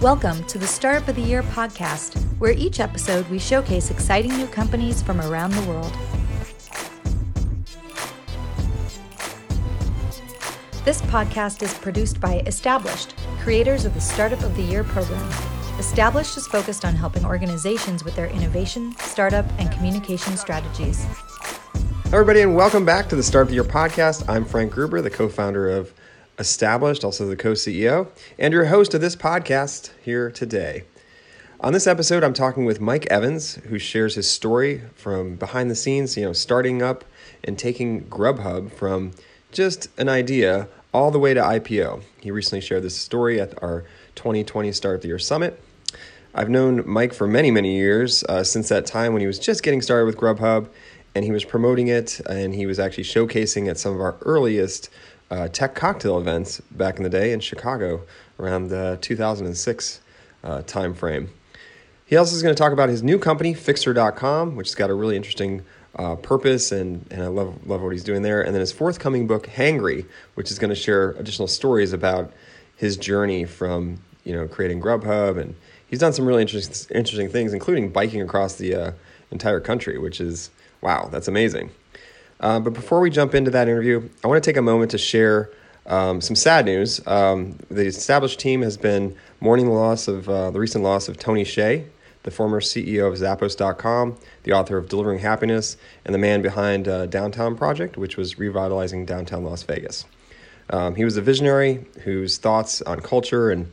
Welcome 0.00 0.44
to 0.44 0.56
the 0.56 0.66
Startup 0.66 1.06
of 1.08 1.16
the 1.16 1.20
Year 1.20 1.42
podcast, 1.42 2.18
where 2.38 2.52
each 2.52 2.80
episode 2.80 3.28
we 3.28 3.38
showcase 3.38 3.90
exciting 3.90 4.34
new 4.34 4.46
companies 4.46 5.02
from 5.02 5.20
around 5.20 5.50
the 5.50 5.60
world. 5.68 5.92
This 10.86 11.02
podcast 11.02 11.62
is 11.62 11.74
produced 11.74 12.18
by 12.18 12.42
Established, 12.46 13.14
creators 13.42 13.84
of 13.84 13.92
the 13.92 14.00
Startup 14.00 14.42
of 14.42 14.56
the 14.56 14.62
Year 14.62 14.84
program. 14.84 15.30
Established 15.78 16.38
is 16.38 16.46
focused 16.46 16.86
on 16.86 16.94
helping 16.94 17.26
organizations 17.26 18.02
with 18.02 18.16
their 18.16 18.28
innovation, 18.28 18.96
startup, 19.00 19.44
and 19.58 19.70
communication 19.70 20.38
strategies. 20.38 21.04
Everybody, 22.06 22.40
and 22.40 22.56
welcome 22.56 22.86
back 22.86 23.10
to 23.10 23.16
the 23.16 23.22
Startup 23.22 23.48
of 23.48 23.50
the 23.50 23.54
Year 23.56 23.64
podcast. 23.64 24.26
I'm 24.30 24.46
Frank 24.46 24.72
Gruber, 24.72 25.02
the 25.02 25.10
co 25.10 25.28
founder 25.28 25.68
of 25.68 25.92
Established, 26.40 27.04
also 27.04 27.26
the 27.26 27.36
co 27.36 27.52
CEO, 27.52 28.08
and 28.38 28.54
your 28.54 28.64
host 28.64 28.94
of 28.94 29.02
this 29.02 29.14
podcast 29.14 29.90
here 30.02 30.30
today. 30.30 30.84
On 31.60 31.74
this 31.74 31.86
episode, 31.86 32.24
I'm 32.24 32.32
talking 32.32 32.64
with 32.64 32.80
Mike 32.80 33.06
Evans, 33.10 33.56
who 33.66 33.78
shares 33.78 34.14
his 34.14 34.30
story 34.30 34.80
from 34.94 35.36
behind 35.36 35.70
the 35.70 35.74
scenes, 35.74 36.16
you 36.16 36.24
know, 36.24 36.32
starting 36.32 36.80
up 36.80 37.04
and 37.44 37.58
taking 37.58 38.04
Grubhub 38.04 38.72
from 38.72 39.12
just 39.52 39.88
an 39.98 40.08
idea 40.08 40.66
all 40.94 41.10
the 41.10 41.18
way 41.18 41.34
to 41.34 41.42
IPO. 41.42 42.02
He 42.22 42.30
recently 42.30 42.62
shared 42.62 42.84
this 42.84 42.96
story 42.96 43.38
at 43.38 43.62
our 43.62 43.84
2020 44.14 44.72
Start 44.72 44.94
of 44.94 45.02
the 45.02 45.08
Year 45.08 45.18
Summit. 45.18 45.62
I've 46.34 46.48
known 46.48 46.88
Mike 46.88 47.12
for 47.12 47.26
many, 47.26 47.50
many 47.50 47.76
years, 47.76 48.24
uh, 48.24 48.44
since 48.44 48.70
that 48.70 48.86
time 48.86 49.12
when 49.12 49.20
he 49.20 49.26
was 49.26 49.38
just 49.38 49.62
getting 49.62 49.82
started 49.82 50.06
with 50.06 50.16
Grubhub 50.16 50.70
and 51.14 51.24
he 51.24 51.32
was 51.32 51.44
promoting 51.44 51.88
it 51.88 52.20
and 52.20 52.54
he 52.54 52.66
was 52.66 52.78
actually 52.78 53.04
showcasing 53.04 53.68
at 53.68 53.78
some 53.78 53.94
of 53.94 54.00
our 54.00 54.16
earliest 54.22 54.88
uh, 55.30 55.48
tech 55.48 55.74
cocktail 55.74 56.18
events 56.18 56.60
back 56.70 56.96
in 56.96 57.04
the 57.04 57.10
day 57.10 57.32
in 57.32 57.40
Chicago 57.40 58.02
around 58.38 58.68
the 58.68 58.98
2006 59.00 60.00
uh. 60.42 60.62
He 62.06 62.16
also 62.16 62.34
is 62.34 62.42
going 62.42 62.54
to 62.54 62.58
talk 62.58 62.72
about 62.72 62.88
his 62.88 63.02
new 63.02 63.18
company, 63.18 63.54
Fixer.com, 63.54 64.56
which 64.56 64.68
has 64.68 64.74
got 64.74 64.90
a 64.90 64.94
really 64.94 65.16
interesting 65.16 65.62
uh, 65.96 66.16
purpose, 66.16 66.72
and, 66.72 67.06
and 67.10 67.22
I 67.22 67.26
love, 67.26 67.66
love 67.66 67.82
what 67.82 67.92
he's 67.92 68.04
doing 68.04 68.22
there. 68.22 68.42
And 68.42 68.54
then 68.54 68.60
his 68.60 68.72
forthcoming 68.72 69.26
book, 69.26 69.46
Hangry, 69.46 70.06
which 70.34 70.50
is 70.50 70.58
going 70.58 70.70
to 70.70 70.76
share 70.76 71.10
additional 71.12 71.48
stories 71.48 71.92
about 71.92 72.32
his 72.76 72.96
journey 72.96 73.44
from 73.44 74.00
you 74.24 74.34
know 74.34 74.48
creating 74.48 74.80
Grubhub, 74.80 75.38
and 75.38 75.54
he's 75.86 75.98
done 75.98 76.12
some 76.12 76.26
really 76.26 76.42
interesting 76.42 76.96
interesting 76.96 77.28
things, 77.28 77.52
including 77.52 77.90
biking 77.90 78.22
across 78.22 78.56
the 78.56 78.74
uh, 78.74 78.92
entire 79.30 79.60
country, 79.60 79.98
which 79.98 80.20
is 80.20 80.50
wow, 80.80 81.08
that's 81.10 81.28
amazing. 81.28 81.70
Uh, 82.40 82.58
but 82.58 82.72
before 82.72 83.00
we 83.00 83.10
jump 83.10 83.34
into 83.34 83.50
that 83.50 83.68
interview, 83.68 84.08
I 84.24 84.28
want 84.28 84.42
to 84.42 84.48
take 84.48 84.56
a 84.56 84.62
moment 84.62 84.90
to 84.92 84.98
share 84.98 85.50
um, 85.86 86.20
some 86.20 86.36
sad 86.36 86.64
news. 86.64 87.06
Um, 87.06 87.58
the 87.70 87.86
established 87.86 88.40
team 88.40 88.62
has 88.62 88.76
been 88.76 89.14
mourning 89.40 89.66
the 89.66 89.72
loss 89.72 90.08
of 90.08 90.28
uh, 90.28 90.50
the 90.50 90.58
recent 90.58 90.82
loss 90.82 91.08
of 91.08 91.18
Tony 91.18 91.44
Hsieh, 91.44 91.86
the 92.22 92.30
former 92.30 92.60
CEO 92.60 93.08
of 93.08 93.18
Zappos.com, 93.18 94.16
the 94.44 94.52
author 94.52 94.76
of 94.76 94.88
Delivering 94.88 95.20
Happiness, 95.20 95.76
and 96.04 96.14
the 96.14 96.18
man 96.18 96.42
behind 96.42 96.88
uh, 96.88 97.06
Downtown 97.06 97.56
Project, 97.56 97.96
which 97.96 98.16
was 98.16 98.38
revitalizing 98.38 99.04
downtown 99.04 99.44
Las 99.44 99.62
Vegas. 99.62 100.06
Um, 100.70 100.94
he 100.94 101.04
was 101.04 101.16
a 101.16 101.22
visionary 101.22 101.84
whose 102.04 102.38
thoughts 102.38 102.80
on 102.82 103.00
culture 103.00 103.50
and 103.50 103.70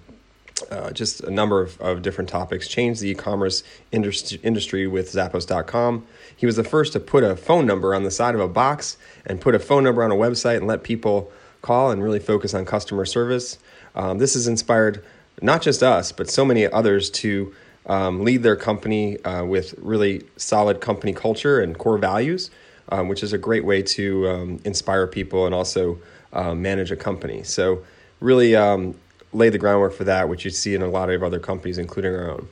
uh, 0.72 0.92
just 0.92 1.22
a 1.22 1.32
number 1.32 1.62
of, 1.62 1.80
of 1.82 2.02
different 2.02 2.30
topics, 2.30 2.68
changed 2.68 3.02
the 3.02 3.10
e 3.10 3.16
commerce 3.16 3.64
industry, 3.92 4.88
with 4.88 5.12
Zappos.com. 5.12 6.06
He 6.36 6.46
was 6.46 6.56
the 6.56 6.64
first 6.64 6.94
to 6.94 7.00
put 7.00 7.24
a 7.24 7.36
phone 7.36 7.66
number 7.66 7.94
on 7.94 8.04
the 8.04 8.12
side 8.12 8.36
of 8.36 8.42
a 8.42 8.48
box 8.48 8.98
and 9.26 9.42
put 9.42 9.56
a 9.56 9.60
phone 9.60 9.84
number 9.84 10.04
on 10.04 10.12
a 10.12 10.16
website 10.16 10.58
and 10.58 10.68
let 10.68 10.84
people 10.84 11.32
call 11.62 11.92
and 11.92 12.04
really 12.04 12.20
focus 12.20 12.54
on 12.54 12.66
customer 12.66 13.06
service. 13.06 13.58
Um, 13.96 14.18
this 14.18 14.34
has 14.34 14.48
inspired 14.48 15.04
not 15.42 15.62
just 15.62 15.84
us, 15.84 16.12
but 16.12 16.30
so 16.30 16.46
many 16.46 16.66
others 16.66 17.10
to 17.12 17.54
um, 17.86 18.24
lead 18.24 18.44
their 18.44 18.56
company 18.56 19.22
uh, 19.24 19.46
with 19.46 19.74
really 19.78 20.24
solid 20.36 20.82
company 20.82 21.14
culture 21.14 21.60
and 21.60 21.78
core 21.78 21.98
values, 21.98 22.52
um, 22.90 23.08
which 23.08 23.24
is 23.24 23.34
a 23.34 23.38
great 23.38 23.66
way 23.66 23.82
to 23.82 24.28
um, 24.28 24.60
inspire 24.66 25.08
people 25.08 25.46
and 25.46 25.56
also 25.56 25.98
uh, 26.34 26.54
manage 26.54 26.92
a 26.92 26.96
company. 26.96 27.44
So, 27.44 27.84
really 28.20 28.56
um, 28.56 28.96
lay 29.34 29.50
the 29.50 29.58
groundwork 29.58 29.94
for 29.94 30.04
that, 30.06 30.30
which 30.30 30.46
you 30.46 30.52
see 30.52 30.74
in 30.74 30.82
a 30.82 30.88
lot 30.88 31.10
of 31.10 31.24
other 31.24 31.40
companies, 31.40 31.78
including 31.78 32.14
our 32.14 32.32
own. 32.32 32.48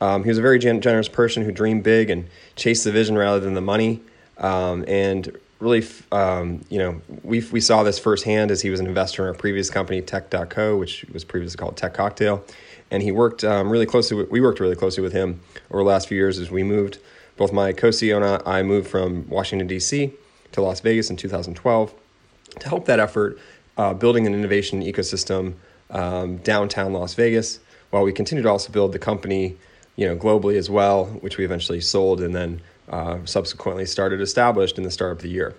Um, 0.00 0.24
he 0.24 0.28
was 0.28 0.38
a 0.38 0.42
very 0.42 0.58
gen- 0.58 0.80
generous 0.80 1.08
person 1.08 1.44
who 1.44 1.52
dreamed 1.52 1.84
big 1.84 2.10
and 2.10 2.26
chased 2.56 2.84
the 2.84 2.90
vision 2.92 3.16
rather 3.16 3.38
than 3.38 3.54
the 3.54 3.60
money. 3.60 4.00
Um, 4.38 4.84
and 4.88 5.36
really, 5.60 5.86
um, 6.10 6.64
you 6.68 6.78
know, 6.78 7.00
we 7.22 7.40
we 7.52 7.60
saw 7.60 7.84
this 7.84 7.98
firsthand 7.98 8.50
as 8.50 8.60
he 8.60 8.70
was 8.70 8.80
an 8.80 8.86
investor 8.86 9.22
in 9.22 9.28
our 9.28 9.34
previous 9.34 9.70
company, 9.70 10.02
Tech.co, 10.02 10.76
which 10.76 11.04
was 11.12 11.22
previously 11.24 11.56
called 11.56 11.76
Tech 11.76 11.94
Cocktail. 11.94 12.44
And 12.90 13.02
he 13.02 13.12
worked 13.12 13.44
um, 13.44 13.70
really 13.70 13.86
closely. 13.86 14.16
With, 14.16 14.30
we 14.30 14.40
worked 14.40 14.58
really 14.58 14.74
closely 14.74 15.02
with 15.02 15.12
him 15.12 15.40
over 15.70 15.82
the 15.82 15.88
last 15.88 16.08
few 16.08 16.16
years 16.16 16.38
as 16.38 16.50
we 16.50 16.62
moved. 16.62 16.98
Both 17.36 17.52
my 17.52 17.72
co-CEO 17.72 18.16
and 18.16 18.42
I 18.46 18.62
moved 18.62 18.88
from 18.88 19.28
Washington 19.28 19.66
D.C. 19.66 20.12
to 20.52 20.62
Las 20.62 20.80
Vegas 20.80 21.10
in 21.10 21.16
2012 21.16 21.94
to 22.58 22.68
help 22.68 22.84
that 22.86 23.00
effort, 23.00 23.38
uh, 23.78 23.94
building 23.94 24.26
an 24.26 24.34
innovation 24.34 24.82
ecosystem 24.82 25.54
um, 25.92 26.38
downtown 26.38 26.92
Las 26.92 27.14
Vegas, 27.14 27.60
while 27.90 28.02
we 28.02 28.12
continue 28.12 28.42
to 28.42 28.50
also 28.50 28.72
build 28.72 28.92
the 28.92 28.98
company, 28.98 29.56
you 29.96 30.06
know, 30.06 30.16
globally 30.16 30.56
as 30.56 30.68
well, 30.68 31.06
which 31.06 31.38
we 31.38 31.44
eventually 31.44 31.80
sold 31.80 32.20
and 32.20 32.34
then 32.34 32.60
uh, 32.88 33.18
subsequently 33.24 33.86
started 33.86 34.20
established 34.20 34.78
in 34.78 34.84
the 34.84 34.90
start 34.90 35.12
of 35.12 35.18
the 35.20 35.28
year. 35.28 35.54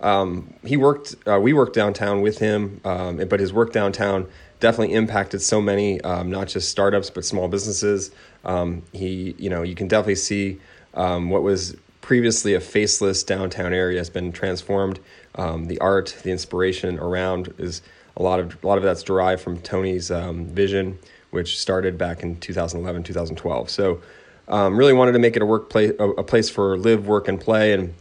Um, 0.00 0.54
he 0.64 0.76
worked, 0.76 1.16
uh, 1.26 1.40
we 1.40 1.52
worked 1.52 1.74
downtown 1.74 2.20
with 2.20 2.38
him, 2.38 2.80
um, 2.84 3.16
but 3.28 3.40
his 3.40 3.52
work 3.52 3.72
downtown 3.72 4.28
definitely 4.60 4.94
impacted 4.94 5.42
so 5.42 5.60
many, 5.60 6.00
um, 6.02 6.30
not 6.30 6.48
just 6.48 6.68
startups 6.68 7.10
but 7.10 7.24
small 7.24 7.48
businesses. 7.48 8.10
Um, 8.44 8.82
he, 8.92 9.34
you 9.38 9.50
know, 9.50 9.62
you 9.62 9.74
can 9.74 9.88
definitely 9.88 10.16
see 10.16 10.60
um, 10.94 11.30
what 11.30 11.42
was 11.42 11.76
previously 12.00 12.54
a 12.54 12.60
faceless 12.60 13.22
downtown 13.22 13.72
area 13.72 13.98
has 13.98 14.10
been 14.10 14.32
transformed. 14.32 14.98
Um, 15.34 15.66
the 15.66 15.78
art, 15.78 16.16
the 16.22 16.30
inspiration 16.30 16.98
around 16.98 17.52
is 17.58 17.82
a 18.18 18.22
lot 18.22 18.40
of 18.40 18.62
a 18.62 18.66
lot 18.66 18.76
of 18.76 18.84
that's 18.84 19.02
derived 19.02 19.40
from 19.40 19.58
Tony's 19.60 20.10
um, 20.10 20.46
vision, 20.46 20.98
which 21.30 21.58
started 21.58 21.96
back 21.96 22.22
in 22.22 22.38
2011, 22.40 23.04
2012. 23.04 23.70
So, 23.70 24.00
um, 24.48 24.76
really 24.76 24.92
wanted 24.92 25.12
to 25.12 25.18
make 25.18 25.36
it 25.36 25.42
a 25.42 25.46
workplace, 25.46 25.92
a, 25.98 26.08
a 26.10 26.24
place 26.24 26.50
for 26.50 26.76
live, 26.76 27.06
work, 27.06 27.28
and 27.28 27.40
play, 27.40 27.72
and 27.72 27.94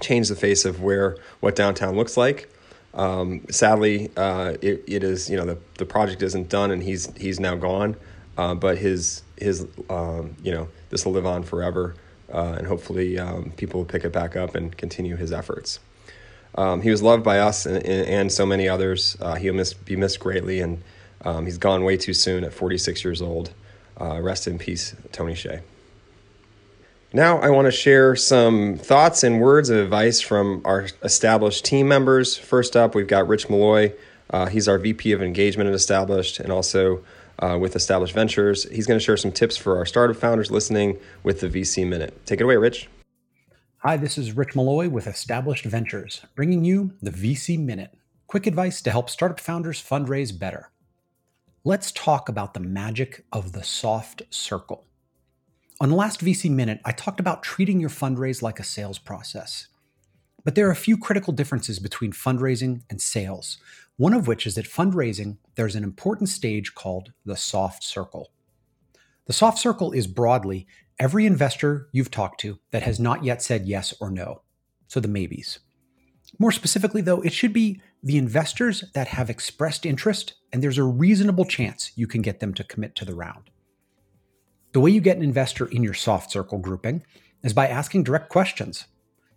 change 0.00 0.28
the 0.28 0.36
face 0.36 0.64
of 0.64 0.82
where 0.82 1.16
what 1.40 1.54
downtown 1.54 1.94
looks 1.94 2.16
like. 2.16 2.50
Um, 2.94 3.42
sadly, 3.50 4.10
uh, 4.16 4.54
it, 4.62 4.82
it 4.88 5.04
is 5.04 5.28
you 5.30 5.36
know 5.36 5.44
the, 5.44 5.58
the 5.78 5.86
project 5.86 6.22
isn't 6.22 6.48
done, 6.48 6.70
and 6.70 6.82
he's 6.82 7.14
he's 7.16 7.38
now 7.38 7.54
gone. 7.54 7.96
Uh, 8.38 8.54
but 8.54 8.78
his 8.78 9.22
his 9.36 9.66
um, 9.90 10.36
you 10.42 10.52
know 10.52 10.68
this 10.88 11.04
will 11.04 11.12
live 11.12 11.26
on 11.26 11.42
forever, 11.42 11.94
uh, 12.32 12.54
and 12.56 12.66
hopefully 12.66 13.18
um, 13.18 13.52
people 13.58 13.80
will 13.80 13.86
pick 13.86 14.04
it 14.04 14.12
back 14.12 14.36
up 14.36 14.54
and 14.54 14.76
continue 14.78 15.16
his 15.16 15.32
efforts. 15.32 15.80
Um, 16.54 16.82
he 16.82 16.90
was 16.90 17.02
loved 17.02 17.22
by 17.22 17.38
us 17.38 17.66
and, 17.66 17.84
and 17.86 18.32
so 18.32 18.44
many 18.44 18.68
others. 18.68 19.16
Uh, 19.20 19.36
he'll 19.36 19.54
miss, 19.54 19.72
be 19.72 19.96
missed 19.96 20.20
greatly, 20.20 20.60
and 20.60 20.82
um, 21.22 21.44
he's 21.44 21.58
gone 21.58 21.84
way 21.84 21.96
too 21.96 22.14
soon 22.14 22.44
at 22.44 22.52
46 22.52 23.04
years 23.04 23.22
old. 23.22 23.52
Uh, 24.00 24.20
rest 24.20 24.46
in 24.46 24.58
peace, 24.58 24.94
Tony 25.12 25.34
Hsieh. 25.34 25.60
Now, 27.12 27.38
I 27.38 27.50
want 27.50 27.66
to 27.66 27.72
share 27.72 28.14
some 28.14 28.76
thoughts 28.76 29.24
and 29.24 29.40
words 29.40 29.68
of 29.68 29.78
advice 29.78 30.20
from 30.20 30.62
our 30.64 30.86
established 31.02 31.64
team 31.64 31.88
members. 31.88 32.36
First 32.38 32.76
up, 32.76 32.94
we've 32.94 33.08
got 33.08 33.26
Rich 33.26 33.50
Malloy. 33.50 33.92
Uh, 34.30 34.46
he's 34.46 34.68
our 34.68 34.78
VP 34.78 35.10
of 35.12 35.20
Engagement 35.20 35.68
at 35.68 35.74
Established 35.74 36.38
and 36.38 36.52
also 36.52 37.04
uh, 37.40 37.58
with 37.60 37.74
Established 37.74 38.14
Ventures. 38.14 38.62
He's 38.70 38.86
going 38.86 38.98
to 38.98 39.04
share 39.04 39.16
some 39.16 39.32
tips 39.32 39.56
for 39.56 39.76
our 39.76 39.86
startup 39.86 40.16
founders 40.16 40.52
listening 40.52 40.98
with 41.24 41.40
the 41.40 41.48
VC 41.48 41.86
Minute. 41.86 42.24
Take 42.26 42.40
it 42.40 42.44
away, 42.44 42.56
Rich. 42.56 42.88
Hi, 43.82 43.96
this 43.96 44.18
is 44.18 44.36
Rich 44.36 44.54
Malloy 44.54 44.90
with 44.90 45.06
Established 45.06 45.64
Ventures, 45.64 46.20
bringing 46.34 46.64
you 46.64 46.92
the 47.00 47.10
VC 47.10 47.58
Minute 47.58 47.96
quick 48.26 48.46
advice 48.46 48.82
to 48.82 48.90
help 48.90 49.08
startup 49.08 49.40
founders 49.40 49.82
fundraise 49.82 50.38
better. 50.38 50.70
Let's 51.64 51.90
talk 51.90 52.28
about 52.28 52.52
the 52.52 52.60
magic 52.60 53.24
of 53.32 53.52
the 53.52 53.62
soft 53.64 54.24
circle. 54.28 54.84
On 55.80 55.88
the 55.88 55.94
last 55.94 56.20
VC 56.20 56.50
Minute, 56.50 56.82
I 56.84 56.92
talked 56.92 57.20
about 57.20 57.42
treating 57.42 57.80
your 57.80 57.88
fundraise 57.88 58.42
like 58.42 58.60
a 58.60 58.64
sales 58.64 58.98
process. 58.98 59.68
But 60.44 60.56
there 60.56 60.68
are 60.68 60.72
a 60.72 60.76
few 60.76 60.98
critical 60.98 61.32
differences 61.32 61.78
between 61.78 62.12
fundraising 62.12 62.82
and 62.90 63.00
sales, 63.00 63.56
one 63.96 64.12
of 64.12 64.26
which 64.26 64.46
is 64.46 64.56
that 64.56 64.66
fundraising, 64.66 65.38
there's 65.54 65.74
an 65.74 65.84
important 65.84 66.28
stage 66.28 66.74
called 66.74 67.12
the 67.24 67.34
soft 67.34 67.82
circle. 67.82 68.30
The 69.24 69.32
soft 69.32 69.58
circle 69.58 69.92
is 69.92 70.06
broadly 70.06 70.66
every 71.00 71.24
investor 71.24 71.88
you've 71.92 72.10
talked 72.10 72.38
to 72.40 72.58
that 72.70 72.82
has 72.82 73.00
not 73.00 73.24
yet 73.24 73.42
said 73.42 73.66
yes 73.66 73.94
or 74.00 74.10
no. 74.10 74.42
So 74.86 75.00
the 75.00 75.08
maybes. 75.08 75.58
More 76.38 76.52
specifically, 76.52 77.00
though, 77.00 77.22
it 77.22 77.32
should 77.32 77.52
be 77.52 77.80
the 78.02 78.18
investors 78.18 78.84
that 78.94 79.08
have 79.08 79.30
expressed 79.30 79.84
interest, 79.86 80.34
and 80.52 80.62
there's 80.62 80.78
a 80.78 80.84
reasonable 80.84 81.44
chance 81.44 81.90
you 81.96 82.06
can 82.06 82.22
get 82.22 82.40
them 82.40 82.54
to 82.54 82.64
commit 82.64 82.94
to 82.96 83.04
the 83.04 83.14
round. 83.14 83.50
The 84.72 84.80
way 84.80 84.90
you 84.90 85.00
get 85.00 85.16
an 85.16 85.22
investor 85.22 85.66
in 85.66 85.82
your 85.82 85.94
soft 85.94 86.30
circle 86.30 86.58
grouping 86.58 87.02
is 87.42 87.52
by 87.52 87.66
asking 87.66 88.04
direct 88.04 88.28
questions. 88.28 88.86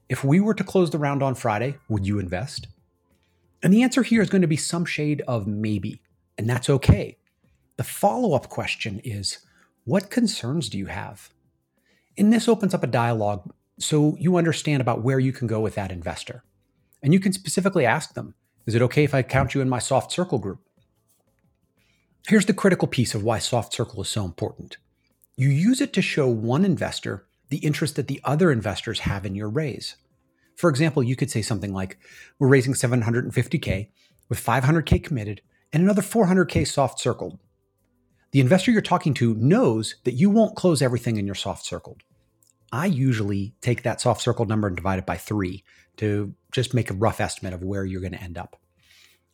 If 0.09 0.23
we 0.23 0.39
were 0.39 0.53
to 0.53 0.63
close 0.63 0.91
the 0.91 0.99
round 0.99 1.23
on 1.23 1.33
Friday, 1.33 1.77
would 1.87 2.05
you 2.05 2.19
invest? 2.19 2.67
And 3.63 3.73
the 3.73 3.81
answer 3.81 4.03
here 4.03 4.21
is 4.21 4.29
going 4.29 4.41
to 4.41 4.47
be 4.47 4.57
some 4.57 4.85
shade 4.85 5.23
of 5.27 5.47
maybe, 5.47 6.01
and 6.37 6.47
that's 6.49 6.69
okay. 6.69 7.17
The 7.77 7.83
follow 7.83 8.35
up 8.35 8.49
question 8.49 8.99
is 9.03 9.39
what 9.85 10.11
concerns 10.11 10.69
do 10.69 10.77
you 10.77 10.85
have? 10.87 11.32
And 12.17 12.31
this 12.31 12.47
opens 12.47 12.73
up 12.73 12.83
a 12.83 12.87
dialogue 12.87 13.51
so 13.79 14.15
you 14.19 14.37
understand 14.37 14.81
about 14.81 15.01
where 15.01 15.19
you 15.19 15.33
can 15.33 15.47
go 15.47 15.59
with 15.59 15.75
that 15.75 15.91
investor. 15.91 16.43
And 17.01 17.13
you 17.13 17.19
can 17.19 17.33
specifically 17.33 17.85
ask 17.85 18.13
them 18.13 18.35
Is 18.65 18.75
it 18.75 18.81
okay 18.83 19.03
if 19.03 19.13
I 19.13 19.23
count 19.23 19.53
you 19.53 19.61
in 19.61 19.69
my 19.69 19.79
soft 19.79 20.11
circle 20.11 20.39
group? 20.39 20.59
Here's 22.27 22.45
the 22.45 22.53
critical 22.53 22.87
piece 22.87 23.13
of 23.13 23.23
why 23.23 23.39
soft 23.39 23.73
circle 23.73 24.01
is 24.01 24.09
so 24.09 24.23
important 24.23 24.77
you 25.35 25.49
use 25.49 25.81
it 25.81 25.93
to 25.93 26.01
show 26.01 26.27
one 26.27 26.63
investor 26.63 27.25
the 27.49 27.57
interest 27.57 27.95
that 27.95 28.07
the 28.07 28.21
other 28.23 28.51
investors 28.51 28.99
have 28.99 29.25
in 29.25 29.35
your 29.35 29.49
raise. 29.49 29.95
For 30.55 30.69
example, 30.69 31.01
you 31.03 31.15
could 31.15 31.31
say 31.31 31.41
something 31.41 31.73
like, 31.73 31.97
We're 32.39 32.47
raising 32.47 32.73
750K 32.73 33.89
with 34.29 34.43
500K 34.43 35.03
committed 35.03 35.41
and 35.71 35.83
another 35.83 36.01
400K 36.01 36.67
soft 36.67 36.99
circled. 36.99 37.39
The 38.33 38.39
investor 38.39 38.71
you're 38.71 38.81
talking 38.81 39.13
to 39.15 39.35
knows 39.35 39.95
that 40.05 40.15
you 40.15 40.31
won't 40.31 40.55
close 40.55 40.81
everything 40.81 41.17
in 41.17 41.27
your 41.27 41.35
soft 41.35 41.63
circled. 41.65 42.01
I 42.71 42.87
usually 42.87 43.53
take 43.61 43.83
that 43.83 44.01
soft 44.01 44.23
circled 44.23 44.49
number 44.49 44.67
and 44.67 44.75
divide 44.75 44.97
it 44.97 45.05
by 45.05 45.17
three 45.17 45.63
to 45.97 46.33
just 46.51 46.73
make 46.73 46.89
a 46.89 46.95
rough 46.95 47.21
estimate 47.21 47.53
of 47.53 47.63
where 47.63 47.85
you're 47.85 48.01
going 48.01 48.13
to 48.13 48.23
end 48.23 48.39
up. 48.39 48.59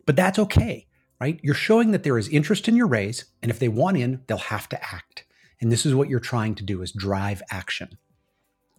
But 0.06 0.18
that's 0.18 0.38
okay, 0.40 0.86
right? 1.22 1.40
You're 1.42 1.54
showing 1.56 1.92
that 1.92 2.04
there 2.04 2.18
is 2.18 2.28
interest 2.28 2.68
in 2.68 2.76
your 2.76 2.88
raise, 2.88 3.24
and 3.42 3.50
if 3.50 3.58
they 3.58 3.70
want 3.70 3.96
in, 3.96 4.22
they'll 4.28 4.38
have 4.38 4.68
to 4.68 4.84
act. 4.84 5.24
And 5.62 5.72
this 5.72 5.86
is 5.86 5.96
what 5.96 6.10
you're 6.10 6.20
trying 6.20 6.56
to 6.56 6.64
do 6.64 6.82
is 6.82 6.92
drive 6.92 7.42
action. 7.50 7.98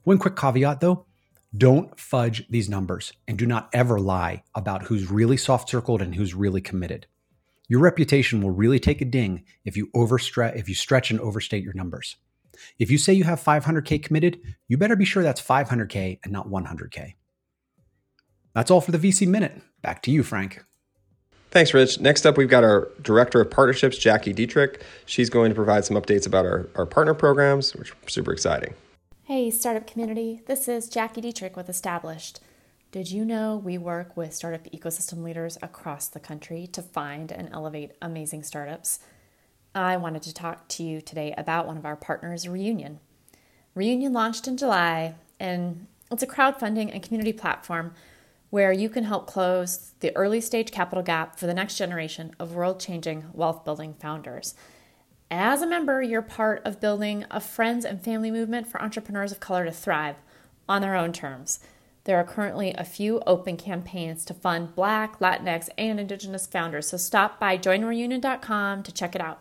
One 0.02 0.18
quick 0.18 0.36
caveat 0.36 0.80
though, 0.80 1.06
don't 1.56 1.98
fudge 1.98 2.46
these 2.50 2.68
numbers 2.68 3.14
and 3.26 3.38
do 3.38 3.46
not 3.46 3.70
ever 3.72 3.98
lie 3.98 4.42
about 4.54 4.82
who's 4.82 5.10
really 5.10 5.38
soft 5.38 5.70
circled 5.70 6.02
and 6.02 6.14
who's 6.14 6.34
really 6.34 6.60
committed. 6.60 7.06
Your 7.70 7.78
reputation 7.78 8.42
will 8.42 8.50
really 8.50 8.80
take 8.80 9.00
a 9.00 9.04
ding 9.04 9.44
if 9.64 9.76
you 9.76 9.90
overstretch 9.94 10.56
if 10.56 10.68
you 10.68 10.74
stretch 10.74 11.12
and 11.12 11.20
overstate 11.20 11.62
your 11.62 11.72
numbers. 11.72 12.16
If 12.80 12.90
you 12.90 12.98
say 12.98 13.12
you 13.14 13.22
have 13.22 13.40
500k 13.40 14.02
committed, 14.02 14.40
you 14.66 14.76
better 14.76 14.96
be 14.96 15.04
sure 15.04 15.22
that's 15.22 15.40
500k 15.40 16.18
and 16.24 16.32
not 16.32 16.48
100k. 16.48 17.14
That's 18.56 18.72
all 18.72 18.80
for 18.80 18.90
the 18.90 18.98
VC 18.98 19.24
minute. 19.28 19.62
Back 19.82 20.02
to 20.02 20.10
you, 20.10 20.24
Frank. 20.24 20.64
Thanks, 21.52 21.72
Rich. 21.72 22.00
Next 22.00 22.26
up, 22.26 22.36
we've 22.36 22.48
got 22.48 22.64
our 22.64 22.90
Director 23.02 23.40
of 23.40 23.52
Partnerships, 23.52 23.98
Jackie 23.98 24.32
Dietrich. 24.32 24.84
She's 25.06 25.30
going 25.30 25.50
to 25.50 25.54
provide 25.54 25.84
some 25.84 25.96
updates 25.96 26.26
about 26.26 26.46
our, 26.46 26.68
our 26.74 26.86
partner 26.86 27.14
programs, 27.14 27.76
which 27.76 27.92
are 27.92 28.08
super 28.08 28.32
exciting. 28.32 28.74
Hey, 29.22 29.48
startup 29.52 29.86
community. 29.86 30.42
This 30.46 30.66
is 30.66 30.88
Jackie 30.88 31.20
Dietrich 31.20 31.56
with 31.56 31.68
Established. 31.68 32.40
Did 32.92 33.08
you 33.08 33.24
know 33.24 33.56
we 33.56 33.78
work 33.78 34.16
with 34.16 34.34
startup 34.34 34.64
ecosystem 34.72 35.22
leaders 35.22 35.56
across 35.62 36.08
the 36.08 36.18
country 36.18 36.66
to 36.72 36.82
find 36.82 37.30
and 37.30 37.48
elevate 37.52 37.92
amazing 38.02 38.42
startups? 38.42 38.98
I 39.76 39.96
wanted 39.96 40.22
to 40.22 40.34
talk 40.34 40.66
to 40.70 40.82
you 40.82 41.00
today 41.00 41.32
about 41.38 41.68
one 41.68 41.76
of 41.76 41.86
our 41.86 41.94
partners, 41.94 42.48
Reunion. 42.48 42.98
Reunion 43.76 44.12
launched 44.12 44.48
in 44.48 44.56
July, 44.56 45.14
and 45.38 45.86
it's 46.10 46.24
a 46.24 46.26
crowdfunding 46.26 46.92
and 46.92 47.00
community 47.00 47.32
platform 47.32 47.94
where 48.50 48.72
you 48.72 48.88
can 48.88 49.04
help 49.04 49.28
close 49.28 49.92
the 50.00 50.14
early 50.16 50.40
stage 50.40 50.72
capital 50.72 51.04
gap 51.04 51.38
for 51.38 51.46
the 51.46 51.54
next 51.54 51.76
generation 51.76 52.34
of 52.40 52.56
world 52.56 52.80
changing 52.80 53.26
wealth 53.32 53.64
building 53.64 53.94
founders. 54.00 54.56
As 55.30 55.62
a 55.62 55.66
member, 55.68 56.02
you're 56.02 56.22
part 56.22 56.60
of 56.64 56.80
building 56.80 57.24
a 57.30 57.38
friends 57.38 57.84
and 57.84 58.02
family 58.02 58.32
movement 58.32 58.66
for 58.66 58.82
entrepreneurs 58.82 59.30
of 59.30 59.38
color 59.38 59.64
to 59.64 59.70
thrive 59.70 60.16
on 60.68 60.82
their 60.82 60.96
own 60.96 61.12
terms. 61.12 61.60
There 62.04 62.18
are 62.18 62.24
currently 62.24 62.72
a 62.72 62.84
few 62.84 63.20
open 63.26 63.56
campaigns 63.56 64.24
to 64.24 64.34
fund 64.34 64.74
Black, 64.74 65.18
Latinx, 65.18 65.68
and 65.76 66.00
Indigenous 66.00 66.46
founders, 66.46 66.88
so 66.88 66.96
stop 66.96 67.38
by 67.38 67.58
joinreunion.com 67.58 68.82
to 68.82 68.92
check 68.92 69.14
it 69.14 69.20
out. 69.20 69.40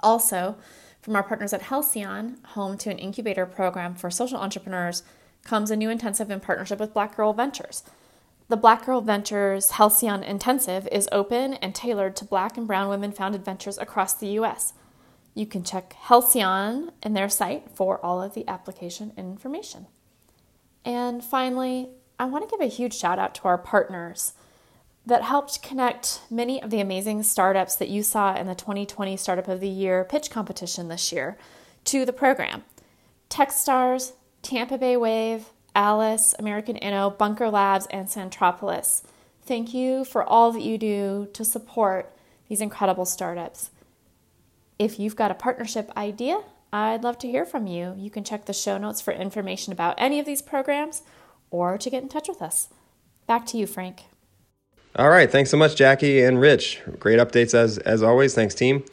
Also, 0.00 0.56
from 1.02 1.14
our 1.16 1.22
partners 1.22 1.52
at 1.52 1.62
Halcyon, 1.62 2.38
home 2.48 2.78
to 2.78 2.90
an 2.90 2.98
incubator 2.98 3.46
program 3.46 3.94
for 3.94 4.10
social 4.10 4.38
entrepreneurs, 4.38 5.02
comes 5.44 5.70
a 5.70 5.76
new 5.76 5.90
intensive 5.90 6.30
in 6.30 6.40
partnership 6.40 6.80
with 6.80 6.94
Black 6.94 7.16
Girl 7.16 7.32
Ventures. 7.32 7.82
The 8.48 8.56
Black 8.56 8.86
Girl 8.86 9.02
Ventures 9.02 9.72
Halcyon 9.72 10.22
Intensive 10.22 10.88
is 10.90 11.08
open 11.12 11.54
and 11.54 11.74
tailored 11.74 12.16
to 12.16 12.24
Black 12.24 12.56
and 12.56 12.66
Brown 12.66 12.88
women 12.88 13.12
founded 13.12 13.44
ventures 13.44 13.76
across 13.76 14.14
the 14.14 14.28
U.S. 14.28 14.72
You 15.34 15.46
can 15.46 15.62
check 15.62 15.92
Halcyon 15.92 16.90
in 17.02 17.12
their 17.12 17.28
site 17.28 17.70
for 17.70 18.02
all 18.04 18.22
of 18.22 18.32
the 18.32 18.48
application 18.48 19.12
information. 19.18 19.86
And 20.84 21.22
finally, 21.22 21.88
I 22.18 22.24
want 22.26 22.48
to 22.48 22.50
give 22.50 22.64
a 22.64 22.70
huge 22.70 22.94
shout 22.94 23.18
out 23.18 23.34
to 23.36 23.44
our 23.44 23.58
partners 23.58 24.32
that 25.06 25.22
helped 25.22 25.62
connect 25.62 26.20
many 26.30 26.62
of 26.62 26.70
the 26.70 26.80
amazing 26.80 27.22
startups 27.22 27.76
that 27.76 27.88
you 27.88 28.02
saw 28.02 28.34
in 28.36 28.46
the 28.46 28.54
2020 28.54 29.16
Startup 29.16 29.48
of 29.48 29.60
the 29.60 29.68
Year 29.68 30.04
pitch 30.04 30.30
competition 30.30 30.88
this 30.88 31.12
year 31.12 31.38
to 31.84 32.04
the 32.04 32.12
program. 32.12 32.64
Techstars, 33.30 34.12
Tampa 34.42 34.76
Bay 34.76 34.96
Wave, 34.96 35.46
Alice, 35.74 36.34
American 36.38 36.76
Inno, 36.76 37.16
Bunker 37.16 37.48
Labs, 37.50 37.86
and 37.90 38.08
Centropolis. 38.08 39.02
Thank 39.42 39.72
you 39.72 40.04
for 40.04 40.22
all 40.22 40.52
that 40.52 40.62
you 40.62 40.76
do 40.76 41.28
to 41.32 41.44
support 41.44 42.12
these 42.48 42.60
incredible 42.60 43.04
startups. 43.04 43.70
If 44.78 44.98
you've 44.98 45.16
got 45.16 45.30
a 45.30 45.34
partnership 45.34 45.90
idea, 45.96 46.40
I'd 46.72 47.02
love 47.02 47.18
to 47.18 47.28
hear 47.28 47.44
from 47.44 47.66
you. 47.66 47.94
You 47.96 48.10
can 48.10 48.24
check 48.24 48.44
the 48.44 48.52
show 48.52 48.78
notes 48.78 49.00
for 49.00 49.12
information 49.12 49.72
about 49.72 49.94
any 49.98 50.20
of 50.20 50.26
these 50.26 50.42
programs 50.42 51.02
or 51.50 51.78
to 51.78 51.90
get 51.90 52.02
in 52.02 52.08
touch 52.08 52.28
with 52.28 52.42
us. 52.42 52.68
Back 53.26 53.46
to 53.46 53.56
you, 53.56 53.66
Frank. 53.66 54.04
All 54.96 55.10
right. 55.10 55.30
Thanks 55.30 55.50
so 55.50 55.56
much, 55.56 55.76
Jackie 55.76 56.22
and 56.22 56.40
Rich. 56.40 56.82
Great 56.98 57.18
updates 57.18 57.54
as, 57.54 57.78
as 57.78 58.02
always. 58.02 58.34
Thanks, 58.34 58.54
team. 58.54 58.84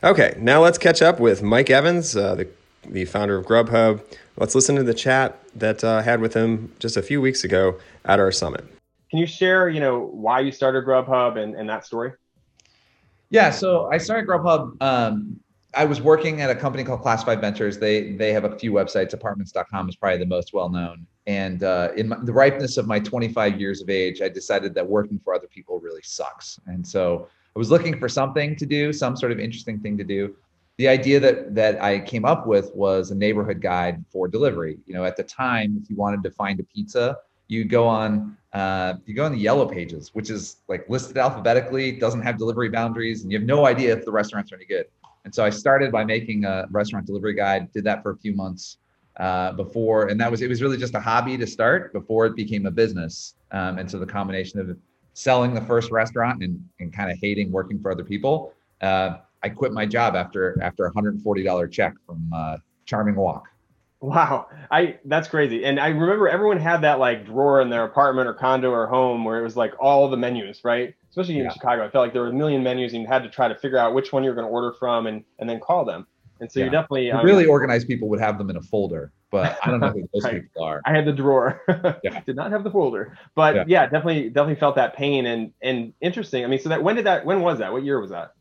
Okay, 0.03 0.36
now 0.39 0.63
let's 0.63 0.77
catch 0.77 1.01
up 1.01 1.20
with 1.20 1.44
Mike 1.44 1.70
Evans, 1.70 2.15
uh, 2.15 2.34
the 2.34 2.48
the 2.88 3.05
founder 3.05 3.38
of 3.38 3.45
Grubhub. 3.45 4.03
Let's 4.38 4.55
listen 4.55 4.75
to 4.75 4.83
the 4.83 4.93
chat 4.93 5.39
that 5.55 5.83
I 5.83 6.00
uh, 6.00 6.01
had 6.03 6.21
with 6.21 6.33
him 6.33 6.73
just 6.79 6.97
a 6.97 7.01
few 7.01 7.21
weeks 7.21 7.43
ago 7.43 7.79
at 8.05 8.19
our 8.19 8.31
summit. 8.31 8.65
Can 9.09 9.19
you 9.19 9.27
share, 9.27 9.69
you 9.69 9.79
know, 9.79 10.00
why 10.00 10.39
you 10.39 10.51
started 10.51 10.85
Grubhub 10.85 11.38
and, 11.38 11.55
and 11.55 11.69
that 11.69 11.85
story? 11.85 12.13
Yeah, 13.29 13.50
so 13.50 13.89
I 13.91 13.97
started 13.97 14.27
Grubhub. 14.27 14.81
Um, 14.81 15.39
I 15.73 15.85
was 15.85 16.01
working 16.01 16.41
at 16.41 16.50
a 16.50 16.55
company 16.55 16.83
called 16.83 17.01
Classified 17.01 17.39
Ventures. 17.39 17.77
They 17.77 18.11
they 18.13 18.33
have 18.33 18.43
a 18.43 18.57
few 18.57 18.73
websites. 18.73 19.13
Apartments.com 19.13 19.88
is 19.88 19.95
probably 19.95 20.17
the 20.17 20.25
most 20.25 20.53
well 20.53 20.69
known. 20.69 21.07
And 21.27 21.63
uh, 21.63 21.89
in 21.95 22.09
my, 22.09 22.17
the 22.23 22.33
ripeness 22.33 22.77
of 22.77 22.88
my 22.88 23.00
25 23.00 23.59
years 23.59 23.81
of 23.81 23.89
age, 23.89 24.21
I 24.21 24.27
decided 24.27 24.73
that 24.75 24.88
working 24.88 25.19
for 25.23 25.33
other 25.33 25.47
people 25.47 25.79
really 25.79 26.01
sucks. 26.01 26.59
And 26.65 26.85
so 26.85 27.27
I 27.55 27.59
was 27.59 27.69
looking 27.69 27.97
for 28.00 28.09
something 28.09 28.55
to 28.55 28.65
do, 28.65 28.91
some 28.91 29.15
sort 29.15 29.31
of 29.31 29.39
interesting 29.39 29.79
thing 29.79 29.97
to 29.97 30.03
do 30.03 30.35
the 30.78 30.88
idea 30.88 31.20
that 31.20 31.54
that 31.56 31.82
I 31.82 32.00
came 32.00 32.25
up 32.25 32.48
with 32.48 32.74
was 32.74 33.12
a 33.12 33.16
neighborhood 33.16 33.62
guide 33.62 34.04
for 34.10 34.28
delivery. 34.28 34.80
You 34.86 34.94
know, 34.94 35.06
at 35.06 35.18
the 35.18 35.24
time, 35.24 35.80
if 35.82 35.90
you 35.90 35.96
wanted 35.96 36.24
to 36.24 36.32
find 36.32 36.60
a 36.60 36.63
pizza, 36.63 37.18
you 37.48 37.66
go 37.66 37.88
on 37.88 38.38
uh, 38.54 38.96
you 39.06 39.13
go 39.13 39.25
on 39.25 39.32
the 39.32 39.38
yellow 39.38 39.68
pages, 39.68 40.13
which 40.13 40.30
is 40.30 40.58
like 40.68 40.90
listed 40.90 41.18
alphabetically, 41.18 41.94
doesn't 41.94 42.22
have 42.22 42.38
delivery 42.38 42.70
boundaries, 42.70 43.24
and 43.24 43.32
you 43.32 43.38
have 43.38 43.48
no 43.48 43.66
idea 43.66 43.94
if 43.94 44.06
the 44.06 44.12
restaurants 44.12 44.51
are 44.51 44.56
any 44.56 44.66
good. 44.66 44.86
And 45.24 45.34
so 45.34 45.46
I 45.46 45.50
started 45.50 45.92
by 45.92 46.04
making 46.04 46.46
a 46.46 46.66
restaurant 46.72 47.06
delivery 47.06 47.34
guide. 47.34 47.72
Did 47.72 47.84
that 47.84 48.01
for 48.01 48.12
a 48.12 48.18
few 48.18 48.36
months 48.36 48.78
uh, 49.20 49.51
before, 49.54 50.08
and 50.08 50.20
that 50.20 50.32
was 50.32 50.42
it 50.42 50.50
was 50.50 50.62
really 50.62 50.78
just 50.78 50.96
a 50.96 51.00
hobby 51.00 51.38
to 51.38 51.48
start 51.48 51.94
before 51.94 52.25
it 52.25 52.36
became 52.36 52.66
a 52.66 52.72
business. 52.72 53.36
Um, 53.51 53.78
and 53.78 53.90
so 53.90 54.00
the 54.00 54.06
combination 54.06 54.60
of 54.60 54.78
selling 55.13 55.54
the 55.54 55.62
first 55.62 55.92
restaurant 55.92 56.42
and 56.44 56.63
and 56.80 56.92
kind 56.92 57.12
of 57.12 57.18
hating 57.20 57.51
working 57.51 57.80
for 57.80 57.92
other 57.92 58.04
people. 58.04 58.54
Uh, 58.82 59.18
I 59.43 59.50
quit 59.50 59.71
my 59.74 59.86
job 59.86 60.15
after 60.15 60.62
after 60.62 60.86
a 60.86 60.93
hundred 60.93 61.15
and 61.15 61.24
forty 61.24 61.43
dollar 61.43 61.67
check 61.67 61.93
from 62.05 62.29
uh, 62.33 62.57
Charming 62.86 63.15
Wok. 63.15 63.48
Wow, 64.00 64.48
I 64.71 64.98
that's 65.05 65.27
crazy. 65.27 65.63
And 65.63 65.79
I 65.79 65.89
remember 65.89 66.27
everyone 66.27 66.57
had 66.60 66.81
that 66.81 66.98
like 66.98 67.25
drawer 67.25 67.62
in 67.62 67.69
their 67.69 67.83
apartment 67.83 68.27
or 68.27 68.33
condo 68.33 68.71
or 68.71 68.88
home 68.88 69.24
where 69.25 69.39
it 69.39 69.43
was 69.43 69.55
like 69.55 69.74
all 69.79 70.10
the 70.10 70.17
menus, 70.17 70.62
right? 70.63 70.95
Especially 71.10 71.38
in 71.38 71.43
yeah. 71.45 71.51
Chicago, 71.51 71.86
I 71.86 71.89
felt 71.91 72.05
like 72.05 72.13
there 72.13 72.24
were 72.24 72.29
a 72.29 72.33
million 72.33 72.63
menus 72.63 72.93
and 72.93 73.03
you 73.03 73.07
had 73.07 73.21
to 73.24 73.29
try 73.29 73.48
to 73.48 73.55
figure 73.55 73.77
out 73.77 73.93
which 73.93 74.12
one 74.12 74.24
you 74.24 74.29
were 74.31 74.36
going 74.36 74.48
to 74.48 74.51
order 74.51 74.74
from 74.79 75.05
and 75.05 75.24
and 75.38 75.48
then 75.48 75.60
call 75.60 75.86
them. 75.86 76.07
And 76.39 76.51
so 76.51 76.60
Yeah. 76.60 76.65
you're 76.65 76.71
definitely 76.71 77.12
um, 77.12 77.24
really 77.24 77.45
organized 77.45 77.88
people 77.88 78.10
would 78.10 78.19
have 78.19 78.39
them 78.39 78.50
in 78.50 78.55
a 78.57 78.62
folder, 78.62 79.12
but 79.29 79.60
I 79.63 79.69
don't 79.69 79.79
know 79.79 79.89
who 79.91 80.10
those 80.12 80.24
Right. 80.24 80.41
people 80.41 80.63
are. 80.63 80.81
I 80.83 80.93
had 80.95 81.05
the 81.05 81.13
drawer. 81.13 81.62
Yeah. 82.03 82.21
Did 82.21 82.36
not 82.36 82.51
have 82.51 82.63
the 82.63 82.71
folder. 82.71 83.15
But 83.36 83.55
Yeah. 83.55 83.63
yeah. 83.67 83.83
definitely 83.83 84.29
definitely 84.29 84.55
felt 84.60 84.75
that 84.77 84.95
pain 84.95 85.27
and 85.27 85.53
and 85.62 85.93
interesting. 86.01 86.43
I 86.43 86.48
mean, 86.48 86.60
so 86.60 86.69
that 86.69 86.81
when 86.81 86.95
did 86.95 87.05
that 87.05 87.24
when 87.24 87.41
was 87.41 87.60
that? 87.60 87.71
What 87.71 87.83
year 87.83 88.00
was 88.01 88.10
that? 88.10 88.31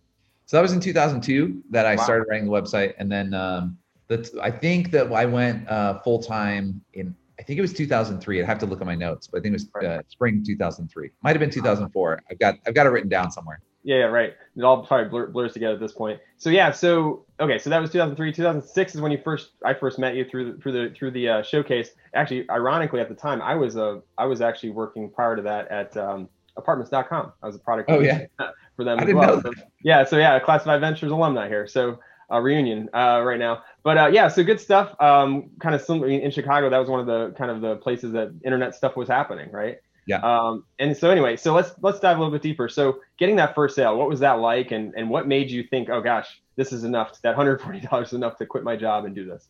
So 0.50 0.56
that 0.56 0.62
was 0.62 0.72
in 0.72 0.80
2002 0.80 1.62
that 1.70 1.86
I 1.86 1.94
Wow. 1.94 2.02
started 2.02 2.26
writing 2.28 2.44
the 2.44 2.50
website, 2.50 2.94
and 2.98 3.08
then 3.10 3.34
um, 3.34 3.78
that's 4.08 4.34
I 4.34 4.50
think 4.50 4.90
that 4.90 5.12
I 5.12 5.24
went 5.24 5.68
uh, 5.68 6.00
full 6.00 6.20
time 6.20 6.80
in 6.92 7.14
I 7.38 7.44
think 7.44 7.58
it 7.58 7.62
was 7.62 7.72
2003. 7.72 8.40
I'd 8.40 8.46
have 8.46 8.58
to 8.58 8.66
look 8.66 8.80
at 8.80 8.86
my 8.88 8.96
notes, 8.96 9.28
but 9.28 9.38
I 9.38 9.42
think 9.42 9.54
it 9.54 9.62
was 9.72 9.84
uh, 9.86 10.02
spring 10.08 10.42
2003. 10.44 11.10
Might 11.22 11.36
have 11.36 11.38
been 11.38 11.50
2004. 11.50 12.22
I've 12.28 12.38
got 12.40 12.56
I've 12.66 12.74
got 12.74 12.86
it 12.86 12.88
written 12.88 13.08
down 13.08 13.30
somewhere. 13.30 13.62
Yeah, 13.84 13.98
yeah, 13.98 14.04
right. 14.06 14.34
It 14.56 14.64
all 14.64 14.84
probably 14.84 15.08
blur, 15.08 15.28
blurs 15.28 15.52
together 15.52 15.74
at 15.74 15.80
this 15.80 15.92
point. 15.92 16.18
So 16.36 16.50
yeah, 16.50 16.72
so 16.72 17.26
okay, 17.38 17.60
so 17.60 17.70
that 17.70 17.80
was 17.80 17.92
2003. 17.92 18.32
2006 18.32 18.94
is 18.96 19.00
when 19.00 19.12
you 19.12 19.18
first 19.22 19.52
I 19.64 19.72
first 19.72 20.00
met 20.00 20.16
you 20.16 20.24
through 20.24 20.54
the 20.54 20.60
through 20.60 20.72
the 20.72 20.94
through 20.96 21.12
the 21.12 21.28
uh, 21.28 21.42
showcase. 21.42 21.90
Actually, 22.12 22.50
ironically, 22.50 22.98
at 22.98 23.08
the 23.08 23.14
time, 23.14 23.40
I 23.40 23.54
was 23.54 23.76
uh, 23.76 24.00
I 24.18 24.24
was 24.24 24.40
actually 24.40 24.70
working 24.70 25.10
prior 25.10 25.36
to 25.36 25.42
that 25.42 25.68
at 25.68 25.96
um, 25.96 26.28
Apartments.com. 26.56 27.32
I 27.42 27.46
was 27.46 27.56
a 27.56 27.58
product 27.60 27.90
Oh, 27.90 28.00
yeah. 28.00 28.26
for 28.76 28.84
them 28.84 28.98
I 29.00 29.04
as 29.04 29.14
well. 29.14 29.42
So- 29.42 29.52
yeah, 29.82 30.04
so 30.04 30.18
yeah, 30.18 30.38
Classified 30.38 30.80
Ventures 30.80 31.10
alumni 31.12 31.48
here. 31.48 31.66
So 31.66 31.98
uh, 32.32 32.38
reunion 32.40 32.88
uh, 32.94 33.22
right 33.24 33.38
now. 33.38 33.62
But 33.82 33.98
uh, 33.98 34.06
yeah, 34.12 34.28
so 34.28 34.44
good 34.44 34.60
stuff. 34.60 34.94
Um, 35.00 35.50
kind 35.60 35.74
of 35.74 35.80
similar 35.82 36.08
in 36.08 36.30
Chicago. 36.30 36.70
That 36.70 36.78
was 36.78 36.88
one 36.88 37.00
of 37.00 37.06
the 37.06 37.34
kind 37.36 37.50
of 37.50 37.60
the 37.60 37.76
places 37.76 38.12
that 38.12 38.32
internet 38.44 38.74
stuff 38.74 38.96
was 38.96 39.08
happening, 39.08 39.50
right? 39.50 39.78
Yeah. 40.06 40.18
Um, 40.18 40.64
and 40.78 40.96
so 40.96 41.10
anyway, 41.10 41.36
so 41.36 41.52
let's 41.54 41.72
let's 41.82 42.00
dive 42.00 42.16
a 42.16 42.20
little 42.20 42.32
bit 42.32 42.42
deeper. 42.42 42.68
So 42.68 43.00
getting 43.18 43.36
that 43.36 43.54
first 43.54 43.74
sale, 43.76 43.96
what 43.96 44.08
was 44.08 44.20
that 44.20 44.38
like, 44.40 44.70
and 44.70 44.94
and 44.96 45.08
what 45.10 45.26
made 45.28 45.50
you 45.50 45.62
think, 45.64 45.88
oh 45.88 46.00
gosh, 46.00 46.40
this 46.56 46.72
is 46.72 46.84
enough. 46.84 47.20
That 47.22 47.34
hundred 47.36 47.60
forty 47.60 47.80
dollars 47.80 48.08
is 48.08 48.14
enough 48.14 48.36
to 48.38 48.46
quit 48.46 48.64
my 48.64 48.76
job 48.76 49.04
and 49.04 49.14
do 49.14 49.24
this. 49.24 49.48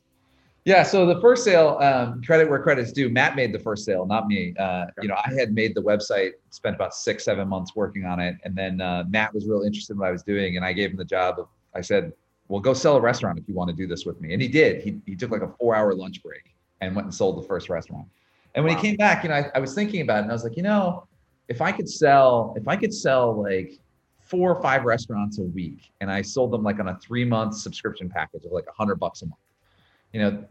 Yeah. 0.65 0.83
So 0.83 1.07
the 1.07 1.21
first 1.21 1.43
sale, 1.43 1.79
um, 1.81 2.23
credit 2.23 2.49
where 2.49 2.63
credit's 2.63 2.93
due. 2.93 3.09
Matt 3.09 3.35
made 3.35 3.53
the 3.53 3.59
first 3.59 3.85
sale, 3.85 4.05
not 4.05 4.27
me. 4.27 4.55
Uh, 4.59 4.87
you 5.01 5.09
know, 5.09 5.17
I 5.25 5.33
had 5.33 5.55
made 5.55 5.75
the 5.75 5.83
website, 5.83 6.33
spent 6.51 6.77
about 6.77 6.95
six, 6.95 7.25
seven 7.25 7.49
months 7.49 7.75
working 7.75 8.05
on 8.05 8.21
it, 8.21 8.37
and 8.45 8.55
then 8.55 8.81
uh, 8.81 9.05
Matt 9.09 9.33
was 9.33 9.47
real 9.47 9.63
interested 9.63 9.95
in 9.95 9.99
what 10.01 10.09
I 10.09 10.11
was 10.11 10.23
doing, 10.23 10.57
and 10.57 10.65
I 10.65 10.73
gave 10.75 10.91
him 10.91 10.97
the 10.99 11.05
job. 11.05 11.39
Of, 11.39 11.49
I 11.75 11.81
said, 11.81 12.13
"Well, 12.49 12.61
go 12.61 12.75
sell 12.75 12.97
a 12.97 13.01
restaurant 13.01 13.39
if 13.39 13.49
you 13.49 13.55
want 13.55 13.71
to 13.71 13.77
do 13.77 13.87
this 13.87 14.05
with 14.05 14.21
me," 14.21 14.35
and 14.35 14.43
he 14.43 14.49
did. 14.49 14.83
He 14.83 15.01
he 15.07 15.17
took 15.17 15.31
like 15.31 15.43
a 15.43 15.49
four-hour 15.59 15.95
lunch 15.95 16.23
break 16.23 16.55
and 16.83 16.95
went 16.95 17.07
and 17.07 17.15
sold 17.15 17.43
the 17.43 17.47
first 17.47 17.71
restaurant. 17.71 18.07
And 18.55 18.65
when 18.65 18.75
Wow. 18.75 18.81
he 18.83 18.89
came 18.89 18.97
back, 18.97 19.23
you 19.23 19.31
know, 19.31 19.37
I, 19.37 19.51
I 19.55 19.61
was 19.61 19.75
thinking 19.75 20.03
about 20.03 20.19
it, 20.19 20.23
and 20.23 20.31
I 20.31 20.35
was 20.35 20.45
like, 20.45 20.57
you 20.57 20.63
know, 20.63 21.07
if 21.49 21.63
I 21.63 21.73
could 21.73 21.89
sell, 21.89 22.53
if 22.57 22.69
I 22.69 22.77
could 22.77 22.93
sell 22.93 23.41
like 23.41 23.79
four 24.21 24.55
or 24.55 24.61
five 24.63 24.85
restaurants 24.85 25.39
a 25.39 25.43
week, 25.45 25.91
and 26.03 26.11
I 26.11 26.21
sold 26.21 26.51
them 26.53 26.63
like 26.63 26.79
on 26.81 26.89
a 26.89 26.99
three-month 26.99 27.55
subscription 27.57 28.11
package 28.11 28.45
of 28.45 28.53
like 28.53 28.67
a 28.69 28.73
hundred 28.73 28.97
bucks 28.97 29.23
a 29.23 29.27
month, 29.27 29.41
you 30.13 30.21
know, 30.21 30.45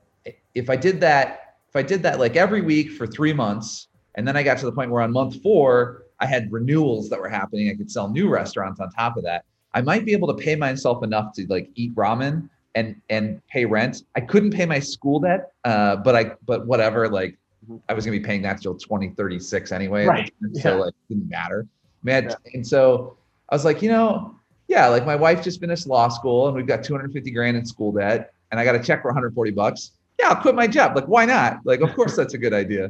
if 0.55 0.69
I 0.69 0.75
did 0.75 0.99
that, 1.01 1.55
if 1.69 1.75
I 1.75 1.81
did 1.81 2.01
that 2.03 2.19
like 2.19 2.35
every 2.35 2.61
week 2.61 2.91
for 2.91 3.05
three 3.05 3.33
months, 3.33 3.87
and 4.15 4.27
then 4.27 4.35
I 4.35 4.43
got 4.43 4.57
to 4.59 4.65
the 4.65 4.71
point 4.71 4.91
where 4.91 5.01
on 5.01 5.11
month 5.11 5.41
four, 5.41 6.03
I 6.19 6.25
had 6.25 6.51
renewals 6.51 7.09
that 7.09 7.19
were 7.19 7.29
happening. 7.29 7.69
I 7.69 7.75
could 7.75 7.91
sell 7.91 8.09
new 8.09 8.27
restaurants 8.29 8.79
on 8.79 8.89
top 8.91 9.17
of 9.17 9.23
that. 9.23 9.45
I 9.73 9.81
might 9.81 10.03
be 10.05 10.13
able 10.13 10.27
to 10.35 10.43
pay 10.43 10.55
myself 10.55 11.03
enough 11.03 11.33
to 11.35 11.45
like 11.47 11.69
eat 11.75 11.93
ramen 11.95 12.49
and 12.75 12.95
and 13.09 13.41
pay 13.47 13.65
rent. 13.65 14.03
I 14.15 14.21
couldn't 14.21 14.51
pay 14.51 14.65
my 14.65 14.79
school 14.79 15.19
debt, 15.19 15.51
uh, 15.63 15.97
but 15.97 16.15
I 16.15 16.31
but 16.45 16.65
whatever. 16.65 17.07
Like 17.09 17.37
Mhm. 17.69 17.81
I 17.89 17.93
was 17.93 18.05
gonna 18.05 18.17
be 18.17 18.23
paying 18.23 18.41
that 18.43 18.61
till 18.61 18.75
2036 18.75 19.71
anyway. 19.71 20.05
Right. 20.05 20.31
So 20.53 20.69
Yeah. 20.69 20.75
like 20.75 20.93
it 21.09 21.13
didn't 21.13 21.29
matter. 21.29 21.67
Man, 22.03 22.33
and 22.53 22.65
so 22.65 23.17
I 23.49 23.55
was 23.55 23.65
like, 23.65 23.81
you 23.81 23.89
know, 23.89 24.35
yeah, 24.69 24.87
like 24.87 25.05
my 25.05 25.15
wife 25.15 25.43
just 25.43 25.59
finished 25.59 25.85
law 25.85 26.07
school 26.07 26.47
and 26.47 26.55
we've 26.55 26.65
got 26.67 26.83
250 26.83 27.31
grand 27.31 27.57
in 27.57 27.65
school 27.65 27.91
debt 27.91 28.31
and 28.51 28.59
I 28.59 28.63
got 28.65 28.75
a 28.75 28.79
check 28.79 29.01
for 29.01 29.09
140 29.09 29.51
bucks. 29.51 29.91
Yeah, 30.19 30.29
I'll 30.29 30.35
quit 30.41 30.55
my 30.55 30.67
job. 30.67 30.95
Like, 30.95 31.05
why 31.05 31.25
not? 31.25 31.59
Like, 31.63 31.81
of 31.81 31.93
course 31.95 32.15
that's 32.15 32.33
a 32.33 32.37
good 32.37 32.53
idea. 32.53 32.89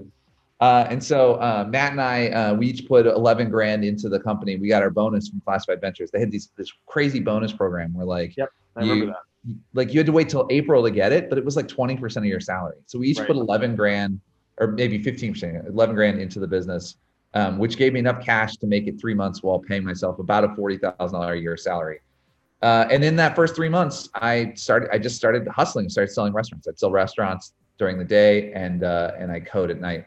Uh, 0.59 0.85
and 0.89 1.01
so 1.01 1.35
uh, 1.35 1.65
Matt 1.69 1.91
and 1.93 2.01
I, 2.01 2.27
uh, 2.29 2.53
we 2.53 2.67
each 2.67 2.87
put 2.87 3.05
11 3.05 3.49
grand 3.49 3.85
into 3.85 4.09
the 4.09 4.19
company. 4.19 4.57
We 4.57 4.67
got 4.67 4.81
our 4.83 4.89
bonus 4.89 5.29
from 5.29 5.39
Classified 5.41 5.79
Ventures. 5.79 6.11
They 6.11 6.19
had 6.19 6.31
these 6.31 6.49
this 6.57 6.71
crazy 6.85 7.19
bonus 7.19 7.53
program 7.53 7.93
where 7.93 8.05
like, 8.05 8.35
Yep. 8.35 8.49
I 8.75 8.79
remember 8.81 9.05
You- 9.05 9.11
that. 9.11 9.55
like 9.73 9.93
you 9.93 9.99
had 9.99 10.05
to 10.07 10.11
wait 10.11 10.27
till 10.27 10.47
April 10.49 10.83
to 10.83 10.91
get 10.91 11.13
it, 11.13 11.29
but 11.29 11.37
it 11.37 11.45
was 11.45 11.55
like 11.55 11.67
20% 11.67 12.17
of 12.17 12.25
your 12.25 12.41
salary. 12.41 12.75
So 12.87 12.99
we 12.99 13.07
each 13.07 13.19
Right. 13.19 13.27
put 13.27 13.37
11 13.37 13.75
grand 13.75 14.19
or 14.57 14.67
maybe 14.67 14.99
15%, 15.01 15.65
11 15.69 15.95
grand 15.95 16.19
into 16.19 16.39
the 16.41 16.47
business, 16.47 16.97
um, 17.35 17.57
which 17.57 17.77
gave 17.77 17.93
me 17.93 17.99
enough 17.99 18.21
cash 18.23 18.57
to 18.57 18.67
make 18.67 18.87
it 18.87 18.99
three 18.99 19.13
months 19.13 19.41
while 19.41 19.59
paying 19.59 19.85
myself 19.85 20.19
about 20.19 20.43
a 20.43 20.49
$40,000 20.49 21.37
a 21.37 21.39
year 21.39 21.55
salary. 21.55 22.01
Uh, 22.61 22.85
and 22.91 23.03
in 23.03 23.15
that 23.15 23.35
first 23.35 23.55
three 23.55 23.69
months, 23.69 24.09
I 24.15 24.53
started, 24.55 24.89
I 24.91 24.97
just 24.97 25.15
started 25.15 25.47
hustling, 25.47 25.89
started 25.89 26.11
selling 26.11 26.33
restaurants. 26.33 26.67
I'd 26.67 26.77
sell 26.77 26.91
restaurants 26.91 27.53
during 27.77 27.97
the 27.97 28.03
day 28.03 28.51
and, 28.53 28.83
uh, 28.83 29.11
and 29.17 29.31
I 29.31 29.39
code 29.39 29.71
at 29.71 29.79
night. 29.79 30.05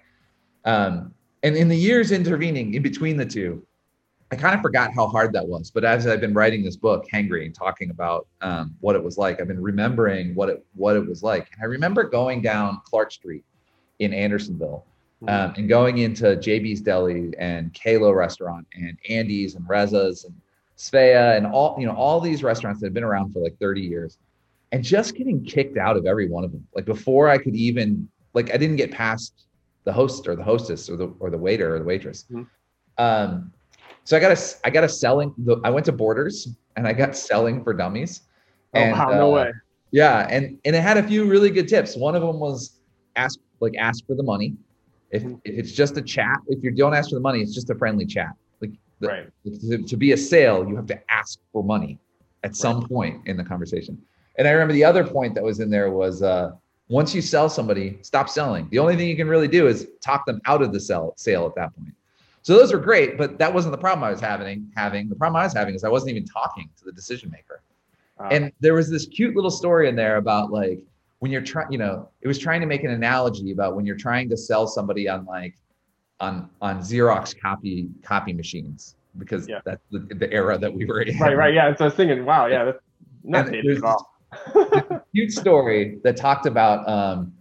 Um, 0.64 1.14
and 1.42 1.56
in 1.56 1.68
the 1.68 1.76
years 1.76 2.12
intervening 2.12 2.74
in 2.74 2.82
between 2.82 3.16
the 3.16 3.26
two, 3.26 3.66
I 4.30 4.36
kind 4.36 4.54
of 4.54 4.62
forgot 4.62 4.94
how 4.94 5.08
hard 5.08 5.32
that 5.34 5.46
was. 5.46 5.70
But 5.70 5.84
as 5.84 6.06
I've 6.06 6.20
been 6.20 6.32
writing 6.32 6.62
this 6.62 6.76
book, 6.76 7.06
Hangry, 7.12 7.44
and 7.44 7.54
talking 7.54 7.90
about 7.90 8.26
um, 8.40 8.74
what 8.80 8.96
it 8.96 9.02
was 9.02 9.18
like, 9.18 9.40
I've 9.40 9.48
been 9.48 9.60
remembering 9.60 10.34
what 10.34 10.48
it 10.48 10.64
what 10.74 10.96
it 10.96 11.06
was 11.06 11.22
like. 11.22 11.50
And 11.52 11.62
I 11.62 11.66
remember 11.66 12.04
going 12.04 12.40
down 12.40 12.80
Clark 12.86 13.12
Street 13.12 13.44
in 13.98 14.14
Andersonville 14.14 14.86
um, 15.28 15.52
and 15.56 15.68
going 15.68 15.98
into 15.98 16.24
JB's 16.36 16.80
Deli 16.80 17.32
and 17.38 17.74
Calo 17.74 18.14
Restaurant 18.14 18.66
and 18.74 18.96
Andie's 19.10 19.54
and 19.54 19.68
Reza's 19.68 20.24
and 20.24 20.34
Svea 20.82 21.36
and 21.36 21.46
all 21.46 21.76
you 21.78 21.86
know 21.86 21.94
all 21.94 22.20
these 22.20 22.42
restaurants 22.42 22.80
that 22.80 22.86
have 22.86 22.94
been 22.94 23.04
around 23.04 23.32
for 23.32 23.40
like 23.40 23.56
30 23.60 23.82
years, 23.82 24.18
and 24.72 24.82
just 24.82 25.14
getting 25.14 25.44
kicked 25.44 25.78
out 25.78 25.96
of 25.96 26.06
every 26.06 26.28
one 26.28 26.42
of 26.42 26.50
them. 26.50 26.66
Like 26.74 26.86
before 26.86 27.28
I 27.28 27.38
could 27.38 27.54
even 27.54 28.08
like 28.34 28.52
I 28.52 28.56
didn't 28.56 28.76
get 28.76 28.90
past 28.90 29.46
the 29.84 29.92
host 29.92 30.26
or 30.26 30.34
the 30.34 30.42
hostess 30.42 30.90
or 30.90 30.96
the 30.96 31.14
or 31.20 31.30
the 31.30 31.38
waiter 31.38 31.76
or 31.76 31.78
the 31.78 31.84
waitress. 31.84 32.24
Mhm. 32.30 32.48
Um, 32.98 33.52
so 34.02 34.16
I 34.16 34.20
got 34.20 34.32
a 34.36 34.40
I 34.64 34.70
got 34.70 34.82
a 34.82 34.88
selling. 34.88 35.32
The, 35.38 35.60
I 35.62 35.70
went 35.70 35.86
to 35.86 35.92
Borders 35.92 36.48
and 36.76 36.88
I 36.88 36.92
got 36.92 37.16
selling 37.16 37.62
for 37.62 37.72
dummies. 37.72 38.22
Oh 38.74 38.80
And, 38.80 38.92
wow, 38.98 39.08
no 39.10 39.28
uh, 39.28 39.34
way. 39.34 39.52
Yeah, 39.92 40.26
and 40.28 40.58
and 40.64 40.74
it 40.74 40.82
had 40.82 40.96
a 40.96 41.02
few 41.04 41.26
really 41.26 41.50
good 41.50 41.68
tips. 41.68 41.96
One 41.96 42.16
of 42.16 42.22
them 42.22 42.40
was 42.40 42.80
ask 43.14 43.38
like 43.60 43.76
ask 43.78 44.04
for 44.04 44.16
the 44.16 44.24
money. 44.24 44.56
If, 45.12 45.22
Mhm. 45.22 45.40
if 45.44 45.58
it's 45.60 45.72
just 45.72 45.96
a 45.96 46.02
chat, 46.02 46.38
if 46.48 46.64
you 46.64 46.72
don't 46.72 46.94
ask 46.94 47.10
for 47.10 47.16
the 47.16 47.20
money, 47.20 47.40
it's 47.40 47.54
just 47.54 47.70
a 47.70 47.74
friendly 47.76 48.06
chat. 48.06 48.32
The, 49.02 49.08
Right. 49.08 49.28
to, 49.44 49.82
to 49.82 49.96
be 49.96 50.12
a 50.12 50.16
sale, 50.16 50.66
you 50.66 50.76
have 50.76 50.86
to 50.86 51.12
ask 51.12 51.40
for 51.52 51.64
money 51.64 51.98
at 52.44 52.54
some 52.54 52.86
point 52.88 53.26
in 53.26 53.36
the 53.36 53.44
conversation. 53.44 54.00
And 54.36 54.46
I 54.46 54.52
remember 54.52 54.72
the 54.72 54.84
other 54.84 55.04
point 55.04 55.34
that 55.34 55.42
was 55.42 55.58
in 55.60 55.70
there 55.70 55.90
was 55.90 56.22
uh, 56.22 56.52
once 56.88 57.14
you 57.14 57.20
sell 57.20 57.48
somebody, 57.48 57.98
stop 58.02 58.28
selling. 58.28 58.68
The 58.70 58.78
only 58.78 58.96
thing 58.96 59.08
you 59.08 59.16
can 59.16 59.28
really 59.28 59.48
do 59.48 59.66
is 59.66 59.88
talk 60.00 60.24
them 60.24 60.40
out 60.46 60.62
of 60.62 60.72
the 60.72 60.80
sell 60.80 61.14
sale 61.16 61.46
at 61.46 61.54
that 61.56 61.74
point. 61.76 61.94
So 62.42 62.56
those 62.56 62.72
were 62.72 62.78
great, 62.78 63.18
but 63.18 63.38
that 63.38 63.52
wasn't 63.52 63.72
the 63.72 63.78
problem 63.78 64.04
I 64.04 64.10
was 64.10 64.20
having. 64.20 64.70
Having 64.76 65.08
the 65.08 65.16
problem 65.16 65.40
I 65.40 65.44
was 65.44 65.52
having 65.52 65.74
is 65.74 65.84
I 65.84 65.88
wasn't 65.88 66.10
even 66.10 66.24
talking 66.24 66.70
to 66.78 66.84
the 66.84 66.92
decision 66.92 67.30
maker. 67.30 67.62
Wow. 68.18 68.28
And 68.30 68.52
there 68.60 68.74
was 68.74 68.88
this 68.88 69.06
cute 69.06 69.34
little 69.34 69.50
story 69.50 69.88
in 69.88 69.96
there 69.96 70.16
about 70.16 70.52
like 70.52 70.80
when 71.20 71.30
you're 71.30 71.42
trying, 71.42 71.70
you 71.70 71.78
know, 71.78 72.08
it 72.20 72.28
was 72.28 72.38
trying 72.38 72.60
to 72.60 72.66
make 72.66 72.84
an 72.84 72.90
analogy 72.90 73.52
about 73.52 73.76
when 73.76 73.84
you're 73.86 73.96
trying 73.96 74.28
to 74.28 74.36
sell 74.36 74.66
somebody 74.66 75.08
on 75.08 75.24
like 75.24 75.56
on 76.20 76.48
on 76.60 76.80
Xerox 76.80 77.38
copy 77.40 77.88
copy 78.02 78.32
machines 78.32 78.96
because 79.18 79.48
Yeah. 79.48 79.60
that's 79.64 79.82
the, 79.90 79.98
the 80.14 80.32
era 80.32 80.56
that 80.58 80.72
we 80.72 80.84
were 80.84 81.02
in. 81.02 81.18
right, 81.18 81.36
right, 81.36 81.54
yeah. 81.54 81.74
So 81.76 81.84
I 81.84 81.88
was 81.88 81.94
thinking, 81.94 82.24
wow, 82.24 82.46
yeah, 82.46 82.64
that's 82.64 82.78
not 83.24 83.50
dated 83.50 83.78
at 83.78 83.84
all. 83.84 84.10
cute 85.12 85.32
story 85.42 85.98
that 86.04 86.16
talked 86.16 86.46
about 86.46 86.88
um, 86.88 87.32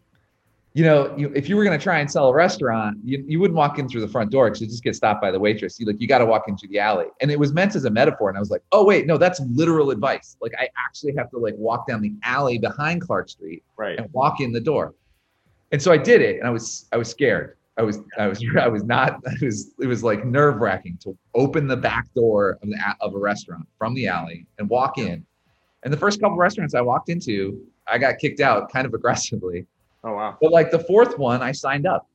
you 0.73 0.85
know, 0.85 1.13
you, 1.17 1.31
if 1.35 1.49
you 1.49 1.57
were 1.57 1.65
going 1.65 1.77
to 1.77 1.83
try 1.83 1.99
and 1.99 2.09
sell 2.09 2.29
a 2.29 2.33
restaurant, 2.33 2.97
you, 3.03 3.23
you 3.27 3.41
wouldn't 3.41 3.57
walk 3.57 3.77
in 3.77 3.89
through 3.89 3.99
the 4.01 4.07
front 4.07 4.31
door 4.31 4.47
because 4.47 4.61
you 4.61 4.67
just 4.67 4.83
get 4.83 4.95
stopped 4.95 5.21
by 5.21 5.29
the 5.29 5.39
waitress. 5.39 5.77
You 5.79 5.85
like 5.85 5.99
you 5.99 6.07
got 6.07 6.19
to 6.19 6.25
walk 6.25 6.47
into 6.47 6.65
the 6.67 6.79
alley, 6.79 7.07
and 7.19 7.29
it 7.29 7.37
was 7.37 7.51
meant 7.51 7.75
as 7.75 7.83
a 7.83 7.89
metaphor. 7.89 8.29
And 8.29 8.37
I 8.37 8.39
was 8.39 8.51
like, 8.51 8.63
oh 8.71 8.85
wait, 8.85 9.05
no, 9.05 9.17
that's 9.17 9.41
literal 9.51 9.91
advice. 9.91 10.37
Like 10.39 10.53
I 10.57 10.69
actually 10.77 11.13
have 11.17 11.29
to 11.31 11.37
like 11.39 11.55
walk 11.57 11.87
down 11.87 12.01
the 12.01 12.13
alley 12.23 12.57
behind 12.57 13.01
Clark 13.01 13.27
Street 13.27 13.63
right. 13.75 13.99
and 13.99 14.11
walk 14.13 14.39
in 14.39 14.53
the 14.53 14.61
door. 14.61 14.93
And 15.73 15.81
so 15.81 15.91
I 15.91 15.97
did 15.97 16.21
it, 16.21 16.37
and 16.37 16.47
I 16.47 16.51
was 16.51 16.87
I 16.93 16.97
was 16.97 17.09
scared. 17.09 17.57
I 17.77 17.83
was 17.83 17.99
I 18.17 18.27
was 18.27 18.43
I 18.59 18.67
was 18.67 18.83
not. 18.83 19.21
It 19.41 19.45
was 19.45 19.71
it 19.79 19.87
was 19.87 20.03
like 20.03 20.25
nerve 20.25 20.57
wracking 20.61 20.97
to 21.03 21.17
open 21.35 21.67
the 21.67 21.77
back 21.77 22.13
door 22.13 22.57
of 22.61 22.69
the 22.69 22.77
of 23.01 23.15
a 23.15 23.17
restaurant 23.19 23.67
from 23.77 23.93
the 23.93 24.07
alley 24.07 24.45
and 24.59 24.69
walk 24.69 24.97
in. 24.97 25.25
And 25.83 25.91
the 25.91 25.97
first 25.97 26.21
couple 26.21 26.37
restaurants 26.37 26.75
I 26.75 26.81
walked 26.81 27.09
into, 27.09 27.59
I 27.87 27.97
got 27.97 28.19
kicked 28.19 28.39
out 28.39 28.71
kind 28.71 28.85
of 28.85 28.93
aggressively. 28.99 29.65
Oh 30.03 30.13
wow. 30.13 30.37
But 30.41 30.51
like 30.51 30.71
the 30.71 30.79
fourth 30.79 31.17
one, 31.17 31.41
I 31.41 31.51
signed 31.51 31.85
up, 31.87 32.07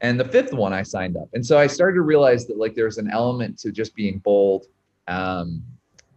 and 0.00 0.18
the 0.18 0.24
fifth 0.24 0.52
one, 0.52 0.72
I 0.72 0.82
signed 0.82 1.16
up. 1.16 1.28
And 1.32 1.44
so 1.44 1.58
I 1.58 1.66
started 1.66 1.94
to 1.96 2.02
realize 2.02 2.46
that 2.46 2.56
like 2.58 2.74
there's 2.74 2.98
an 2.98 3.10
element 3.10 3.58
to 3.60 3.70
just 3.72 3.94
being 3.94 4.18
bold, 4.18 4.66
um, 5.08 5.62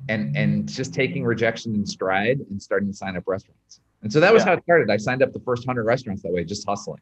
and 0.09 0.35
and 0.37 0.67
just 0.67 0.93
taking 0.93 1.23
rejection 1.23 1.75
in 1.75 1.85
stride 1.85 2.39
and 2.49 2.61
starting 2.61 2.87
to 2.89 2.93
sign 2.95 3.17
up 3.17 3.23
restaurants. 3.27 3.81
And 4.03 4.11
so 4.13 4.19
that 4.19 4.31
was 4.33 4.43
Yeah. 4.43 4.49
how 4.49 4.53
it 4.53 4.63
started. 4.63 4.89
I 4.91 4.97
signed 4.97 5.23
up 5.23 5.33
the 5.33 5.39
first 5.39 5.65
hundred 5.65 5.85
restaurants 5.85 6.21
that 6.23 6.31
way, 6.31 6.43
just 6.43 6.65
hustling. 6.67 7.01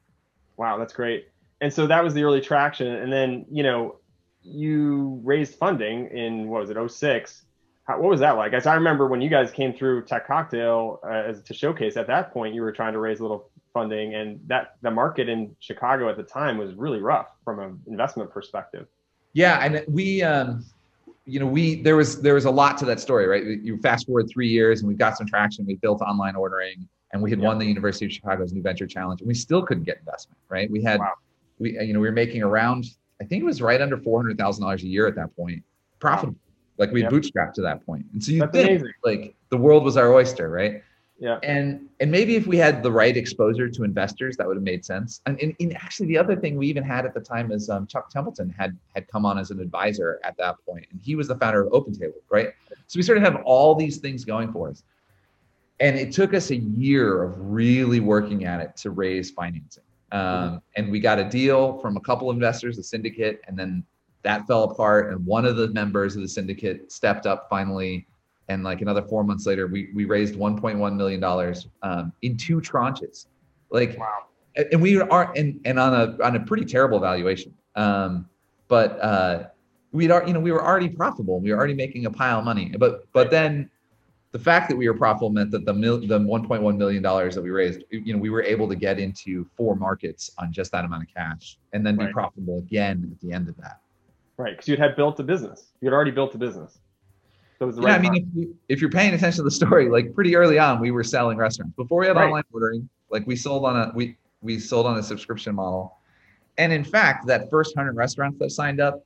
Wow, 0.56 0.78
that's 0.78 0.94
great. 0.94 1.28
And 1.64 1.72
so 1.72 1.88
that 1.88 2.04
was 2.04 2.14
the 2.14 2.24
early 2.24 2.42
traction. 2.42 2.88
And 2.88 3.12
then, 3.12 3.46
you 3.50 3.64
know, 3.64 3.96
you 4.42 5.22
raised 5.24 5.56
funding 5.56 6.10
in 6.10 6.50
what 6.50 6.60
was 6.60 6.70
it, 6.70 6.92
06. 6.92 7.46
How, 7.86 8.02
what 8.02 8.10
was 8.10 8.20
that 8.20 8.32
like? 8.32 8.52
As 8.52 8.68
I 8.68 8.76
remember 8.76 9.08
when 9.08 9.22
you 9.22 9.30
guys 9.30 9.50
came 9.50 9.74
through 9.74 10.04
Tech 10.04 10.28
Cocktail 10.28 11.00
uh, 11.06 11.24
as 11.30 11.42
to 11.44 11.54
showcase 11.54 11.96
at 11.96 12.06
that 12.08 12.34
point, 12.34 12.54
you 12.54 12.62
were 12.64 12.74
trying 12.74 12.92
to 12.92 13.00
raise 13.00 13.22
a 13.22 13.24
little 13.24 13.50
funding, 13.74 14.14
and 14.14 14.42
that 14.48 14.76
the 14.82 14.92
market 14.92 15.30
in 15.30 15.56
Chicago 15.62 16.10
at 16.10 16.18
the 16.18 16.24
time 16.24 16.58
was 16.58 16.76
really 16.76 17.00
rough 17.00 17.28
from 17.46 17.60
an 17.60 17.80
investment 17.88 18.30
perspective. 18.30 18.88
Yeah, 19.32 19.64
and 19.64 19.86
we, 19.88 20.22
um, 20.22 20.66
you 21.26 21.40
know, 21.40 21.48
we 21.48 21.82
there 21.82 21.96
was 21.96 22.22
there 22.22 22.34
was 22.34 22.44
a 22.46 22.52
lot 22.52 22.78
to 22.80 22.86
that 22.86 23.00
story, 23.00 23.26
right? 23.26 23.44
You 23.46 23.78
fast 23.78 24.06
forward 24.06 24.30
three 24.30 24.50
years, 24.50 24.82
and 24.82 24.90
we 24.90 24.96
got 24.96 25.18
some 25.18 25.28
traction. 25.28 25.66
We 25.66 25.76
built 25.76 26.02
online 26.02 26.36
ordering, 26.36 26.90
and 27.14 27.22
we 27.22 27.30
had 27.30 27.40
Yeah. 27.40 27.48
won 27.48 27.58
the 27.58 27.66
University 27.66 28.06
of 28.06 28.12
Chicago's 28.12 28.52
New 28.52 28.62
Venture 28.62 28.86
Challenge, 28.86 29.22
and 29.22 29.28
we 29.30 29.34
still 29.34 29.64
couldn't 29.64 29.86
get 29.86 29.98
investment, 30.00 30.38
right? 30.50 30.70
We 30.70 30.84
had, 30.84 31.00
Wow. 31.00 31.14
We 31.64 31.80
you 31.80 31.94
know, 31.94 32.00
we 32.00 32.08
were 32.08 32.12
making 32.14 32.44
around, 32.44 32.86
I 33.22 33.24
think 33.26 33.42
it 33.42 33.46
was 33.46 33.62
right 33.62 33.82
under 33.82 33.98
four 33.98 34.20
hundred 34.22 34.38
thousand 34.38 34.62
dollars 34.64 34.84
a 34.84 34.88
year 34.88 35.08
at 35.08 35.16
that 35.16 35.36
point, 35.36 35.64
profitable. 36.00 36.38
Like 36.78 36.92
we 36.92 37.02
Yep. 37.04 37.12
bootstrapped 37.12 37.54
to 37.54 37.62
that 37.62 37.86
point, 37.86 38.06
and 38.14 38.24
so 38.24 38.32
you 38.32 38.40
That's 38.42 38.52
think 38.52 38.70
amazing. 38.70 38.94
like 39.04 39.36
the 39.50 39.58
world 39.58 39.84
was 39.84 39.96
our 39.98 40.14
oyster, 40.14 40.50
right? 40.50 40.84
Yeah. 41.20 41.38
and 41.44 41.88
and 42.02 42.12
maybe 42.12 42.36
if 42.36 42.48
we 42.48 42.58
had 42.58 42.84
the 42.84 42.92
right 42.92 43.16
exposure 43.16 43.70
to 43.70 43.84
investors 43.84 44.36
that 44.38 44.48
would 44.48 44.58
have 44.58 44.64
made 44.64 44.84
sense 44.84 45.22
and, 45.28 45.40
and, 45.42 45.56
and 45.60 45.74
actually 45.78 46.08
the 46.08 46.18
other 46.18 46.36
thing 46.36 46.58
we 46.58 46.68
even 46.68 46.84
had 46.84 47.06
at 47.06 47.14
the 47.14 47.22
time 47.22 47.52
is 47.52 47.70
um, 47.70 47.86
chuck 47.86 48.10
templeton 48.10 48.50
had 48.50 48.76
had 48.96 49.08
come 49.08 49.24
on 49.24 49.38
as 49.38 49.52
an 49.52 49.60
advisor 49.62 50.20
at 50.24 50.36
that 50.38 50.56
point 50.66 50.86
and 50.92 51.00
he 51.02 51.16
was 51.16 51.28
the 51.28 51.36
founder 51.36 51.62
of 51.66 51.72
opentable 51.72 52.20
right 52.30 52.50
so 52.88 52.98
we 52.98 53.04
sort 53.04 53.18
of 53.20 53.24
have 53.24 53.38
all 53.46 53.76
these 53.76 53.98
things 54.00 54.26
going 54.26 54.52
for 54.52 54.70
us 54.72 54.84
and 55.80 55.98
it 55.98 56.12
took 56.12 56.34
us 56.34 56.50
a 56.50 56.58
year 56.58 57.24
of 57.24 57.36
really 57.40 58.00
working 58.00 58.44
at 58.46 58.60
it 58.60 58.76
to 58.76 58.90
raise 58.90 59.30
financing 59.32 59.84
um, 60.14 60.62
and 60.78 60.90
we 60.92 61.00
got 61.00 61.20
a 61.20 61.24
deal 61.24 61.80
from 61.80 61.98
a 61.98 62.00
couple 62.00 62.30
investors 62.32 62.78
a 62.78 62.84
syndicate 62.84 63.42
and 63.48 63.58
then 63.58 63.84
that 64.22 64.48
fell 64.48 64.64
apart 64.64 65.12
and 65.12 65.26
one 65.26 65.46
of 65.46 65.58
the 65.58 65.68
members 65.70 66.16
of 66.16 66.22
the 66.22 66.28
syndicate 66.28 66.92
stepped 66.92 67.26
up 67.26 67.48
finally 67.50 68.08
and 68.48 68.64
like 68.64 68.82
another 68.82 69.02
four 69.02 69.24
months 69.24 69.46
later 69.46 69.68
we 69.68 69.90
we 69.94 70.06
raised 70.06 70.36
1.1 70.36 70.96
million 70.96 71.20
dollars 71.20 71.68
um, 71.82 72.14
in 72.22 72.38
two 72.38 72.62
tranches. 72.62 73.28
Like 73.70 73.98
Wow. 73.98 74.26
and 74.72 74.82
we 74.82 75.02
are 75.02 75.34
and 75.36 75.60
and 75.66 75.80
on 75.80 75.94
a 75.94 76.24
on 76.24 76.36
a 76.36 76.40
pretty 76.40 76.66
terrible 76.66 77.00
valuation. 77.00 77.54
Um 77.76 78.30
but 78.68 79.00
uh 79.02 79.48
we'd 79.92 80.12
you 80.28 80.34
know 80.34 80.40
we 80.40 80.52
were 80.52 80.64
already 80.64 80.90
profitable 80.90 81.40
we 81.40 81.52
were 81.52 81.58
already 81.58 81.74
making 81.74 82.06
a 82.06 82.12
pile 82.12 82.40
of 82.40 82.46
money. 82.46 82.74
But 82.78 83.12
but 83.14 83.32
then 83.32 83.70
the 84.34 84.40
fact 84.40 84.68
that 84.68 84.76
we 84.76 84.90
were 84.90 84.98
profitable 84.98 85.30
meant 85.30 85.52
that 85.52 85.64
the 85.64 85.74
mil, 85.74 86.00
the 86.00 86.20
1.1 86.20 86.78
million 86.78 87.02
dollars 87.02 87.36
that 87.36 87.42
we 87.42 87.52
raised 87.52 87.84
you 87.92 88.14
know 88.14 88.20
we 88.20 88.30
were 88.30 88.44
able 88.44 88.68
to 88.68 88.76
get 88.76 89.00
into 89.00 89.48
four 89.56 89.76
markets 89.76 90.32
on 90.40 90.52
just 90.52 90.72
that 90.72 90.84
amount 90.84 91.04
of 91.04 91.10
cash 91.14 91.58
and 91.72 91.86
then 91.86 91.96
be 91.96 92.08
profitable 92.08 92.58
again 92.58 93.10
at 93.14 93.22
the 93.22 93.32
end 93.34 93.48
of 93.48 93.56
that 93.58 93.80
Right, 94.36 94.54
because 94.54 94.68
you 94.68 94.78
had 94.78 94.96
built 94.96 95.20
a 95.20 95.24
business. 95.24 95.68
You 95.80 95.88
had 95.88 95.94
already 95.94 96.10
built 96.10 96.34
a 96.34 96.40
business. 96.40 96.80
So 97.60 97.66
it 97.66 97.66
was 97.68 97.76
the 97.76 97.84
Yeah, 97.84 97.90
right 97.90 98.00
I 98.00 98.02
mean, 98.02 98.16
if, 98.16 98.24
you, 98.36 98.58
if 98.68 98.82
you're 98.82 98.90
paying 98.90 99.14
attention 99.14 99.38
to 99.38 99.44
the 99.44 99.52
story, 99.52 99.88
like 99.88 100.14
pretty 100.16 100.36
early 100.36 100.58
on, 100.58 100.80
we 100.82 100.90
were 100.90 101.04
selling 101.04 101.38
restaurants 101.38 101.76
before 101.76 102.02
we 102.02 102.08
had 102.08 102.16
Right. 102.16 102.26
online 102.26 102.44
ordering. 102.52 102.90
Like 103.12 103.28
we 103.28 103.36
sold 103.36 103.64
on 103.64 103.76
a 103.78 103.92
we 103.94 104.18
we 104.42 104.58
sold 104.58 104.88
on 104.88 104.98
a 104.98 105.04
subscription 105.04 105.54
model, 105.54 105.98
and 106.58 106.74
in 106.74 106.84
fact, 106.84 107.28
that 107.28 107.52
first 107.52 107.76
hundred 107.78 107.96
restaurants 107.96 108.40
that 108.40 108.50
signed 108.50 108.82
up, 108.82 109.06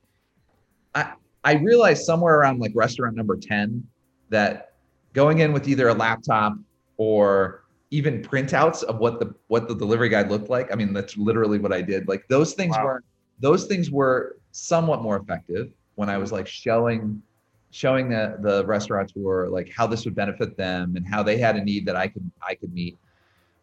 I 0.94 1.12
I 1.44 1.54
realized 1.56 2.04
somewhere 2.04 2.36
around 2.40 2.58
like 2.58 2.72
restaurant 2.74 3.14
number 3.14 3.36
ten 3.36 3.86
that 4.30 4.67
going 5.12 5.38
in 5.40 5.52
with 5.52 5.68
either 5.68 5.88
a 5.88 5.94
laptop 5.94 6.54
or 6.96 7.64
even 7.90 8.22
printouts 8.22 8.82
of 8.82 8.98
what 8.98 9.18
the 9.18 9.34
what 9.48 9.68
the 9.68 9.74
delivery 9.74 10.08
guide 10.08 10.30
looked 10.30 10.50
like. 10.50 10.70
I 10.72 10.74
mean, 10.76 10.92
that's 10.92 11.16
literally 11.16 11.58
what 11.58 11.72
I 11.72 11.80
did. 11.82 12.08
Like 12.08 12.26
those 12.28 12.54
things 12.54 12.76
Wow. 12.76 12.84
were 12.84 13.04
those 13.40 13.66
things 13.66 13.90
were 13.90 14.36
somewhat 14.52 15.02
more 15.02 15.16
effective 15.16 15.70
when 15.94 16.08
I 16.08 16.18
was 16.18 16.32
like 16.32 16.46
showing 16.46 17.22
showing 17.70 18.08
the 18.08 18.36
the 18.40 18.64
restaurateur 18.66 19.48
like 19.48 19.70
how 19.74 19.86
this 19.86 20.04
would 20.04 20.14
benefit 20.14 20.56
them 20.56 20.96
and 20.96 21.06
how 21.06 21.22
they 21.22 21.38
had 21.38 21.56
a 21.56 21.64
need 21.64 21.86
that 21.86 21.96
I 21.96 22.08
could 22.08 22.30
I 22.46 22.54
could 22.54 22.72
meet. 22.74 22.98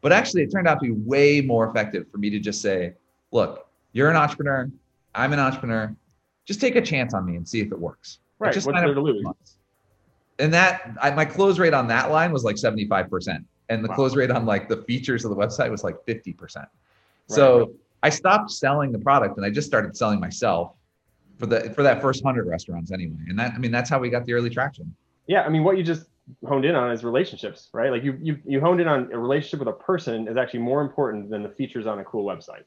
But 0.02 0.12
actually, 0.12 0.44
it 0.44 0.52
turned 0.52 0.68
out 0.68 0.80
to 0.82 0.86
be 0.86 0.92
way 0.92 1.42
more 1.42 1.68
effective 1.70 2.08
for 2.12 2.18
me 2.20 2.30
to 2.30 2.40
just 2.40 2.62
say, 2.62 2.94
"Look, 3.32 3.68
you're 3.94 4.10
an 4.10 4.16
entrepreneur. 4.16 4.70
I'm 5.16 5.34
an 5.34 5.40
entrepreneur. 5.40 5.96
Just 6.46 6.62
take 6.62 6.76
a 6.76 6.82
chance 6.82 7.14
on 7.14 7.26
me 7.26 7.36
and 7.38 7.48
see 7.48 7.60
if 7.60 7.72
it 7.72 7.80
works." 7.80 8.20
Right, 8.38 8.54
just 8.54 8.68
what's 8.68 8.80
there 8.80 8.94
to 8.94 9.02
lose? 9.02 9.24
months. 9.24 9.55
And 10.40 10.54
that 10.54 10.92
I, 11.02 11.12
my 11.12 11.26
close 11.26 11.60
rate 11.60 11.74
on 11.74 11.88
that 11.88 12.12
line 12.12 12.32
was 12.32 12.44
like 12.44 12.58
75%, 12.58 13.44
and 13.70 13.84
the 13.84 13.90
Wow. 13.90 13.96
close 13.96 14.16
rate 14.16 14.32
on 14.32 14.46
like 14.46 14.68
the 14.68 14.78
features 14.84 15.24
of 15.24 15.32
the 15.32 15.38
website 15.38 15.72
was 15.72 15.84
like 15.84 15.96
50%. 16.06 16.66
So 17.28 17.74
I 18.04 18.10
stopped 18.10 18.52
selling 18.52 18.92
the 18.92 19.00
product 19.00 19.38
and 19.38 19.46
I 19.46 19.50
just 19.50 19.68
started 19.68 19.96
selling 19.98 20.20
myself 20.20 20.74
for 21.40 21.48
the 21.48 21.72
for 21.72 21.84
that 21.84 22.02
first 22.02 22.24
hundred 22.24 22.48
restaurants 22.48 22.92
anyway. 22.92 23.18
And 23.28 23.40
that 23.40 23.54
I 23.54 23.58
mean 23.58 23.72
that's 23.72 23.90
how 23.90 23.98
we 24.00 24.10
got 24.10 24.26
the 24.26 24.34
early 24.34 24.50
traction. 24.50 24.96
Yeah, 25.28 25.42
I 25.42 25.50
mean, 25.50 25.64
what 25.64 25.78
you 25.78 25.84
just 25.84 26.06
honed 26.48 26.66
in 26.66 26.76
on 26.76 26.92
is 26.92 27.04
relationships, 27.04 27.70
right? 27.74 27.92
Like 27.92 28.04
you 28.04 28.18
you 28.22 28.38
you 28.46 28.60
honed 28.62 28.80
in 28.82 28.88
on 28.88 29.12
a 29.12 29.18
relationship 29.18 29.60
with 29.60 29.70
a 29.70 29.74
person 29.74 30.28
is 30.28 30.38
actually 30.38 30.60
more 30.60 30.82
important 30.82 31.30
than 31.30 31.42
the 31.44 31.50
features 31.50 31.88
on 31.88 32.00
a 32.00 32.04
cool 32.04 32.26
website. 32.26 32.64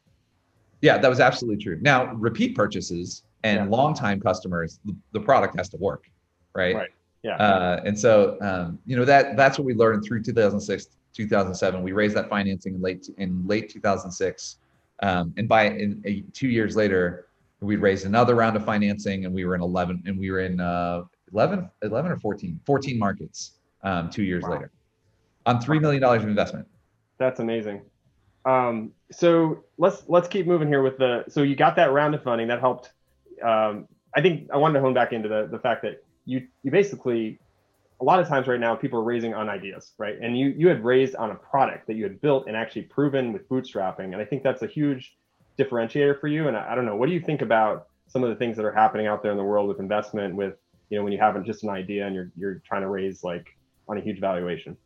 Yeah, 0.80 0.98
that 0.98 1.08
was 1.08 1.20
absolutely 1.20 1.62
true. 1.62 1.78
Now 1.80 2.12
repeat 2.14 2.56
purchases 2.56 3.22
and 3.44 3.56
Yeah. 3.70 3.76
longtime 3.76 4.20
customers, 4.20 4.80
the, 4.84 4.96
the 5.12 5.20
product 5.20 5.56
has 5.56 5.68
to 5.70 5.76
work, 5.76 6.10
right? 6.54 6.74
Right. 6.74 6.90
Yeah. 7.28 7.36
Uh, 7.36 7.82
and 7.84 7.98
so 7.98 8.38
um, 8.40 8.78
you 8.86 8.96
know 8.96 9.04
that 9.04 9.36
that's 9.36 9.58
what 9.58 9.66
we 9.66 9.74
learned 9.74 10.02
through 10.04 10.22
2006, 10.22 10.86
2007. 11.12 11.82
We 11.82 11.92
raised 11.92 12.16
that 12.16 12.30
financing 12.30 12.74
in 12.76 12.80
late 12.80 13.08
in 13.18 13.46
late 13.46 13.68
2006, 13.68 14.56
um, 15.02 15.34
and 15.36 15.46
by 15.46 15.66
in, 15.66 16.02
uh, 16.06 16.30
two 16.32 16.48
years 16.48 16.74
later, 16.74 17.26
we 17.60 17.76
raised 17.76 18.06
another 18.06 18.34
round 18.34 18.56
of 18.56 18.64
financing, 18.64 19.26
and 19.26 19.34
we 19.34 19.44
were 19.44 19.54
in 19.54 19.60
11, 19.60 20.04
and 20.06 20.18
we 20.18 20.30
were 20.30 20.40
in 20.40 20.58
uh, 20.58 21.02
11, 21.34 21.68
11 21.82 22.12
or 22.12 22.16
14, 22.16 22.58
14 22.64 22.98
markets 22.98 23.52
um, 23.82 24.08
two 24.08 24.22
years 24.22 24.44
Wow. 24.44 24.52
later, 24.52 24.70
on 25.44 25.60
three 25.60 25.78
million 25.78 26.00
dollars 26.00 26.22
of 26.22 26.30
investment. 26.30 26.66
That's 27.18 27.40
amazing. 27.40 27.82
Um, 28.46 28.92
so 29.10 29.64
let's 29.76 30.04
let's 30.08 30.28
keep 30.28 30.46
moving 30.46 30.68
here 30.68 30.82
with 30.82 30.96
the. 30.96 31.24
So 31.28 31.42
you 31.42 31.56
got 31.56 31.76
that 31.76 31.92
round 31.92 32.14
of 32.14 32.22
funding 32.22 32.48
that 32.48 32.60
helped. 32.60 32.92
Um, 33.42 33.86
I 34.16 34.22
think 34.22 34.48
I 34.50 34.56
wanted 34.56 34.74
to 34.74 34.80
hone 34.80 34.94
back 34.94 35.12
into 35.12 35.28
the 35.28 35.46
the 35.50 35.58
fact 35.58 35.82
that 35.82 36.02
you 36.28 36.46
you 36.62 36.70
basically 36.70 37.40
a 38.00 38.04
lot 38.04 38.20
of 38.20 38.28
times 38.28 38.46
right 38.46 38.60
now 38.60 38.76
people 38.76 39.00
are 39.00 39.04
raising 39.04 39.34
on 39.34 39.48
ideas, 39.48 39.94
right? 39.98 40.16
And 40.22 40.38
you 40.38 40.54
you 40.56 40.68
had 40.68 40.84
raised 40.84 41.16
on 41.16 41.30
a 41.30 41.34
product 41.34 41.86
that 41.88 41.94
you 41.94 42.04
had 42.04 42.20
built 42.20 42.46
and 42.46 42.56
actually 42.56 42.82
proven 42.82 43.32
with 43.32 43.48
bootstrapping, 43.48 44.12
and 44.12 44.16
I 44.16 44.24
think 44.24 44.42
that's 44.42 44.62
a 44.62 44.66
huge 44.66 45.16
differentiator 45.58 46.20
for 46.20 46.28
you. 46.28 46.46
And 46.46 46.56
I, 46.56 46.72
I 46.72 46.74
don't 46.74 46.84
know, 46.84 46.94
what 46.94 47.06
do 47.06 47.12
you 47.12 47.20
think 47.20 47.42
about 47.42 47.88
some 48.06 48.22
of 48.22 48.30
the 48.30 48.36
things 48.36 48.56
that 48.56 48.64
are 48.64 48.72
happening 48.72 49.06
out 49.06 49.22
there 49.22 49.32
in 49.32 49.36
the 49.36 49.44
world 49.44 49.68
with 49.68 49.80
investment, 49.80 50.34
with 50.34 50.54
you 50.90 50.98
know 50.98 51.04
when 51.04 51.12
you 51.12 51.18
haven't 51.18 51.44
just 51.44 51.62
an 51.64 51.70
idea 51.70 52.06
and 52.06 52.14
you're 52.14 52.30
you're 52.36 52.62
trying 52.66 52.82
to 52.82 52.88
raise 52.88 53.24
like 53.24 53.46
on 53.88 53.96
a 53.96 54.00
huge 54.00 54.20
valuation. 54.20 54.76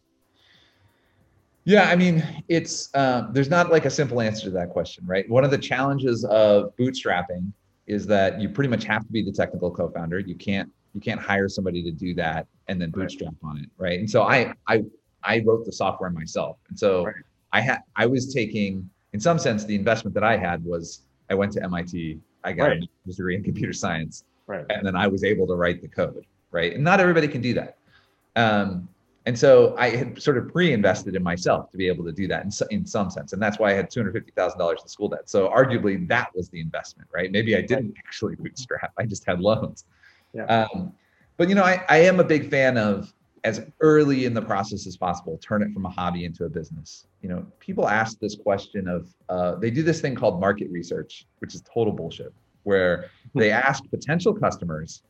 Yeah, 1.65 1.89
I 1.89 1.97
mean, 1.97 2.25
it's 2.49 2.89
uh, 2.95 3.29
there's 3.33 3.51
not 3.51 3.71
like 3.71 3.85
a 3.85 3.91
simple 3.91 4.21
answer 4.21 4.45
to 4.45 4.51
that 4.51 4.71
question, 4.71 5.05
right? 5.07 5.29
One 5.29 5.45
of 5.45 5.51
the 5.51 5.59
challenges 5.59 6.25
of 6.25 6.75
bootstrapping 6.77 7.53
is 7.87 8.07
that 8.07 8.41
you 8.41 8.49
pretty 8.49 8.71
much 8.71 8.85
have 8.85 9.05
to 9.07 9.13
be 9.13 9.23
the 9.23 9.33
technical 9.33 9.71
co-founder. 9.71 10.21
You 10.21 10.35
can't 10.35 10.71
you 10.95 11.01
can't 11.01 11.21
hire 11.21 11.49
somebody 11.49 11.83
to 11.83 11.91
do 11.91 12.15
that 12.15 12.47
and 12.69 12.81
then 12.81 12.91
Right. 12.91 13.03
bootstrap 13.09 13.35
on 13.43 13.59
it, 13.59 13.69
right? 13.79 13.99
And 13.99 14.09
so 14.09 14.23
I 14.23 14.53
I 14.69 14.85
I 15.25 15.43
wrote 15.47 15.65
the 15.65 15.73
software 15.73 16.11
myself, 16.11 16.59
and 16.69 16.79
so 16.79 17.07
Right. 17.07 17.15
I 17.53 17.61
had 17.61 17.81
I 17.97 18.07
was 18.07 18.33
taking, 18.33 18.89
in 19.13 19.21
some 19.21 19.39
sense, 19.39 19.65
the 19.65 19.75
investment 19.75 20.15
that 20.15 20.25
I 20.25 20.37
had 20.37 20.65
was 20.65 21.03
I 21.31 21.35
went 21.35 21.53
to 21.53 21.63
MIT, 21.63 22.19
I 22.45 22.53
got 22.53 22.69
Right. 22.69 22.77
a 22.79 22.81
master's 22.81 23.17
degree 23.17 23.37
in 23.37 23.43
computer 23.43 23.73
science, 23.73 24.25
Right. 24.47 24.67
and 24.71 24.87
then 24.87 24.97
I 24.97 25.07
was 25.07 25.25
able 25.25 25.47
to 25.47 25.55
write 25.55 25.81
the 25.81 25.89
code, 25.89 26.27
right? 26.51 26.75
And 26.75 26.83
not 26.85 27.01
everybody 27.01 27.29
can 27.29 27.41
do 27.41 27.55
that. 27.55 27.79
Um, 28.37 28.89
and 29.25 29.39
so 29.39 29.77
I 29.79 29.91
had 29.91 30.21
sort 30.21 30.37
of 30.37 30.49
pre-invested 30.49 31.15
in 31.15 31.23
myself 31.23 31.71
to 31.71 31.77
be 31.77 31.87
able 31.87 32.05
to 32.07 32.13
do 32.13 32.27
that 32.27 32.45
in, 32.45 32.51
so- 32.51 32.67
in 32.71 32.85
some 32.85 33.09
sense. 33.09 33.33
And 33.33 33.41
that's 33.41 33.57
why 33.61 33.71
I 33.71 33.75
had 33.75 33.89
$250,000 33.89 34.83
in 34.83 34.89
school 34.89 35.09
debt. 35.09 35.31
So 35.31 35.49
arguably 35.49 36.09
that 36.09 36.35
was 36.35 36.49
the 36.49 36.61
investment, 36.61 37.09
right? 37.15 37.31
Maybe 37.31 37.55
I 37.57 37.61
didn't 37.61 37.95
actually 38.05 38.35
bootstrap. 38.35 38.93
I 38.99 39.05
just 39.07 39.25
had 39.25 39.41
loans. 39.41 39.85
Yeah. 40.33 40.45
Um, 40.45 40.93
but 41.37 41.49
you 41.49 41.55
know, 41.55 41.65
I, 41.65 41.85
I 41.89 41.99
am 41.99 42.21
a 42.21 42.25
big 42.25 42.51
fan 42.51 42.77
of 42.77 43.13
as 43.45 43.67
early 43.81 44.25
in 44.25 44.35
the 44.35 44.43
process 44.43 44.87
as 44.87 44.97
possible, 44.97 45.39
turn 45.39 45.63
it 45.63 45.73
from 45.73 45.85
a 45.85 45.91
hobby 45.91 46.25
into 46.25 46.45
a 46.45 46.49
business. 46.49 47.07
You 47.23 47.29
know, 47.29 47.47
people 47.59 47.89
ask 47.89 48.19
this 48.21 48.37
question 48.37 48.87
of, 48.87 49.09
uh, 49.29 49.57
they 49.57 49.71
do 49.71 49.83
this 49.83 50.01
thing 50.01 50.15
called 50.15 50.41
market 50.41 50.71
research, 50.71 51.27
which 51.41 51.55
is 51.55 51.63
total 51.63 51.93
bullshit, 51.93 52.33
where 52.63 53.11
they 53.35 53.51
ask 53.51 53.83
potential 53.91 54.33
customers, 54.33 55.03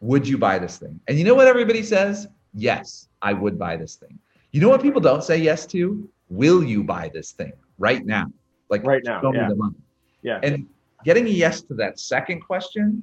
would 0.00 0.26
you 0.26 0.38
buy 0.38 0.58
this 0.58 0.78
thing? 0.78 1.00
And 1.08 1.18
you 1.18 1.24
know 1.24 1.34
what 1.34 1.48
everybody 1.48 1.82
says? 1.82 2.28
Yes, 2.54 3.08
I 3.22 3.32
would 3.32 3.58
buy 3.58 3.76
this 3.76 3.96
thing. 3.96 4.18
You 4.52 4.60
know 4.60 4.68
what 4.68 4.82
people 4.82 5.00
don't 5.00 5.24
say 5.24 5.38
yes 5.38 5.66
to? 5.66 6.08
Will 6.28 6.62
you 6.62 6.84
buy 6.84 7.10
this 7.12 7.32
thing 7.32 7.52
right 7.78 8.04
now? 8.04 8.26
Like 8.68 8.84
Right 8.84 9.02
now, 9.04 9.20
show 9.20 9.32
me 9.32 9.38
yeah. 9.38 9.48
the 9.48 9.56
money. 9.56 9.76
Yeah. 10.22 10.40
And 10.42 10.68
getting 11.04 11.26
a 11.26 11.30
yes 11.30 11.60
to 11.62 11.74
that 11.74 11.98
second 11.98 12.40
question 12.40 13.02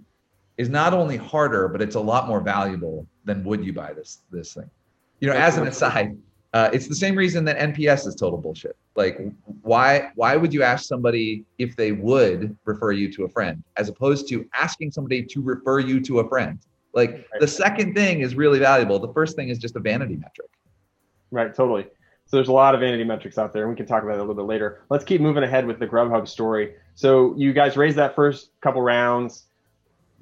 is 0.58 0.70
not 0.70 0.94
only 0.94 1.18
harder, 1.18 1.68
but 1.68 1.82
it's 1.82 1.96
a 1.96 2.00
lot 2.00 2.28
more 2.28 2.42
valuable 2.42 3.08
than 3.26 3.44
would 3.44 3.64
you 3.64 3.74
buy 3.74 3.94
this 3.94 4.24
this 4.32 4.54
thing. 4.54 4.70
You 5.20 5.30
know, 5.30 5.36
as 5.36 5.58
an 5.58 5.68
aside, 5.68 6.18
uh, 6.54 6.70
it's 6.74 6.88
the 6.88 6.96
same 6.96 7.16
reason 7.16 7.44
that 7.46 7.58
NPS 7.58 8.08
is 8.08 8.16
total 8.16 8.40
bullshit. 8.40 8.76
Like, 8.96 9.20
why 9.62 10.12
why 10.16 10.36
would 10.36 10.54
you 10.54 10.64
ask 10.64 10.86
somebody 10.86 11.46
if 11.58 11.76
they 11.76 11.92
would 11.92 12.56
refer 12.66 12.92
you 12.92 13.12
to 13.14 13.26
a 13.26 13.30
friend, 13.30 13.64
as 13.78 13.90
opposed 13.90 14.28
to 14.30 14.48
asking 14.54 14.92
somebody 14.92 15.24
to 15.24 15.42
refer 15.42 15.80
you 15.80 16.00
to 16.02 16.20
a 16.20 16.30
friend? 16.30 16.60
Like 16.94 17.28
the 17.40 17.48
second 17.48 17.94
thing 17.94 18.22
is 18.22 18.34
really 18.34 18.60
valuable. 18.60 18.98
The 18.98 19.14
first 19.14 19.36
thing 19.36 19.50
is 19.50 19.60
just 19.60 19.76
a 19.76 19.80
vanity 19.80 20.16
metric. 20.16 20.50
Right, 21.30 21.54
totally. 21.54 21.84
So 22.26 22.36
there's 22.36 22.50
a 22.50 22.54
lot 22.54 22.74
of 22.74 22.82
vanity 22.82 23.04
metrics 23.04 23.38
out 23.38 23.54
there, 23.54 23.64
and 23.64 23.70
we 23.70 23.78
can 23.78 23.86
talk 23.86 24.04
about 24.04 24.16
it 24.16 24.20
a 24.20 24.22
little 24.22 24.36
bit 24.36 24.46
later. 24.46 24.84
Let's 24.90 25.06
keep 25.06 25.22
moving 25.22 25.44
ahead 25.44 25.66
with 25.66 25.80
the 25.80 25.88
Grubhub 25.88 26.28
story. 26.28 26.76
So 26.96 27.36
you 27.38 27.54
guys 27.54 27.78
raised 27.78 27.98
that 27.98 28.16
first 28.16 28.52
couple 28.62 28.82
rounds. 28.82 29.46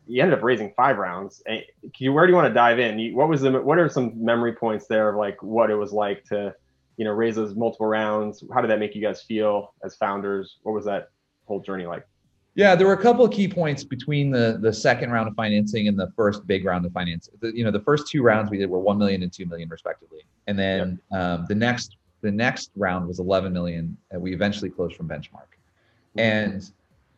You 0.07 0.21
ended 0.21 0.37
up 0.37 0.43
raising 0.43 0.71
five 0.75 0.97
rounds. 0.97 1.41
Eh, 1.47 1.61
can 1.81 1.91
you, 1.97 2.13
where 2.13 2.25
do 2.25 2.31
you 2.31 2.35
want 2.35 2.47
to 2.47 2.53
dive 2.53 2.79
in? 2.79 2.99
You, 2.99 3.15
what 3.15 3.27
was 3.27 3.41
the 3.41 3.51
what 3.61 3.77
are 3.77 3.89
some 3.89 4.23
memory 4.23 4.53
points 4.53 4.87
there 4.87 5.09
of 5.09 5.15
like 5.15 5.41
what 5.41 5.69
it 5.69 5.75
was 5.75 5.91
like 5.91 6.23
to, 6.25 6.53
you 6.97 7.05
know, 7.05 7.11
raise 7.11 7.35
those 7.35 7.55
multiple 7.55 7.87
rounds? 7.87 8.43
How 8.53 8.61
did 8.61 8.69
that 8.69 8.79
make 8.79 8.95
you 8.95 9.01
guys 9.01 9.21
feel 9.21 9.73
as 9.83 9.95
founders? 9.95 10.57
What 10.63 10.73
was 10.73 10.85
that 10.85 11.09
whole 11.45 11.59
journey 11.59 11.85
like? 11.85 12.07
Yeah, 12.53 12.73
there 12.73 12.87
were 12.87 12.93
a 12.93 13.01
couple 13.01 13.25
of 13.25 13.31
key 13.31 13.47
points 13.47 13.83
between 13.83 14.31
the 14.31 14.57
the 14.61 14.71
second 14.71 15.11
round 15.11 15.27
of 15.27 15.35
financing 15.35 15.87
and 15.87 15.99
the 15.99 16.11
first 16.15 16.47
big 16.47 16.65
round 16.65 16.85
of 16.85 16.93
financing. 16.93 17.33
The, 17.41 17.55
you 17.55 17.63
know, 17.63 17.71
the 17.71 17.81
first 17.81 18.07
two 18.07 18.21
rounds 18.21 18.49
we 18.49 18.57
did 18.57 18.69
were 18.69 18.79
one 18.79 18.97
million 18.97 19.23
and 19.23 19.33
two 19.33 19.45
million 19.45 19.67
respectively, 19.67 20.21
and 20.47 20.57
then 20.57 20.99
um, 21.11 21.45
the 21.49 21.55
next 21.55 21.97
the 22.25 22.31
next 22.31 22.71
round 22.75 23.07
was 23.07 23.19
11 23.19 23.53
million 23.53 23.95
and 24.09 24.19
we 24.19 24.33
eventually 24.33 24.69
closed 24.69 24.95
from 24.95 25.07
Benchmark. 25.07 25.53
And 26.17 26.69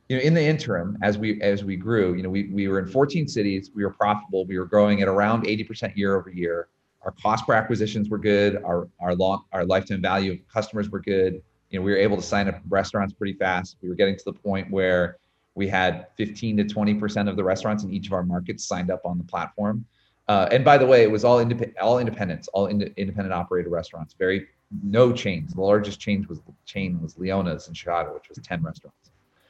you 0.10 0.18
know, 0.18 0.24
in 0.24 0.34
the 0.34 0.42
interim, 0.42 0.98
as 1.02 1.18
we 1.18 1.42
as 1.42 1.64
we 1.64 1.76
grew, 1.76 2.14
you 2.14 2.24
know, 2.24 2.30
we 2.30 2.50
we 2.54 2.68
were 2.68 2.80
in 2.80 2.88
14 2.88 3.28
cities, 3.28 3.72
we 3.76 3.84
were 3.84 3.92
profitable, 3.92 4.46
we 4.46 4.58
were 4.58 4.66
growing 4.66 5.02
at 5.02 5.08
around 5.08 5.44
80% 5.44 5.96
year 5.96 6.16
over 6.16 6.30
year. 6.30 6.70
Our 7.02 7.12
cost 7.12 7.46
per 7.46 7.54
acquisitions 7.54 8.10
were 8.10 8.18
good, 8.18 8.64
our 8.64 8.88
our 9.00 9.16
long 9.16 9.44
our 9.52 9.66
lifetime 9.66 10.02
value 10.02 10.34
of 10.34 10.40
customers 10.48 10.90
were 10.90 11.02
good. 11.02 11.42
You 11.70 11.80
know, 11.80 11.84
we 11.84 11.92
were 11.92 11.98
able 11.98 12.16
to 12.16 12.24
sign 12.24 12.48
up 12.48 12.62
restaurants 12.70 13.14
pretty 13.14 13.34
fast. 13.34 13.78
We 13.82 13.90
were 13.90 13.96
getting 13.96 14.16
to 14.16 14.24
the 14.26 14.34
point 14.34 14.72
where 14.72 15.18
we 15.56 15.68
had 15.68 16.08
15 16.18 16.58
to 16.58 16.64
20% 16.64 17.28
of 17.28 17.36
the 17.36 17.44
restaurants 17.44 17.84
in 17.84 17.92
each 17.92 18.08
of 18.08 18.14
our 18.14 18.24
markets 18.24 18.66
signed 18.66 18.92
up 18.92 19.02
on 19.06 19.18
the 19.18 19.24
platform. 19.24 19.84
Uh, 20.28 20.48
and 20.52 20.64
by 20.64 20.78
the 20.78 20.86
way, 20.86 21.02
it 21.02 21.10
was 21.10 21.24
all 21.24 21.40
independent, 21.40 21.78
all 21.80 22.00
independents, 22.00 22.48
all 22.50 22.68
ind- 22.68 22.94
independent 22.96 23.34
operator 23.34 23.70
restaurants. 23.70 24.14
Very 24.14 24.48
no 24.84 25.12
chains. 25.12 25.54
The 25.54 25.62
largest 25.62 26.00
chain 26.00 26.26
was 26.30 26.40
chain 26.66 27.02
was 27.02 27.18
Leona's 27.18 27.68
in 27.68 27.74
Chicago, 27.74 28.14
which 28.14 28.30
was 28.30 28.38
10 28.38 28.62
restaurants. 28.62 29.07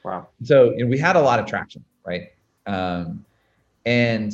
Wow. 0.08 0.28
So 0.42 0.72
you 0.72 0.84
know, 0.84 0.86
we 0.86 0.96
had 0.96 1.16
a 1.16 1.20
lot 1.20 1.38
of 1.38 1.44
traction, 1.44 1.84
right? 2.02 2.32
Um, 2.66 3.26
and 3.84 4.32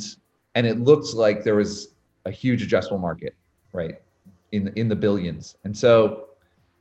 and 0.55 0.65
it 0.65 0.79
looked 0.79 1.13
like 1.13 1.43
there 1.43 1.55
was 1.55 1.89
a 2.23 2.31
huge 2.31 2.65
addressable 2.65 2.99
market, 2.99 3.35
right, 3.73 4.01
in 4.53 4.71
in 4.77 4.87
the 4.87 4.95
billions. 4.95 5.57
And 5.65 5.77
so 5.77 6.29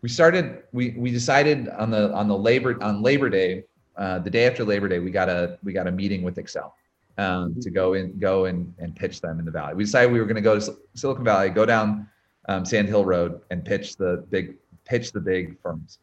we 0.00 0.08
started. 0.08 0.62
We 0.72 0.90
we 0.96 1.10
decided 1.10 1.68
on 1.70 1.90
the 1.90 2.12
on 2.12 2.28
the 2.28 2.38
labor 2.38 2.80
on 2.84 3.02
Labor 3.02 3.28
Day, 3.28 3.64
uh, 3.96 4.20
the 4.20 4.30
day 4.30 4.46
after 4.46 4.64
Labor 4.64 4.86
Day, 4.86 5.00
we 5.00 5.10
got 5.10 5.28
a 5.28 5.58
we 5.64 5.72
got 5.72 5.88
a 5.88 5.92
meeting 5.92 6.22
with 6.22 6.36
Accel 6.36 6.70
um, 7.18 7.60
to 7.60 7.70
go 7.70 7.94
in 7.94 8.16
go 8.20 8.44
and 8.44 8.72
and 8.78 8.94
pitch 8.94 9.20
them 9.20 9.40
in 9.40 9.44
the 9.44 9.50
valley. 9.50 9.74
We 9.74 9.82
decided 9.82 10.12
we 10.12 10.20
were 10.20 10.26
going 10.26 10.36
to 10.36 10.40
go 10.40 10.60
to 10.60 10.76
Silicon 10.94 11.24
Valley, 11.24 11.50
go 11.50 11.66
down 11.66 12.08
um, 12.48 12.64
Sand 12.64 12.86
Hill 12.86 13.04
Road, 13.04 13.40
and 13.50 13.64
pitch 13.64 13.96
the 13.96 14.24
big 14.30 14.54
pitch 14.84 15.10
the 15.10 15.20
big 15.20 15.60
firms. 15.60 15.98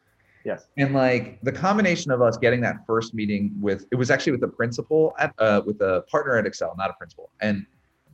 Yes. 0.46 0.68
And 0.78 0.94
like 0.94 1.40
the 1.42 1.52
combination 1.52 2.12
of 2.12 2.22
us 2.22 2.38
getting 2.38 2.62
that 2.62 2.86
first 2.86 3.14
meeting 3.14 3.54
with 3.60 3.86
it 3.92 3.96
was 3.96 4.10
actually 4.10 4.34
with 4.34 4.44
a 4.44 4.48
principal 4.48 5.14
at 5.20 5.34
uh, 5.38 5.62
with 5.66 5.82
a 5.82 6.04
partner 6.10 6.38
at 6.38 6.46
Accel, 6.46 6.78
not 6.78 6.90
a 6.90 6.94
principal, 6.94 7.30
and 7.42 7.66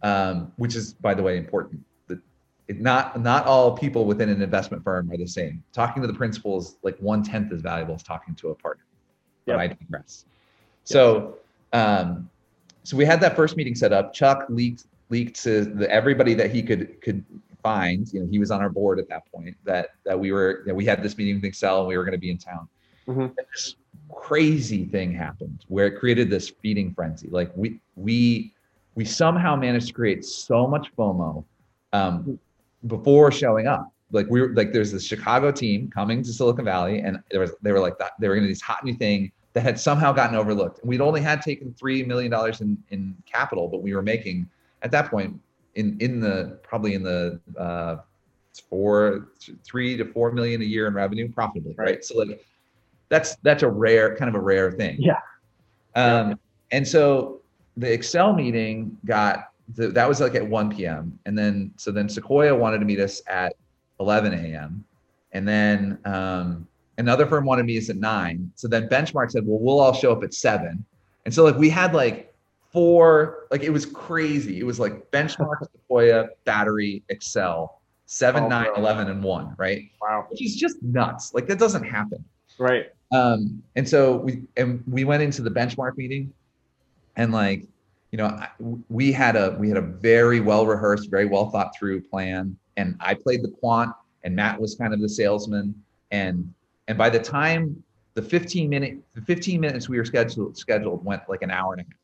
um, 0.04 0.52
which 0.58 0.76
is 0.76 0.94
by 0.94 1.14
the 1.14 1.24
way 1.24 1.38
important. 1.38 1.82
That 2.08 2.20
it, 2.68 2.82
not 2.82 3.20
not 3.22 3.46
all 3.46 3.78
people 3.78 4.06
within 4.06 4.30
an 4.30 4.42
investment 4.42 4.84
firm 4.84 5.10
are 5.12 5.18
the 5.18 5.28
same. 5.28 5.64
Talking 5.74 6.02
to 6.02 6.08
the 6.08 6.14
principal 6.14 6.58
is 6.58 6.78
like 6.84 6.98
one 7.00 7.24
tenth 7.24 7.52
as 7.54 7.62
valuable 7.62 7.96
as 7.96 8.04
talking 8.04 8.36
to 8.36 8.50
a 8.50 8.56
partner. 8.56 8.84
But 9.46 9.54
Yep. 9.54 9.60
I 9.60 9.68
digress. 9.68 10.26
So 10.84 11.38
um, 11.74 12.30
so 12.84 12.98
we 12.98 13.06
had 13.06 13.22
that 13.22 13.36
first 13.36 13.58
meeting 13.58 13.76
set 13.76 13.94
up. 13.94 14.14
Chuck 14.14 14.46
leaked 14.50 14.86
leaked 15.10 15.42
to 15.44 15.66
the, 15.66 15.90
everybody 15.90 16.34
that 16.34 16.52
he 16.52 16.62
could 16.62 17.00
could 17.02 17.24
find. 17.68 18.14
You 18.14 18.22
know, 18.22 18.28
he 18.30 18.40
was 18.40 18.52
on 18.52 18.62
our 18.62 18.70
board 18.70 19.00
at 19.00 19.08
that 19.10 19.24
point. 19.32 19.56
That 19.66 19.90
that 20.06 20.18
we 20.20 20.32
were 20.32 20.64
that 20.66 20.76
we 20.76 20.86
had 20.86 21.04
this 21.04 21.18
meeting 21.18 21.36
with 21.36 21.52
Accel 21.52 21.80
and 21.80 21.88
we 21.88 21.98
were 21.98 22.04
going 22.04 22.20
to 22.22 22.26
be 22.28 22.32
in 22.32 22.38
town. 22.38 22.68
Mhm. 23.08 23.26
And 23.38 23.46
this 23.54 23.76
crazy 24.10 24.86
thing 24.86 25.14
happened 25.14 25.66
where 25.68 25.88
it 25.88 26.00
created 26.00 26.30
this 26.30 26.50
feeding 26.50 26.94
frenzy. 26.94 27.30
Like 27.30 27.52
we 27.56 27.80
we 27.96 28.54
we 28.96 29.06
somehow 29.06 29.56
managed 29.56 29.88
to 29.88 29.94
create 29.94 30.26
so 30.26 30.68
much 30.68 30.88
FOMO 30.98 31.44
um, 31.94 32.40
before 32.88 33.32
showing 33.32 33.68
up. 33.68 33.92
Like 34.12 34.28
we 34.30 34.42
were 34.42 34.54
like 34.54 34.72
there's 34.72 34.92
this 34.92 35.06
Chicago 35.06 35.52
team 35.52 35.90
coming 35.90 36.24
to 36.24 36.32
Silicon 36.32 36.66
Valley, 36.66 37.00
and 37.00 37.20
there 37.32 37.42
was 37.42 37.52
they 37.62 37.72
were 37.72 37.80
like 37.80 37.98
that 38.00 38.14
they 38.20 38.28
were 38.30 38.36
going 38.36 38.48
to 38.48 38.54
this 38.54 38.62
hot 38.62 38.84
new 38.84 38.94
thing 38.94 39.32
that 39.54 39.64
had 39.64 39.80
somehow 39.80 40.14
gotten 40.14 40.36
overlooked. 40.36 40.80
And 40.80 40.90
we'd 40.90 41.02
only 41.02 41.22
had 41.22 41.42
taken 41.42 41.74
three 41.74 42.04
million 42.04 42.32
dollars 42.32 42.62
in 42.62 42.78
in 42.90 43.16
capital, 43.26 43.68
but 43.68 43.82
we 43.82 43.94
were 43.94 44.02
making 44.02 44.50
at 44.84 44.92
that 44.92 45.10
point 45.10 45.40
in 45.78 45.98
in 46.00 46.20
the 46.20 46.60
probably 46.64 46.96
in 46.96 47.04
the 47.04 47.40
uh, 47.58 47.98
four 48.70 49.30
three 49.64 49.96
to 49.96 50.06
four 50.06 50.32
million 50.32 50.62
a 50.62 50.66
year 50.66 50.88
in 50.88 50.94
revenue 50.94 51.32
profitably, 51.32 51.74
right? 51.78 51.86
Right. 51.86 52.04
So 52.04 52.18
like 52.18 52.46
that's 53.10 53.36
that's 53.38 53.64
a 53.64 53.70
rare 53.70 54.16
kind 54.18 54.28
of 54.28 54.36
a 54.36 54.40
rare 54.40 54.72
thing. 54.72 54.98
Yeah. 55.00 55.20
Um, 55.96 56.40
and 56.72 56.86
so 56.86 57.42
the 57.78 57.88
Accel 57.88 58.36
meeting 58.36 58.98
got 59.06 59.52
the, 59.76 59.90
that 59.90 60.08
was 60.08 60.20
like 60.20 60.36
at 60.36 60.46
1 60.46 60.76
p.m. 60.76 61.18
And 61.26 61.38
then 61.38 61.72
so 61.78 61.92
then 61.92 62.10
Sequoia 62.10 62.56
wanted 62.56 62.80
to 62.80 62.86
meet 62.86 63.00
us 63.00 63.22
at 63.28 63.54
11 64.00 64.34
a.m. 64.34 64.84
And 65.32 65.48
then 65.48 66.00
um, 66.06 66.68
another 66.98 67.26
firm 67.26 67.46
wanted 67.46 67.64
to 67.64 67.68
meet 67.68 67.78
us 67.78 67.90
at 67.90 67.98
nine. 67.98 68.52
So 68.56 68.68
then 68.68 68.88
Benchmark 68.90 69.32
said, 69.32 69.46
well, 69.46 69.60
we'll 69.60 69.80
all 69.80 69.94
show 69.94 70.12
up 70.12 70.24
at 70.24 70.34
seven. 70.34 70.84
And 71.26 71.34
so 71.34 71.44
like 71.44 71.58
we 71.58 71.70
had 71.70 71.94
like 71.94 72.27
four, 72.78 73.48
like 73.50 73.64
it 73.64 73.72
was 73.72 73.88
crazy. 73.88 74.60
It 74.60 74.64
was 74.64 74.80
like 74.80 75.10
Benchmark, 75.10 75.64
Sequoia, 75.72 76.28
Battery, 76.46 77.02
Accel, 77.12 77.70
seven, 78.06 78.44
Oh, 78.44 78.48
nine, 78.48 78.66
bro. 78.66 78.76
11, 78.76 79.10
and 79.10 79.24
one, 79.24 79.56
right? 79.58 79.90
Wow. 80.00 80.28
Which 80.30 80.44
is 80.46 80.56
just 80.56 80.84
nuts. 80.84 81.34
Like 81.34 81.48
that 81.48 81.58
doesn't 81.58 81.84
happen. 81.84 82.24
Right. 82.60 82.92
Um, 83.12 83.64
and 83.76 83.90
so 83.90 84.18
we 84.18 84.44
and 84.58 84.84
we 84.88 85.06
went 85.06 85.24
into 85.24 85.42
the 85.42 85.50
benchmark 85.50 85.98
meeting, 85.98 86.32
and 87.16 87.32
like, 87.32 87.64
you 88.12 88.20
know, 88.20 88.28
I, 88.28 88.50
we 88.90 89.12
had 89.12 89.36
a 89.36 89.58
we 89.60 89.70
had 89.70 89.78
a 89.78 89.82
very 89.82 90.40
well 90.40 90.68
rehearsed, 90.68 91.10
very 91.10 91.26
well 91.26 91.50
thought 91.50 91.72
through 91.80 92.02
plan, 92.02 92.56
and 92.76 92.96
I 93.00 93.16
played 93.16 93.42
the 93.42 93.50
quant, 93.50 93.92
and 94.24 94.36
Matt 94.36 94.62
was 94.62 94.76
kind 94.76 94.94
of 94.94 95.02
the 95.02 95.10
salesman, 95.10 95.74
and 96.12 96.54
and 96.88 96.96
by 96.96 97.10
the 97.10 97.20
time 97.20 97.82
the 98.14 98.22
15 98.22 98.70
minute 98.70 98.98
the 99.14 99.22
15 99.22 99.62
minutes 99.62 99.88
we 99.90 99.98
were 99.98 100.06
scheduled 100.06 100.58
scheduled 100.58 101.04
went 101.06 101.22
like 101.30 101.44
an 101.44 101.52
hour 101.52 101.74
and 101.74 101.82
a 101.82 101.86
half, 101.86 101.98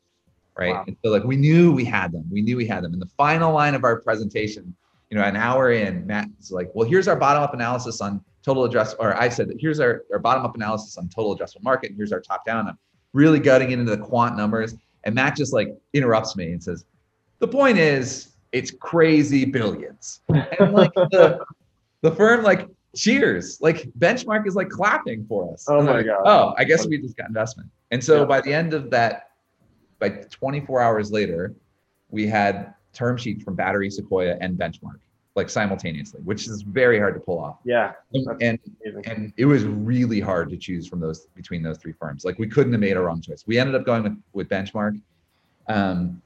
right? 0.58 0.74
Wow. 0.74 0.84
And 0.86 0.96
so 1.04 1.10
like 1.10 1.24
we 1.24 1.36
knew 1.36 1.72
we 1.72 1.84
had 1.84 2.12
them, 2.12 2.24
we 2.30 2.42
knew 2.42 2.56
we 2.56 2.66
had 2.66 2.84
them. 2.84 2.92
And 2.92 3.02
the 3.02 3.10
final 3.16 3.52
line 3.52 3.74
of 3.74 3.84
our 3.84 4.00
presentation, 4.00 4.74
you 5.10 5.18
know, 5.18 5.24
an 5.24 5.36
hour 5.36 5.72
in, 5.72 6.06
Matt's 6.06 6.50
like, 6.50 6.70
well, 6.74 6.88
here's 6.88 7.08
our 7.08 7.16
bottom 7.16 7.42
up 7.42 7.54
analysis 7.54 8.00
on 8.00 8.24
total 8.42 8.64
address, 8.64 8.94
or 8.98 9.16
I 9.16 9.28
said, 9.28 9.50
here's 9.58 9.80
our, 9.80 10.02
our 10.12 10.18
bottom 10.18 10.44
up 10.44 10.54
analysis 10.54 10.98
on 10.98 11.08
total 11.08 11.36
addressable 11.36 11.62
market, 11.62 11.90
and 11.90 11.96
here's 11.96 12.12
our 12.12 12.20
top 12.20 12.44
down. 12.44 12.68
I'm 12.68 12.78
really 13.12 13.38
gutting 13.38 13.70
into 13.70 13.84
the 13.84 13.98
quant 13.98 14.36
numbers. 14.36 14.74
And 15.04 15.14
Matt 15.14 15.36
just 15.36 15.52
like 15.52 15.68
interrupts 15.92 16.36
me 16.36 16.52
and 16.52 16.62
says, 16.62 16.84
the 17.38 17.48
point 17.48 17.78
is, 17.78 18.32
it's 18.52 18.70
crazy 18.70 19.44
billions. 19.44 20.20
And 20.28 20.72
like 20.72 20.94
the, 20.94 21.44
the 22.02 22.12
firm 22.12 22.42
like 22.42 22.68
cheers, 22.94 23.60
like 23.60 23.90
benchmark 23.98 24.46
is 24.46 24.54
like 24.54 24.68
clapping 24.68 25.26
for 25.26 25.52
us. 25.52 25.66
Oh 25.68 25.82
my 25.82 25.96
like, 25.96 26.06
God. 26.06 26.22
Oh, 26.24 26.54
I 26.56 26.64
guess 26.64 26.86
we 26.86 26.98
just 26.98 27.16
got 27.16 27.28
investment. 27.28 27.68
And 27.90 28.02
so 28.02 28.20
Yeah. 28.20 28.24
by 28.26 28.40
the 28.40 28.54
end 28.54 28.72
of 28.74 28.90
that, 28.90 29.30
by 29.98 30.08
24 30.08 30.80
hours 30.80 31.10
later, 31.10 31.54
we 32.10 32.26
had 32.26 32.74
term 32.92 33.16
sheets 33.16 33.42
from 33.42 33.54
Battery, 33.54 33.90
Sequoia, 33.90 34.36
and 34.40 34.58
Benchmark 34.58 34.98
like 35.36 35.50
simultaneously, 35.50 36.20
which 36.22 36.46
is 36.46 36.62
very 36.62 36.98
hard 36.98 37.14
to 37.14 37.20
pull 37.20 37.38
off. 37.38 37.58
Yeah. 37.64 37.92
And 38.12 38.26
and, 38.40 38.58
amazing. 38.86 39.06
and 39.06 39.32
it 39.36 39.46
was 39.46 39.64
really 39.64 40.20
hard 40.20 40.48
to 40.50 40.56
choose 40.56 40.86
from 40.86 41.00
those 41.00 41.26
between 41.34 41.62
those 41.62 41.78
three 41.78 41.92
firms. 41.92 42.24
Like 42.24 42.38
we 42.38 42.46
couldn't 42.46 42.72
have 42.72 42.80
made 42.80 42.96
a 42.96 43.00
wrong 43.00 43.20
choice. 43.20 43.44
We 43.46 43.58
ended 43.58 43.74
up 43.74 43.84
going 43.84 44.04
with 44.04 44.16
with 44.32 44.48
Benchmark, 44.48 45.00
um, 45.68 46.22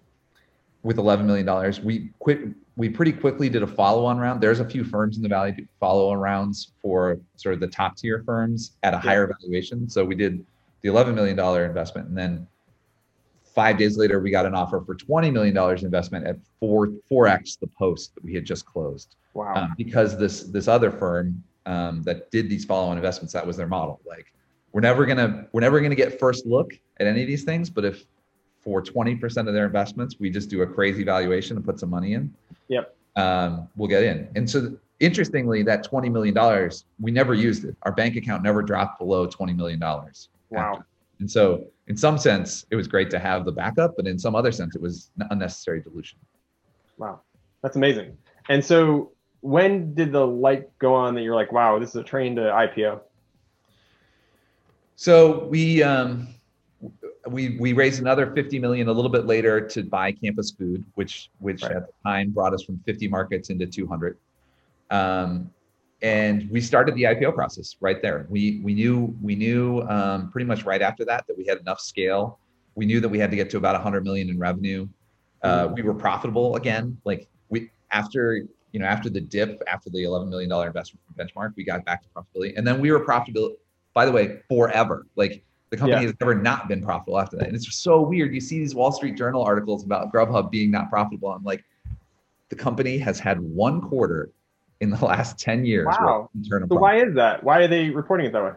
with 0.83 0.99
11 0.99 1.27
million 1.27 1.47
dollars. 1.47 1.81
We 1.81 2.11
quit. 2.19 2.41
We 2.77 2.89
pretty 2.89 3.13
quickly 3.13 3.49
did 3.49 3.65
a 3.65 3.67
follow-on 3.67 4.19
round. 4.19 4.41
There's 4.41 4.61
a 4.61 4.65
few 4.65 4.85
firms 4.85 5.17
in 5.17 5.23
the 5.25 5.29
valley 5.29 5.51
do 5.51 5.67
follow-on 5.81 6.17
rounds 6.19 6.71
for 6.81 7.19
sort 7.35 7.55
of 7.55 7.61
the 7.61 7.67
top 7.67 7.97
tier 7.97 8.23
firms 8.25 8.77
at 8.85 8.95
a 8.95 8.99
higher 8.99 9.27
valuation. 9.27 9.91
So 9.91 10.05
we 10.05 10.15
did 10.15 10.47
the 10.83 10.89
11 10.89 11.13
million 11.15 11.37
dollar 11.37 11.65
investment, 11.65 12.09
and 12.09 12.17
then 12.17 12.47
five 13.59 13.77
days 13.77 13.97
later 13.99 14.21
we 14.21 14.31
got 14.31 14.47
an 14.47 14.55
offer 14.55 14.81
for 14.87 14.95
20 14.95 15.33
million 15.33 15.53
dollars 15.53 15.83
investment 15.83 16.25
at 16.25 16.37
four 16.61 16.91
four 17.09 17.27
x 17.27 17.57
the 17.57 17.67
post 17.67 18.15
that 18.15 18.23
we 18.23 18.33
had 18.33 18.45
just 18.45 18.65
closed 18.65 19.17
Wow. 19.35 19.53
um, 19.57 19.75
because 19.77 20.17
this 20.17 20.45
this 20.45 20.69
other 20.69 20.93
firm 20.93 21.43
um, 21.67 22.03
that 22.05 22.31
did 22.31 22.49
these 22.49 22.65
follow-on 22.65 22.97
investments 22.97 23.33
that 23.33 23.45
was 23.45 23.57
their 23.57 23.67
model 23.67 24.01
like 24.07 24.27
we're 24.73 24.81
never 24.81 25.05
gonna 25.07 25.49
we're 25.51 25.61
never 25.61 25.81
gonna 25.81 25.97
get 25.97 26.21
first 26.21 26.47
look 26.47 26.71
at 27.01 27.09
any 27.09 27.21
of 27.23 27.27
these 27.27 27.43
things 27.43 27.69
but 27.69 27.85
if 27.85 28.05
for 28.61 28.81
20% 28.81 29.49
of 29.49 29.55
their 29.55 29.67
investments 29.67 30.17
we 30.21 30.31
just 30.31 30.49
do 30.49 30.63
a 30.63 30.67
crazy 30.67 31.03
valuation 31.03 31.57
and 31.57 31.67
put 31.67 31.81
some 31.81 31.91
money 31.91 32.13
in 32.15 32.33
Yep. 32.69 32.95
um, 33.17 33.67
we'll 33.75 33.89
get 33.89 34.05
in 34.05 34.29
and 34.37 34.49
so 34.49 34.77
interestingly 35.01 35.65
that 35.65 35.83
20 35.83 36.09
million 36.09 36.33
dollars 36.33 36.85
we 37.01 37.11
never 37.11 37.35
used 37.35 37.65
it 37.65 37.75
our 37.83 37.91
bank 37.93 38.15
account 38.15 38.45
never 38.45 38.63
dropped 38.63 39.01
below 39.01 39.27
20 39.27 39.53
million 39.53 39.81
dollars 39.81 40.29
Wow. 40.51 40.85
And 41.21 41.31
so 41.31 41.67
in 41.89 41.97
some 41.97 42.19
sense 42.19 42.67
it 42.71 42.77
was 42.77 42.87
great 42.87 43.11
to 43.11 43.19
have 43.19 43.45
the 43.45 43.53
backup 43.53 43.95
but 43.97 44.07
in 44.07 44.19
some 44.19 44.35
other 44.35 44.53
sense 44.53 44.77
it 44.77 44.83
was 44.83 45.11
unnecessary 45.31 45.81
dilution 45.81 46.19
Wow, 46.99 47.21
that's 47.63 47.77
amazing. 47.77 48.19
And 48.49 48.65
so, 48.65 49.13
when 49.41 49.95
did 49.95 50.13
the 50.13 50.27
light 50.27 50.77
go 50.79 50.95
on 50.95 51.15
that 51.15 51.23
you're 51.23 51.35
like, 51.35 51.53
wow, 51.53 51.79
this 51.79 51.91
is 51.91 51.97
a 51.97 52.03
train 52.03 52.35
to 52.37 52.43
IPO? 52.43 53.01
So 54.97 55.45
we 55.45 55.83
um, 55.83 56.29
we 57.29 57.57
we 57.61 57.73
raised 57.73 58.01
another 58.01 58.33
50 58.35 58.59
million 58.59 58.89
a 58.89 58.93
little 58.93 59.11
bit 59.11 59.27
later 59.27 59.61
to 59.69 59.85
buy 59.85 60.11
Campus 60.11 60.51
Food, 60.51 60.85
which 60.95 61.31
which 61.39 61.63
Right. 61.63 61.77
at 61.77 61.87
the 61.87 61.93
time 62.05 62.31
brought 62.31 62.53
us 62.53 62.65
from 62.65 62.81
50 62.85 63.07
markets 63.09 63.51
into 63.51 63.67
200. 63.67 64.19
Um, 64.91 65.51
and 66.03 66.49
we 66.51 66.61
started 66.61 66.95
the 66.95 67.03
IPO 67.05 67.35
process 67.35 67.77
right 67.81 68.01
there. 68.01 68.27
We 68.29 68.61
we 68.63 68.75
knew 68.75 69.15
we 69.21 69.35
knew 69.35 69.83
um, 69.83 70.31
pretty 70.31 70.47
much 70.47 70.65
right 70.65 70.83
after 70.83 71.05
that 71.07 71.27
that 71.27 71.37
we 71.37 71.45
had 71.47 71.59
enough 71.59 71.81
scale. 71.81 72.39
We 72.75 72.87
knew 72.87 73.01
that 73.01 73.09
we 73.09 73.19
had 73.19 73.31
to 73.31 73.37
get 73.37 73.51
to 73.51 73.57
about 73.57 73.75
100 73.75 74.05
million 74.05 74.29
in 74.29 74.39
revenue. 74.39 74.89
Uh, 75.43 75.71
we 75.73 75.83
were 75.83 75.95
profitable 75.95 76.57
again. 76.57 76.97
Like 77.05 77.29
we 77.49 77.71
after 77.91 78.37
you 78.73 78.81
know 78.81 78.87
after 78.87 79.11
the 79.11 79.21
dip 79.21 79.61
after 79.67 79.91
the 79.91 80.05
11 80.05 80.31
million 80.31 80.49
dollar 80.49 80.69
investment 80.69 81.01
from 81.07 81.27
Benchmark, 81.27 81.55
we 81.57 81.65
got 81.65 81.85
back 81.85 82.03
to 82.03 82.09
profitability, 82.11 82.57
and 82.57 82.67
then 82.67 82.81
we 82.81 82.93
were 82.93 83.01
profitable. 83.01 83.57
By 83.95 84.07
the 84.07 84.13
way, 84.13 84.41
forever. 84.49 85.07
Like 85.17 85.43
the 85.71 85.77
company 85.77 86.03
Yeah. 86.03 86.09
has 86.09 86.15
never 86.21 86.35
not 86.35 86.69
been 86.69 86.83
profitable 86.83 87.19
after 87.19 87.37
that. 87.37 87.49
And 87.49 87.57
it's 87.57 87.77
so 87.77 88.01
weird. 88.01 88.33
You 88.33 88.41
see 88.41 88.59
these 88.59 88.75
Wall 88.75 88.93
Street 88.93 89.17
Journal 89.17 89.43
articles 89.43 89.85
about 89.85 90.13
Grubhub 90.13 90.51
being 90.51 90.71
not 90.71 90.89
profitable. 90.89 91.31
I'm 91.31 91.43
like, 91.43 91.65
the 92.49 92.57
company 92.57 92.97
has 92.99 93.19
had 93.19 93.41
one 93.41 93.81
quarter 93.81 94.31
in 94.81 94.91
the 94.91 95.05
last 95.05 95.39
10 95.39 95.65
years. 95.65 95.87
Wow. 96.01 96.31
it's 96.39 96.49
So 96.49 96.59
why 96.69 97.01
is 97.01 97.15
that? 97.15 97.43
Why 97.43 97.59
are 97.61 97.69
they 97.69 97.91
reporting 97.91 98.27
it 98.27 98.33
that 98.33 98.43
way? 98.45 98.53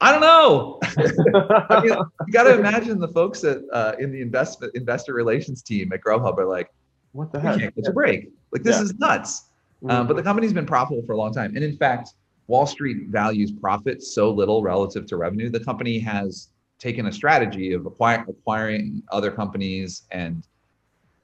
I 0.00 0.12
don't 0.12 0.20
know. 0.20 0.80
I 1.70 1.80
mean, 1.82 1.94
you 2.26 2.32
got 2.32 2.44
to 2.44 2.58
imagine 2.58 2.98
the 2.98 3.08
folks 3.08 3.40
that 3.40 3.64
uh, 3.72 3.94
in 3.98 4.12
the 4.12 4.20
investment 4.20 4.74
investor 4.74 5.14
relations 5.14 5.62
team 5.62 5.92
at 5.92 6.00
Grubhub 6.00 6.36
are 6.38 6.44
like, 6.44 6.70
what 7.12 7.32
the 7.32 7.40
heck? 7.40 7.58
can't 7.58 7.74
catch 7.74 7.88
a 7.88 7.92
break. 7.92 8.28
Like 8.52 8.62
this 8.62 8.76
Yeah. 8.76 8.82
is 8.82 8.94
nuts. 8.98 9.44
Um, 9.88 10.06
but 10.06 10.16
the 10.16 10.22
company's 10.22 10.52
been 10.52 10.66
profitable 10.66 11.06
for 11.06 11.12
a 11.12 11.16
long 11.16 11.32
time. 11.32 11.54
And 11.54 11.64
in 11.64 11.76
fact, 11.76 12.14
Wall 12.46 12.66
Street 12.66 13.08
values 13.08 13.52
profit 13.52 14.02
so 14.02 14.30
little 14.30 14.62
relative 14.62 15.06
to 15.06 15.16
revenue. 15.16 15.50
The 15.50 15.60
company 15.60 15.98
has 16.00 16.48
taken 16.78 17.06
a 17.06 17.12
strategy 17.12 17.72
of 17.72 17.86
acquire, 17.86 18.24
acquiring 18.28 19.02
other 19.12 19.30
companies 19.30 20.02
and 20.10 20.46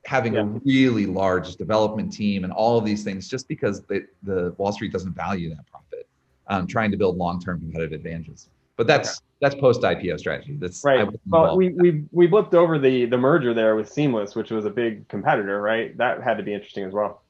having 0.04 0.36
a 0.36 0.44
really 0.44 1.06
large 1.06 1.56
development 1.56 2.12
team 2.12 2.44
and 2.44 2.52
all 2.52 2.78
of 2.78 2.84
these 2.84 3.04
things 3.04 3.28
just 3.28 3.46
because 3.48 3.82
the, 3.82 4.06
the 4.22 4.54
Wall 4.56 4.72
Street 4.72 4.92
doesn't 4.92 5.12
value 5.12 5.50
that 5.50 5.66
profit, 5.66 6.08
um, 6.46 6.66
trying 6.66 6.90
to 6.90 6.96
build 6.96 7.16
long-term 7.16 7.60
competitive 7.60 7.92
advantages. 7.92 8.48
But 8.76 8.86
that's 8.86 9.20
that's 9.42 9.54
post 9.54 9.82
IPO 9.82 10.18
strategy. 10.18 10.56
That's 10.58 10.82
Right. 10.84 11.06
Well, 11.26 11.56
we 11.56 11.68
we 11.70 12.04
we 12.12 12.26
blipped 12.26 12.54
over 12.54 12.78
the 12.78 13.04
the 13.04 13.18
merger 13.18 13.52
there 13.52 13.76
with 13.76 13.90
Seamless, 13.90 14.34
which 14.34 14.50
was 14.50 14.64
a 14.64 14.70
big 14.70 15.06
competitor, 15.08 15.60
right? 15.60 15.96
That 15.98 16.22
had 16.22 16.38
to 16.38 16.42
be 16.42 16.54
interesting 16.54 16.84
as 16.84 16.94
well. 16.94 17.22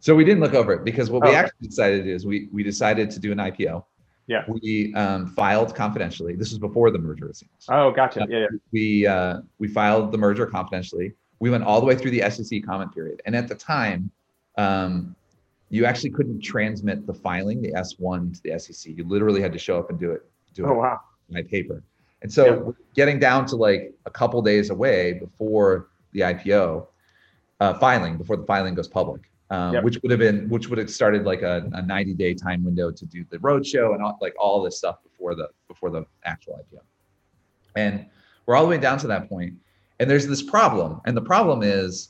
So 0.00 0.14
we 0.14 0.24
didn't 0.24 0.40
look 0.40 0.54
over 0.54 0.72
it 0.74 0.84
because 0.84 1.10
what 1.10 1.22
we 1.22 1.28
Oh, 1.28 1.30
okay. 1.30 1.38
actually 1.40 1.68
decided 1.68 2.06
is 2.06 2.26
we 2.26 2.48
we 2.52 2.62
decided 2.62 3.10
to 3.12 3.20
do 3.20 3.32
an 3.32 3.38
IPO. 3.38 3.84
Yeah. 4.26 4.44
We 4.46 4.94
um, 4.94 5.26
filed 5.28 5.74
confidentially. 5.74 6.36
This 6.36 6.50
was 6.50 6.58
before 6.58 6.90
the 6.90 6.98
merger. 6.98 7.32
Oh, 7.68 7.90
gotcha. 7.90 8.26
Yeah, 8.28 8.38
yeah. 8.40 8.46
We 8.70 9.06
uh, 9.06 9.40
we 9.58 9.68
filed 9.68 10.12
the 10.12 10.18
merger 10.18 10.46
confidentially. 10.46 11.14
We 11.40 11.50
went 11.50 11.64
all 11.64 11.80
the 11.80 11.86
way 11.86 11.96
through 11.96 12.10
the 12.12 12.30
SEC 12.30 12.62
comment 12.64 12.94
period, 12.94 13.22
and 13.24 13.34
at 13.34 13.48
the 13.48 13.54
time, 13.54 14.10
um, 14.58 15.16
you 15.70 15.86
actually 15.86 16.10
couldn't 16.10 16.40
transmit 16.40 17.06
the 17.06 17.14
filing, 17.14 17.62
the 17.62 17.72
S1 17.72 18.34
to 18.34 18.42
the 18.42 18.58
SEC. 18.58 18.92
You 18.96 19.04
literally 19.04 19.40
had 19.40 19.52
to 19.52 19.58
show 19.58 19.78
up 19.78 19.88
and 19.88 19.98
do 19.98 20.10
it. 20.10 20.22
Do 20.54 20.66
Oh 20.66 20.72
it 20.72 20.76
wow. 20.76 21.00
by 21.30 21.42
paper. 21.42 21.82
And 22.22 22.30
so 22.30 22.44
Yeah. 22.66 22.72
getting 22.94 23.18
down 23.18 23.46
to 23.46 23.56
like 23.56 23.94
a 24.04 24.10
couple 24.10 24.42
days 24.42 24.70
away 24.70 25.14
before 25.14 25.88
the 26.12 26.20
IPO 26.20 26.86
uh, 27.60 27.74
filing, 27.78 28.16
before 28.18 28.36
the 28.36 28.44
filing 28.44 28.74
goes 28.74 28.88
public, 28.88 29.30
um, 29.50 29.74
Yep. 29.74 29.84
which 29.84 29.98
would 30.02 30.10
have 30.10 30.18
been, 30.20 30.48
which 30.48 30.68
would 30.68 30.78
have 30.78 30.90
started 30.90 31.24
like 31.24 31.42
a, 31.42 31.70
a 31.72 31.80
90 31.82 32.14
day 32.14 32.34
time 32.34 32.64
window 32.64 32.90
to 32.90 33.06
do 33.06 33.24
the 33.30 33.38
roadshow 33.38 33.94
and 33.94 34.02
all, 34.02 34.18
like 34.20 34.34
all 34.38 34.62
this 34.62 34.76
stuff 34.76 35.02
before 35.04 35.34
the 35.36 35.48
before 35.68 35.90
the 35.90 36.04
actual 36.24 36.54
IPO. 36.60 36.80
And 37.76 38.06
we're 38.44 38.56
all 38.56 38.64
the 38.64 38.70
way 38.70 38.78
down 38.78 38.98
to 38.98 39.06
that 39.06 39.28
point, 39.28 39.54
and 40.00 40.10
there's 40.10 40.26
this 40.26 40.42
problem, 40.42 41.00
and 41.04 41.16
the 41.16 41.22
problem 41.22 41.62
is 41.62 42.08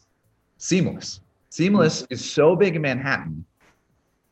Seamless. 0.57 1.21
Seamless 1.51 2.07
is 2.11 2.25
so 2.25 2.55
big 2.55 2.77
in 2.77 2.83
Manhattan, 2.83 3.45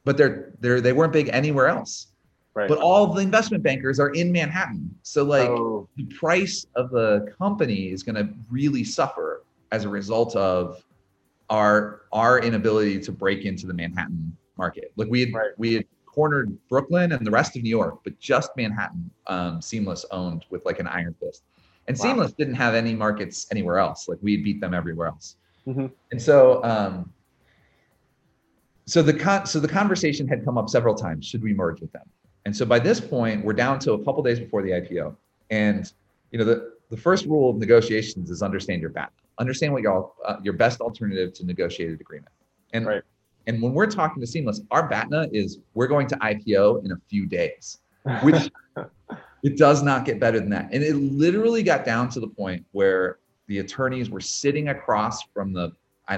but 0.04 0.16
they're 0.16 0.52
they're 0.60 0.80
they 0.80 0.92
weren't 0.92 1.12
big 1.12 1.28
anywhere 1.32 1.66
else 1.68 2.08
Right. 2.54 2.68
but 2.68 2.78
all 2.78 3.06
the 3.12 3.22
investment 3.22 3.62
bankers 3.62 4.00
are 4.00 4.10
in 4.10 4.32
Manhattan. 4.32 4.92
So 5.02 5.22
like 5.22 5.48
oh, 5.48 5.88
the 5.96 6.04
price 6.06 6.66
of 6.74 6.90
the 6.90 7.32
company 7.38 7.90
is 7.92 8.02
going 8.02 8.16
to 8.16 8.28
really 8.50 8.82
suffer 8.82 9.44
as 9.70 9.84
a 9.84 9.88
result 9.88 10.34
of 10.34 10.82
our 11.50 12.02
our 12.12 12.40
inability 12.40 12.98
to 13.00 13.12
break 13.12 13.44
into 13.44 13.68
the 13.68 13.74
Manhattan 13.74 14.36
market. 14.56 14.92
Like 14.96 15.08
we 15.08 15.20
had 15.20 15.32
Right. 15.32 15.50
we 15.56 15.74
had 15.74 15.84
cornered 16.04 16.58
Brooklyn 16.68 17.12
and 17.12 17.24
the 17.24 17.30
rest 17.30 17.54
of 17.56 17.62
New 17.62 17.70
York, 17.70 18.00
but 18.02 18.18
just 18.18 18.50
Manhattan 18.56 19.08
um, 19.28 19.62
Seamless 19.62 20.04
owned 20.10 20.44
with 20.50 20.64
like 20.64 20.80
an 20.80 20.88
iron 20.88 21.14
fist. 21.20 21.44
And 21.88 21.96
Wow. 21.98 22.02
Seamless 22.04 22.32
didn't 22.34 22.54
have 22.54 22.74
any 22.74 22.94
markets 22.94 23.46
anywhere 23.50 23.78
else. 23.78 24.08
Like 24.08 24.18
we 24.22 24.36
beat 24.36 24.60
them 24.60 24.74
everywhere 24.74 25.08
else. 25.08 25.36
Mhm. 25.66 25.90
And 26.12 26.20
so 26.22 26.62
um, 26.62 27.12
so 28.86 29.02
the 29.02 29.12
con- 29.14 29.46
so 29.46 29.58
the 29.58 29.68
conversation 29.68 30.28
had 30.28 30.44
come 30.44 30.56
up 30.58 30.68
several 30.68 30.94
times. 30.94 31.26
Should 31.26 31.42
we 31.42 31.52
merge 31.52 31.80
with 31.80 31.92
them? 31.92 32.06
And 32.44 32.56
so 32.56 32.64
by 32.64 32.78
this 32.78 33.00
point, 33.00 33.44
we're 33.44 33.52
down 33.54 33.78
to 33.80 33.92
a 33.92 34.04
couple 34.04 34.22
days 34.22 34.38
before 34.38 34.62
the 34.62 34.70
IPO. 34.70 35.16
And 35.50 35.90
you 36.30 36.38
know, 36.38 36.44
the 36.44 36.72
the 36.90 36.96
first 36.96 37.26
rule 37.26 37.50
of 37.50 37.56
negotiations 37.56 38.30
is 38.30 38.42
understand 38.42 38.80
your 38.80 38.90
BAT. 38.90 39.10
Understand 39.38 39.72
what 39.72 39.82
your 39.82 40.12
uh, 40.24 40.36
your 40.42 40.54
best 40.54 40.80
alternative 40.80 41.32
to 41.34 41.44
negotiated 41.46 42.00
agreement. 42.00 42.32
And 42.74 42.86
Right. 42.86 43.02
and 43.46 43.62
when 43.62 43.72
we're 43.72 43.86
talking 43.90 44.20
to 44.20 44.26
Seamless, 44.26 44.60
our 44.70 44.88
BATNA 44.88 45.28
is 45.32 45.58
we're 45.74 45.86
going 45.88 46.06
to 46.08 46.16
IPO 46.16 46.84
in 46.84 46.92
a 46.92 46.96
few 47.08 47.26
days, 47.26 47.80
which 48.22 48.50
it 49.42 49.56
does 49.56 49.82
not 49.82 50.04
get 50.04 50.18
better 50.18 50.40
than 50.40 50.50
that. 50.50 50.68
And 50.72 50.82
it 50.82 50.94
literally 50.94 51.62
got 51.62 51.84
down 51.84 52.08
to 52.10 52.20
the 52.20 52.28
point 52.28 52.64
where 52.72 53.18
the 53.46 53.58
attorneys 53.58 54.10
were 54.10 54.20
sitting 54.20 54.68
across 54.68 55.22
from 55.34 55.52
the 55.52 55.72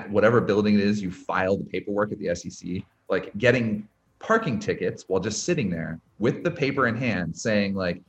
whatever 0.09 0.41
building 0.41 0.75
it 0.75 0.81
is 0.81 1.03
you 1.03 1.11
file 1.11 1.57
the 1.57 1.65
paperwork 1.65 2.13
at 2.13 2.19
the 2.19 2.35
SEC, 2.35 2.83
like 3.09 3.37
getting 3.39 3.87
parking 4.19 4.59
tickets 4.59 5.05
while 5.09 5.21
just 5.21 5.45
sitting 5.45 5.71
there 5.71 5.99
with 6.19 6.45
the 6.45 6.51
paper 6.51 6.87
in 6.87 6.97
hand, 6.97 7.37
saying 7.37 7.75
like, 7.75 8.01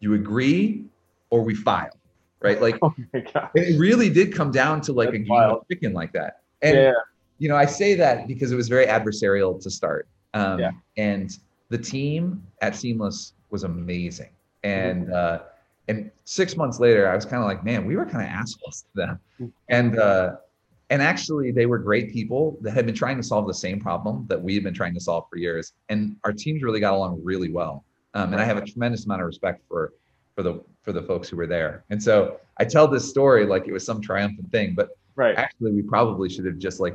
"You 0.00 0.14
agree 0.14 0.84
or 1.30 1.42
we 1.42 1.54
file," 1.54 1.96
right? 2.40 2.60
Like 2.60 2.78
oh 2.82 2.94
it 3.12 3.78
really 3.78 4.10
did 4.10 4.34
come 4.34 4.50
down 4.50 4.80
to 4.82 4.92
like 4.92 5.10
a 5.10 5.18
game 5.18 5.28
wild. 5.28 5.60
of 5.60 5.68
chicken 5.68 5.92
like 5.92 6.12
that. 6.12 6.40
And 6.62 6.76
yeah. 6.76 6.92
you 7.38 7.48
know, 7.48 7.56
I 7.56 7.66
say 7.66 7.94
that 7.94 8.26
because 8.26 8.50
it 8.50 8.56
was 8.56 8.68
very 8.68 8.86
adversarial 8.86 9.60
to 9.62 9.70
start. 9.70 10.08
Um, 10.34 10.58
Yeah. 10.58 10.70
And 10.96 11.36
the 11.68 11.78
team 11.78 12.44
at 12.62 12.74
Seamless 12.74 13.34
was 13.50 13.64
amazing. 13.64 14.30
And 14.64 15.06
Mm-hmm. 15.06 15.14
uh, 15.14 15.38
and 15.88 16.10
six 16.24 16.56
months 16.56 16.78
later, 16.78 17.08
I 17.08 17.14
was 17.14 17.24
kind 17.24 17.42
of 17.42 17.48
like, 17.48 17.64
man, 17.64 17.84
we 17.84 17.96
were 17.96 18.04
kind 18.04 18.24
of 18.24 18.30
assholes 18.30 18.82
to 18.82 18.88
them. 18.94 19.20
Mm-hmm. 19.40 19.46
And 19.68 19.98
uh, 19.98 20.36
and 20.90 21.02
actually, 21.02 21.50
they 21.52 21.66
were 21.66 21.78
great 21.78 22.12
people 22.12 22.58
that 22.60 22.72
had 22.72 22.86
been 22.86 22.94
trying 22.94 23.16
to 23.16 23.22
solve 23.22 23.46
the 23.46 23.54
same 23.54 23.80
problem 23.80 24.26
that 24.28 24.40
we 24.40 24.54
had 24.54 24.62
been 24.62 24.74
trying 24.74 24.94
to 24.94 25.00
solve 25.00 25.24
for 25.30 25.38
years. 25.38 25.72
And 25.88 26.16
our 26.24 26.32
teams 26.32 26.62
really 26.62 26.80
got 26.80 26.92
along 26.94 27.20
really 27.24 27.50
well. 27.50 27.84
Um, 28.14 28.32
and 28.32 28.40
I 28.40 28.44
have 28.44 28.58
a 28.58 28.64
tremendous 28.64 29.06
amount 29.06 29.22
of 29.22 29.26
respect 29.26 29.62
for 29.68 29.92
for 30.36 30.42
the 30.42 30.62
for 30.82 30.92
the 30.92 31.02
folks 31.02 31.28
who 31.28 31.36
were 31.36 31.46
there. 31.46 31.84
And 31.90 32.02
so 32.02 32.38
I 32.58 32.64
tell 32.64 32.86
this 32.86 33.08
story 33.08 33.46
like 33.46 33.66
it 33.66 33.72
was 33.72 33.84
some 33.84 34.00
triumphant 34.00 34.50
thing, 34.50 34.74
but 34.74 34.90
Right. 35.14 35.36
actually 35.36 35.72
we 35.72 35.82
probably 35.82 36.28
should 36.30 36.46
have 36.46 36.58
just 36.58 36.80
like 36.80 36.94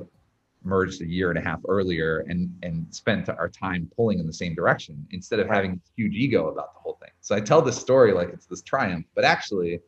merged 0.67 1.01
a 1.01 1.06
year 1.08 1.30
and 1.32 1.39
a 1.39 1.41
half 1.41 1.60
earlier 1.67 2.25
and 2.30 2.41
and 2.63 2.86
spent 2.93 3.30
our 3.30 3.49
time 3.49 3.89
pulling 3.95 4.19
in 4.19 4.27
the 4.27 4.34
same 4.34 4.53
direction 4.53 5.08
instead 5.12 5.39
of 5.39 5.47
having 5.47 5.71
this 5.75 5.91
huge 5.95 6.13
ego 6.13 6.49
about 6.49 6.73
the 6.73 6.80
whole 6.80 6.97
thing. 7.01 7.12
So 7.21 7.36
i 7.36 7.39
tell 7.39 7.62
this 7.62 7.77
story 7.77 8.12
like 8.13 8.30
it's 8.30 8.45
this 8.45 8.62
triumph 8.62 9.06
but 9.15 9.23
actually 9.23 9.80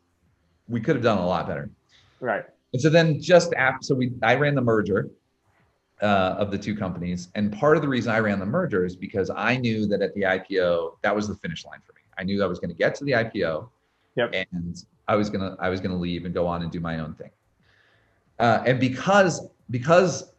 we 0.67 0.79
could 0.79 0.95
have 0.95 1.03
done 1.03 1.17
a 1.17 1.25
lot 1.25 1.47
better. 1.47 1.69
Right. 2.21 2.45
and 2.73 2.81
so 2.81 2.89
then 2.89 3.21
just 3.21 3.53
after 3.53 3.83
so 3.87 3.95
we 3.95 4.11
i 4.23 4.35
ran 4.35 4.55
the 4.55 4.61
merger 4.73 5.09
uh, 6.01 6.35
of 6.43 6.49
the 6.49 6.57
two 6.57 6.75
companies. 6.77 7.27
And 7.35 7.51
part 7.51 7.75
of 7.77 7.81
the 7.81 7.89
reason 7.95 8.11
i 8.13 8.19
ran 8.19 8.39
the 8.39 8.45
merger 8.59 8.85
is 8.85 8.95
because 8.95 9.29
i 9.35 9.57
knew 9.57 9.85
that 9.87 10.01
at 10.01 10.13
the 10.15 10.21
ipo 10.35 10.93
that 11.03 11.13
was 11.17 11.27
the 11.27 11.35
finish 11.35 11.65
line 11.65 11.81
for 11.85 11.93
me. 11.93 12.01
I 12.17 12.23
knew 12.23 12.41
i 12.43 12.47
was 12.47 12.59
going 12.61 12.73
to 12.75 12.79
get 12.85 12.95
to 12.95 13.03
the 13.03 13.13
ipo 13.23 13.69
Yep. 14.15 14.29
and 14.53 14.73
i 15.07 15.15
was 15.15 15.29
going 15.29 15.43
to 15.45 15.51
i 15.61 15.69
was 15.73 15.79
going 15.83 15.91
to 15.91 15.97
leave 15.97 16.23
and 16.25 16.33
go 16.33 16.45
on 16.47 16.61
and 16.63 16.71
do 16.71 16.79
my 16.79 16.99
own 16.99 17.13
thing. 17.15 17.31
Uh, 18.39 18.63
and 18.65 18.79
because 18.79 19.47
because 19.69 20.31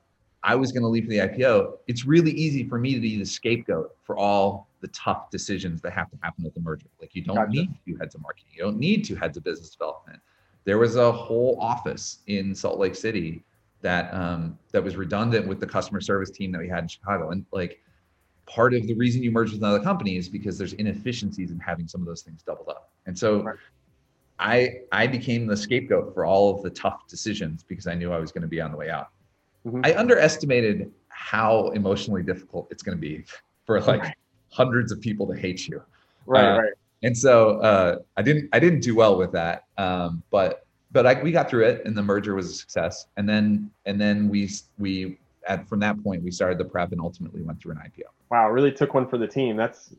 I 0.43 0.55
was 0.55 0.73
going 0.73 0.83
to 0.83 0.89
leave 0.89 1.05
for 1.05 1.11
the 1.11 1.19
IPO, 1.19 1.79
it's 1.87 2.07
really 2.07 2.31
easy 2.33 2.67
for 2.67 2.79
me 2.79 2.95
to 2.95 3.01
be 3.01 3.19
the 3.19 3.25
scapegoat 3.25 3.97
for 4.03 4.17
all 4.17 4.69
the 4.81 4.89
tough 4.89 5.31
decisions 5.31 5.83
that 5.83 5.93
have 5.93 6.11
to 6.11 6.17
happen 6.23 6.45
with 6.45 6.55
the 6.55 6.61
merger. 6.61 6.87
Like 7.01 7.15
you 7.15 7.23
don't 7.23 7.37
Gotcha. 7.37 7.51
need 7.51 7.71
two 7.87 7.97
heads 7.97 8.15
of 8.15 8.23
marketing, 8.23 8.51
you 8.55 8.63
don't 8.63 8.79
need 8.79 9.05
two 9.05 9.17
heads 9.17 9.37
of 9.37 9.45
business 9.45 9.71
development. 9.71 10.21
There 10.65 10.79
was 10.79 10.97
a 10.97 11.11
whole 11.13 11.59
office 11.61 12.19
in 12.27 12.55
Salt 12.55 12.79
Lake 12.79 12.95
City 12.95 13.45
that 13.83 14.13
um, 14.13 14.59
that 14.73 14.83
was 14.83 14.97
redundant 14.97 15.47
with 15.47 15.61
the 15.61 15.67
customer 15.67 16.01
service 16.01 16.31
team 16.31 16.53
that 16.53 16.59
we 16.59 16.69
had 16.69 16.85
in 16.85 16.89
Chicago, 16.89 17.31
and 17.31 17.45
like 17.51 17.83
part 18.47 18.75
of 18.75 18.87
the 18.87 18.95
reason 18.95 19.23
you 19.23 19.31
merge 19.31 19.53
with 19.53 19.61
another 19.63 19.83
company 19.83 20.17
is 20.17 20.29
because 20.29 20.59
there's 20.59 20.73
inefficiencies 20.75 21.51
in 21.51 21.59
having 21.59 21.87
some 21.87 22.01
of 22.01 22.07
those 22.07 22.23
things 22.23 22.43
doubled 22.43 22.69
up. 22.69 22.91
And 23.07 23.19
so 23.19 23.43
Right. 23.43 23.57
I 24.39 24.71
I 24.91 25.07
became 25.07 25.47
the 25.47 25.57
scapegoat 25.57 26.15
for 26.15 26.25
all 26.25 26.55
of 26.55 26.63
the 26.63 26.71
tough 26.71 27.07
decisions 27.09 27.63
because 27.63 27.87
I 27.87 27.95
knew 27.95 28.13
I 28.13 28.19
was 28.19 28.33
going 28.33 28.43
to 28.43 28.49
be 28.49 28.61
on 28.61 28.71
the 28.71 28.77
way 28.77 28.91
out. 28.91 29.11
Mhm. 29.67 29.85
I 29.85 29.95
underestimated 29.99 30.91
how 31.09 31.69
emotionally 31.69 32.23
difficult 32.23 32.69
it's 32.71 32.83
going 32.83 32.97
to 32.97 33.01
be 33.01 33.25
for 33.67 33.81
like 33.81 34.17
hundreds 34.51 34.91
of 34.91 35.01
people 35.01 35.27
to 35.27 35.39
hate 35.39 35.69
you. 35.69 35.83
Right, 36.27 36.45
Uh, 36.45 36.61
right. 36.61 36.73
And 37.03 37.17
so 37.17 37.61
uh, 37.61 37.99
I 38.17 38.23
didn't 38.23 38.49
I 38.53 38.59
didn't 38.59 38.81
do 38.81 38.95
well 38.95 39.17
with 39.17 39.33
that. 39.33 39.65
Um, 39.79 40.23
but 40.31 40.67
but 40.93 41.07
I, 41.07 41.23
we 41.23 41.31
got 41.33 41.49
through 41.49 41.67
it, 41.67 41.83
and 41.85 41.97
the 41.97 42.03
merger 42.03 42.35
was 42.35 42.51
a 42.51 42.53
success. 42.55 43.07
And 43.17 43.29
then 43.29 43.71
and 43.87 44.01
then 44.01 44.29
we 44.29 44.51
we 44.79 45.19
at 45.47 45.69
from 45.69 45.81
that 45.81 46.03
point 46.03 46.23
we 46.23 46.31
started 46.31 46.59
the 46.59 46.65
prep 46.65 46.93
and 46.93 47.01
ultimately 47.01 47.43
went 47.43 47.61
through 47.61 47.73
an 47.73 47.79
IPO. 47.79 48.09
Wow, 48.31 48.51
really 48.51 48.73
took 48.73 48.93
one 48.95 49.09
for 49.09 49.19
the 49.19 49.27
team. 49.27 49.57
That's 49.57 49.95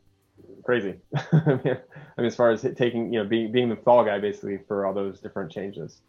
crazy. 0.63 0.95
I 1.33 1.59
mean, 1.63 2.25
as 2.25 2.35
far 2.35 2.51
as 2.51 2.61
taking, 2.75 3.11
you 3.11 3.23
know, 3.23 3.27
being 3.27 3.51
being 3.51 3.69
the 3.69 3.77
fall 3.77 4.03
guy 4.05 4.19
basically 4.19 4.59
for 4.67 4.85
all 4.85 4.93
those 4.93 5.19
different 5.19 5.51
changes. 5.51 6.01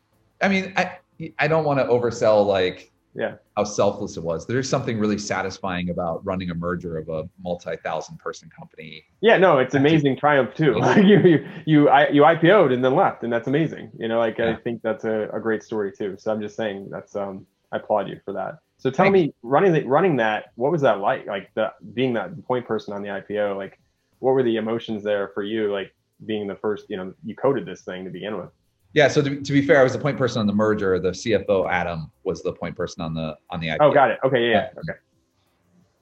I 0.43 0.49
mean, 0.49 0.75
I 0.77 0.99
I 1.38 1.49
don't 1.49 1.65
want 1.65 1.79
to 1.81 1.87
oversell 1.87 2.47
like 2.47 2.92
Yeah. 3.14 3.35
how 3.57 3.64
selfless 3.64 4.16
it 4.16 4.22
was. 4.22 4.46
There's 4.46 4.68
something 4.68 4.98
really 4.98 5.18
satisfying 5.18 5.90
about 5.90 6.25
running 6.25 6.51
a 6.51 6.55
merger 6.55 6.96
of 6.96 7.11
a 7.11 7.29
multi-thousand 7.42 8.18
person 8.18 8.48
company. 8.57 9.05
Yeah, 9.20 9.37
no, 9.37 9.59
it's 9.59 9.75
amazing 9.75 10.16
triumph 10.16 10.55
too. 10.55 10.75
Like 10.79 11.05
you, 11.05 11.20
you, 11.20 11.48
you, 11.66 11.88
I, 11.88 12.09
you 12.09 12.22
IPO'd 12.22 12.72
and 12.72 12.83
then 12.83 12.94
left, 12.94 13.22
and 13.22 13.33
that's 13.33 13.48
amazing. 13.48 13.90
You 13.98 14.09
know, 14.09 14.18
like 14.18 14.40
I 14.40 14.57
think 14.57 14.81
that's 14.83 15.05
a, 15.05 15.29
a 15.33 15.40
great 15.40 15.62
story 15.62 15.92
too. 15.92 16.16
So 16.18 16.33
I'm 16.33 16.40
just 16.40 16.57
saying 16.57 16.88
that's 16.90 17.14
um, 17.14 17.46
I 17.70 17.77
applaud 17.77 18.09
you 18.09 18.20
for 18.25 18.33
that. 18.33 18.59
So 18.79 18.90
tell 18.90 19.05
Thank 19.05 19.12
me, 19.12 19.35
running 19.42 19.72
the, 19.72 19.85
running 19.85 20.16
that, 20.16 20.46
what 20.57 20.72
was 20.72 20.83
that 20.83 20.98
like? 20.98 21.27
Like 21.27 21.53
the 21.55 21.72
being 21.94 22.14
that 22.14 22.44
point 22.44 22.66
person 22.66 22.92
on 22.92 23.03
the 23.03 23.09
IPO, 23.11 23.57
like 23.57 23.79
what 24.18 24.33
were 24.33 24.42
the 24.42 24.57
emotions 24.57 25.05
there 25.05 25.29
for 25.35 25.42
you? 25.42 25.72
Like 25.72 25.94
being 26.27 26.46
the 26.46 26.57
first, 26.57 26.87
you 26.88 26.96
know, 26.96 27.14
you 27.25 27.37
coded 27.37 27.64
this 27.64 27.83
thing 27.83 28.05
to 28.05 28.11
begin 28.11 28.37
with. 28.37 28.51
Yeah. 28.95 29.09
So 29.09 29.23
to, 29.23 29.41
to 29.41 29.53
be 29.53 29.63
fair, 29.67 29.81
I 29.81 29.83
was 29.83 29.93
the 29.93 29.99
point 29.99 30.19
person 30.19 30.41
on 30.41 30.47
the 30.47 30.53
merger. 30.53 30.99
The 30.99 31.11
CFO 31.11 31.69
Adam 31.71 32.11
was 32.25 32.43
the 32.43 32.53
point 32.53 32.77
person 32.77 33.03
on 33.03 33.15
the 33.15 33.37
on 33.51 33.61
the 33.61 33.69
IPO. 33.69 33.77
Oh, 33.81 33.93
got 33.93 34.11
it. 34.11 34.19
Okay, 34.25 34.51
yeah, 34.51 34.69
yeah. 34.75 34.81
okay. 34.81 34.99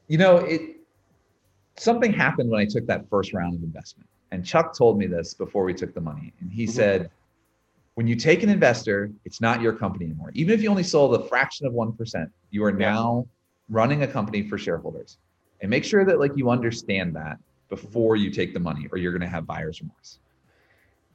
you 0.09 0.18
know, 0.18 0.38
it 0.38 0.76
something 1.76 2.12
happened 2.12 2.50
when 2.50 2.61
I 2.61 2.64
took 2.66 2.87
that 2.87 3.09
first 3.09 3.33
round 3.33 3.55
of 3.55 3.62
investment. 3.62 4.09
And 4.33 4.44
Chuck 4.44 4.76
told 4.76 4.98
me 4.98 5.07
this 5.07 5.35
before 5.35 5.64
we 5.64 5.74
took 5.74 5.94
the 5.94 6.00
money. 6.00 6.33
And 6.40 6.50
he 6.53 6.64
Mhm. 6.64 6.70
said, 6.70 7.11
when 7.94 8.07
you 8.07 8.14
take 8.16 8.42
an 8.42 8.48
investor, 8.48 9.11
it's 9.24 9.40
not 9.40 9.61
your 9.61 9.72
company 9.72 10.05
anymore. 10.07 10.31
Even 10.35 10.55
if 10.55 10.62
you 10.62 10.70
only 10.70 10.83
sold 10.83 11.14
a 11.14 11.24
fraction 11.26 11.66
of 11.66 11.72
1%, 11.72 12.31
you 12.50 12.62
are 12.64 12.70
Yeah. 12.70 12.90
now 12.92 13.26
running 13.68 14.03
a 14.03 14.07
company 14.07 14.42
for 14.48 14.59
shareholders. 14.59 15.18
And 15.61 15.70
make 15.70 15.85
sure 15.85 16.05
that 16.05 16.18
like 16.18 16.33
you 16.37 16.50
understand 16.50 17.14
that 17.16 17.38
before 17.68 18.16
you 18.16 18.31
take 18.31 18.53
the 18.55 18.61
money 18.61 18.88
or 18.92 18.98
you're 18.98 19.12
going 19.12 19.20
to 19.22 19.29
have 19.29 19.46
buyer's 19.46 19.81
remorse. 19.81 20.18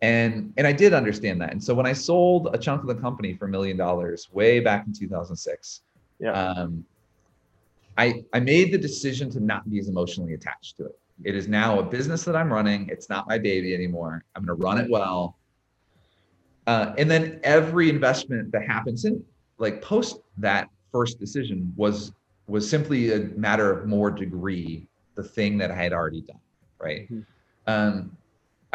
And 0.01 0.53
and 0.57 0.67
I 0.67 0.71
did 0.73 0.93
understand 0.93 1.41
that. 1.41 1.51
And 1.51 1.63
so 1.63 1.73
when 1.73 1.85
I 1.85 1.93
sold 1.93 2.49
a 2.53 2.57
chunk 2.57 2.81
of 2.81 2.87
the 2.87 2.95
company 2.95 3.33
for 3.33 3.45
a 3.45 3.49
million 3.49 3.77
dollars 3.77 4.29
way 4.31 4.59
back 4.59 4.85
in 4.85 4.93
2006, 4.93 5.81
Yeah. 6.19 6.31
um, 6.31 6.85
I 7.97 8.23
I 8.33 8.39
made 8.39 8.73
the 8.73 8.77
decision 8.77 9.29
to 9.31 9.39
not 9.39 9.69
be 9.69 9.79
as 9.79 9.87
emotionally 9.87 10.33
attached 10.33 10.77
to 10.77 10.85
it. 10.85 10.99
It 11.23 11.35
is 11.35 11.47
now 11.47 11.79
a 11.79 11.83
business 11.83 12.23
that 12.25 12.35
I'm 12.35 12.51
running. 12.51 12.89
It's 12.89 13.09
not 13.09 13.27
my 13.27 13.37
baby 13.37 13.73
anymore. 13.73 14.23
I'm 14.35 14.45
going 14.45 14.57
to 14.57 14.61
run 14.61 14.77
it 14.79 14.89
well. 14.89 15.37
Uh, 16.67 16.93
and 16.97 17.09
then 17.09 17.39
every 17.43 17.89
investment 17.89 18.51
that 18.51 18.67
happens 18.67 19.05
in 19.05 19.23
like 19.59 19.81
post 19.81 20.19
that 20.37 20.67
first 20.91 21.19
decision 21.19 21.71
was 21.77 22.11
was 22.47 22.69
simply 22.69 23.13
a 23.13 23.19
matter 23.37 23.71
of 23.71 23.87
more 23.87 24.11
degree 24.11 24.87
the 25.15 25.23
thing 25.23 25.57
that 25.57 25.71
I 25.71 25.75
had 25.75 25.93
already 25.93 26.21
done. 26.21 26.39
Right. 26.79 27.09
Mhm. 27.09 27.25
Um, 27.67 28.17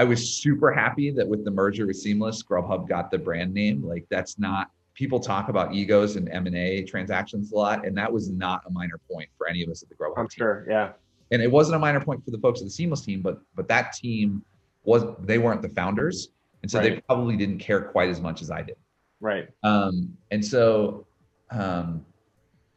I 0.00 0.04
was 0.04 0.32
super 0.32 0.72
happy 0.72 1.10
that 1.10 1.28
with 1.28 1.44
the 1.44 1.50
merger 1.50 1.86
with 1.86 1.96
Seamless, 1.96 2.42
Grubhub 2.42 2.88
got 2.88 3.10
the 3.10 3.18
brand 3.18 3.52
name. 3.52 3.84
Like 3.86 4.06
that's 4.08 4.38
not 4.38 4.70
people 4.94 5.20
talk 5.20 5.50
about 5.50 5.74
egos 5.74 6.16
and 6.16 6.26
M 6.30 6.46
and 6.46 6.56
A 6.56 6.84
transactions 6.84 7.52
a 7.52 7.54
lot, 7.54 7.84
and 7.84 7.94
that 7.98 8.10
was 8.10 8.30
not 8.30 8.62
a 8.66 8.70
minor 8.70 8.98
point 9.12 9.28
for 9.36 9.46
any 9.46 9.62
of 9.62 9.68
us 9.68 9.82
at 9.82 9.90
the 9.90 9.94
Grubhub 9.94 10.14
I'm 10.16 10.26
team 10.26 10.38
sure. 10.38 10.66
Yeah. 10.66 10.92
and 11.32 11.42
it 11.42 11.52
wasn't 11.52 11.76
a 11.76 11.78
minor 11.78 12.00
point 12.00 12.24
for 12.24 12.30
the 12.30 12.38
folks 12.38 12.62
at 12.62 12.64
the 12.64 12.70
Seamless 12.70 13.02
team, 13.02 13.20
but 13.20 13.42
but 13.54 13.68
that 13.68 13.92
team 13.92 14.42
was 14.84 15.04
they 15.20 15.36
weren't 15.36 15.60
the 15.60 15.68
founders, 15.68 16.30
and 16.62 16.70
so 16.70 16.80
they 16.80 16.98
probably 17.02 17.36
didn't 17.36 17.58
care 17.58 17.82
quite 17.82 18.08
as 18.08 18.22
much 18.22 18.40
as 18.40 18.50
I 18.50 18.62
did. 18.62 18.76
Right. 19.20 19.48
Um, 19.62 20.16
and 20.30 20.42
so, 20.42 21.06
um, 21.50 22.06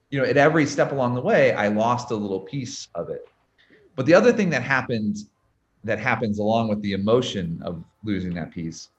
you 0.09 0.19
know, 0.19 0.25
at 0.25 0.35
every 0.35 0.65
step 0.65 0.91
along 0.91 1.15
the 1.15 1.21
way, 1.21 1.53
I 1.53 1.69
lost 1.69 2.11
a 2.11 2.15
little 2.15 2.41
piece 2.41 2.89
of 2.95 3.09
it. 3.09 3.29
But 3.95 4.07
the 4.07 4.13
other 4.13 4.33
thing 4.33 4.49
that 4.49 4.61
happened, 4.61 5.19
that 5.83 5.99
happens 5.99 6.39
along 6.39 6.69
with 6.69 6.81
the 6.81 6.93
emotion 6.93 7.61
of 7.63 7.83
losing 8.03 8.33
that 8.33 8.51
piece, 8.51 8.89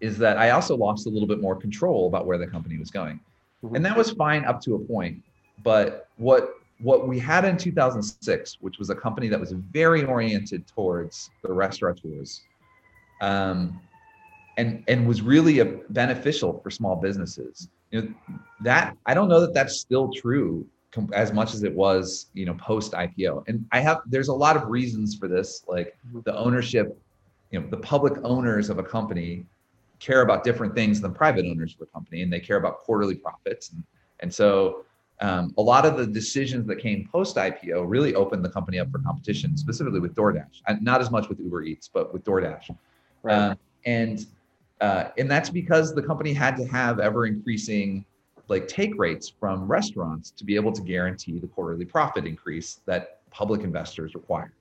is 0.00 0.16
that 0.18 0.38
I 0.38 0.50
also 0.50 0.76
lost 0.76 1.06
a 1.06 1.10
little 1.10 1.28
bit 1.28 1.40
more 1.40 1.54
control 1.56 2.06
about 2.06 2.26
where 2.26 2.38
the 2.38 2.46
company 2.46 2.78
was 2.78 2.90
going 2.90 3.20
Mhm. 3.62 3.76
and 3.76 3.84
that 3.84 3.96
was 3.96 4.10
fine 4.12 4.44
up 4.44 4.60
to 4.62 4.74
a 4.74 4.78
point 4.78 5.22
but 5.62 6.08
what 6.16 6.54
what 6.78 7.06
we 7.06 7.18
had 7.18 7.44
in 7.44 7.58
2006 7.58 8.56
which 8.60 8.78
was 8.78 8.88
a 8.88 8.94
company 8.94 9.28
that 9.28 9.38
was 9.38 9.52
very 9.52 10.02
oriented 10.04 10.66
towards 10.66 11.30
the 11.42 11.52
restaurateurs 11.52 12.42
um, 13.20 13.78
and 14.56 14.82
and 14.88 15.06
was 15.06 15.20
really 15.20 15.58
a 15.58 15.66
beneficial 15.90 16.58
for 16.62 16.70
small 16.70 16.96
businesses 16.96 17.68
you 17.90 18.00
know 18.00 18.14
that 18.62 18.96
i 19.04 19.12
don't 19.12 19.28
know 19.28 19.40
that 19.40 19.52
that's 19.52 19.76
still 19.76 20.10
true 20.10 20.66
as 21.12 21.32
much 21.32 21.54
as 21.54 21.62
it 21.62 21.72
was 21.72 22.26
you 22.34 22.44
know 22.44 22.54
post 22.54 22.92
ipo 22.92 23.46
and 23.46 23.64
i 23.70 23.78
have 23.80 24.00
there's 24.06 24.28
a 24.28 24.34
lot 24.34 24.56
of 24.56 24.68
reasons 24.68 25.14
for 25.14 25.28
this 25.28 25.64
like 25.68 25.96
the 26.24 26.36
ownership 26.36 26.98
you 27.50 27.60
know 27.60 27.66
the 27.68 27.76
public 27.76 28.14
owners 28.24 28.70
of 28.70 28.78
a 28.78 28.82
company 28.82 29.44
care 30.00 30.22
about 30.22 30.42
different 30.42 30.74
things 30.74 31.00
than 31.00 31.14
private 31.14 31.44
owners 31.46 31.74
of 31.74 31.82
a 31.82 31.86
company 31.86 32.22
and 32.22 32.32
they 32.32 32.40
care 32.40 32.56
about 32.56 32.78
quarterly 32.78 33.14
profits 33.14 33.70
and, 33.70 33.84
and 34.20 34.34
so 34.34 34.84
um, 35.20 35.52
a 35.58 35.62
lot 35.62 35.84
of 35.84 35.96
the 35.96 36.06
decisions 36.06 36.66
that 36.66 36.76
came 36.76 37.08
post 37.10 37.36
IPO 37.36 37.84
really 37.86 38.14
opened 38.14 38.44
the 38.44 38.48
company 38.48 38.78
up 38.78 38.90
for 38.90 39.00
competition, 39.00 39.56
specifically 39.56 40.00
with 40.00 40.14
DoorDash, 40.14 40.62
and 40.66 40.82
not 40.82 41.02
as 41.02 41.10
much 41.10 41.28
with 41.28 41.38
Uber 41.38 41.62
Eats, 41.64 41.88
but 41.92 42.12
with 42.12 42.24
DoorDash. 42.24 42.74
Right. 43.22 43.34
Uh, 43.34 43.54
and 43.84 44.26
uh, 44.80 45.10
and 45.18 45.30
that's 45.30 45.50
because 45.50 45.94
the 45.94 46.02
company 46.02 46.32
had 46.32 46.56
to 46.56 46.64
have 46.64 47.00
ever 47.00 47.26
increasing 47.26 48.04
like 48.50 48.68
take 48.68 48.92
rates 48.98 49.32
from 49.40 49.66
restaurants 49.66 50.30
to 50.32 50.44
be 50.44 50.56
able 50.56 50.72
to 50.72 50.82
guarantee 50.82 51.38
the 51.38 51.46
quarterly 51.46 51.84
profit 51.84 52.26
increase 52.26 52.80
that 52.84 53.20
public 53.30 53.62
investors 53.62 54.14
require 54.14 54.52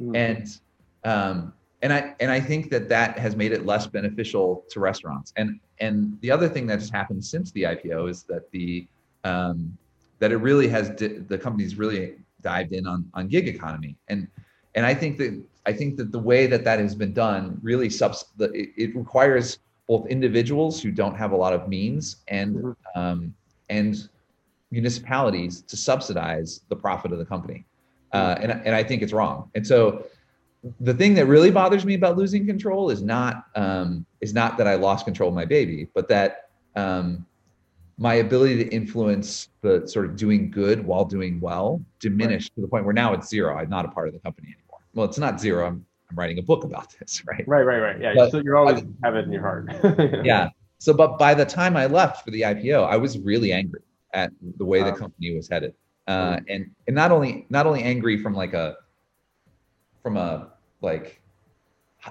Mhm. 0.00 0.16
and 0.16 0.60
um, 1.04 1.52
and 1.82 1.92
I 1.92 2.14
and 2.20 2.30
I 2.30 2.40
think 2.40 2.70
that 2.70 2.88
that 2.88 3.18
has 3.18 3.36
made 3.36 3.52
it 3.52 3.64
less 3.64 3.86
beneficial 3.86 4.64
to 4.70 4.80
restaurants. 4.80 5.32
And 5.36 5.60
and 5.78 6.18
the 6.20 6.30
other 6.30 6.48
thing 6.48 6.66
that's 6.66 6.90
happened 6.90 7.24
since 7.24 7.52
the 7.52 7.62
IPO 7.62 8.10
is 8.10 8.24
that 8.24 8.50
the 8.50 8.86
um, 9.24 9.76
that 10.18 10.32
it 10.32 10.38
really 10.38 10.68
has 10.68 10.90
di- 10.90 11.18
the 11.32 11.38
company's 11.38 11.76
really 11.76 12.16
dived 12.40 12.72
in 12.72 12.86
on 12.86 13.08
on 13.14 13.28
gig 13.28 13.46
economy. 13.46 13.96
And 14.08 14.26
and 14.74 14.84
I 14.84 14.94
think 14.94 15.16
that 15.18 15.32
I 15.64 15.72
think 15.72 15.96
that 15.98 16.12
the 16.12 16.18
way 16.18 16.46
that 16.46 16.64
that 16.64 16.78
has 16.80 16.94
been 16.94 17.12
done 17.12 17.58
really 17.62 17.90
subs 17.90 18.24
the, 18.36 18.46
it, 18.52 18.68
it 18.76 18.96
requires 18.96 19.58
both 19.88 20.06
individuals 20.08 20.80
who 20.82 20.90
don't 20.90 21.14
have 21.14 21.32
a 21.32 21.36
lot 21.36 21.52
of 21.52 21.68
means 21.68 22.16
and 22.28 22.56
Mhm. 22.56 22.76
um, 22.94 23.34
and 23.68 24.08
municipalities 24.70 25.62
to 25.62 25.76
subsidize 25.76 26.60
the 26.68 26.76
profit 26.76 27.12
of 27.12 27.18
the 27.18 27.24
company. 27.24 27.64
Uh, 28.12 28.36
and, 28.40 28.50
and 28.52 28.74
I 28.74 28.82
think 28.82 29.02
it's 29.02 29.12
wrong. 29.12 29.50
And 29.54 29.66
so 29.66 30.04
the 30.80 30.94
thing 30.94 31.14
that 31.14 31.26
really 31.26 31.50
bothers 31.50 31.84
me 31.84 31.94
about 31.94 32.16
losing 32.16 32.46
control 32.46 32.90
is 32.90 33.02
not 33.02 33.46
um, 33.54 34.06
is 34.20 34.34
not 34.34 34.56
that 34.58 34.66
I 34.66 34.74
lost 34.74 35.04
control 35.04 35.28
of 35.28 35.34
my 35.34 35.44
baby, 35.44 35.88
but 35.94 36.08
that 36.08 36.48
um, 36.74 37.24
my 37.98 38.14
ability 38.14 38.56
to 38.64 38.68
influence 38.74 39.48
the 39.62 39.86
sort 39.86 40.06
of 40.06 40.16
doing 40.16 40.50
good 40.50 40.84
while 40.84 41.04
doing 41.04 41.40
well 41.40 41.80
diminished 42.00 42.54
to 42.54 42.60
the 42.60 42.68
point 42.68 42.84
where 42.84 42.94
now 42.94 43.12
it's 43.14 43.28
zero. 43.28 43.56
I'm 43.56 43.70
not 43.70 43.84
a 43.84 43.88
part 43.88 44.08
of 44.08 44.14
the 44.14 44.20
company 44.20 44.48
anymore. 44.48 44.80
Well, 44.94 45.06
it's 45.06 45.18
not 45.18 45.40
zero. 45.40 45.66
I'm, 45.66 45.86
I'm 46.10 46.16
writing 46.16 46.38
a 46.38 46.42
book 46.42 46.64
about 46.64 46.94
this, 46.98 47.22
right? 47.26 47.44
Right. 47.46 47.62
Right. 47.64 47.78
Right. 47.78 48.00
Yeah. 48.00 48.14
But- 48.14 48.30
so 48.30 48.38
you 48.38 48.56
always 48.56 48.82
have 49.02 49.16
it 49.16 49.24
in 49.24 49.32
your 49.32 49.42
heart. 49.42 49.68
Yeah. 50.24 50.50
So, 50.78 50.92
but 50.92 51.18
by 51.18 51.32
the 51.34 51.46
time 51.46 51.74
I 51.76 51.86
left 51.86 52.24
for 52.24 52.30
the 52.30 52.42
IPO, 52.42 52.86
I 52.86 52.96
was 52.96 53.18
really 53.18 53.50
angry 53.50 53.80
at 54.12 54.30
the 54.58 54.64
way 54.64 54.82
the 54.82 54.92
company 54.92 55.34
was 55.34 55.48
headed, 55.48 55.74
uh, 56.06 56.38
and 56.48 56.70
and 56.86 56.94
not 56.94 57.12
only 57.12 57.46
not 57.48 57.66
only 57.66 57.82
angry 57.82 58.22
from 58.22 58.34
like 58.34 58.52
a 58.52 58.76
from 60.02 60.18
a 60.18 60.52
like 60.82 61.22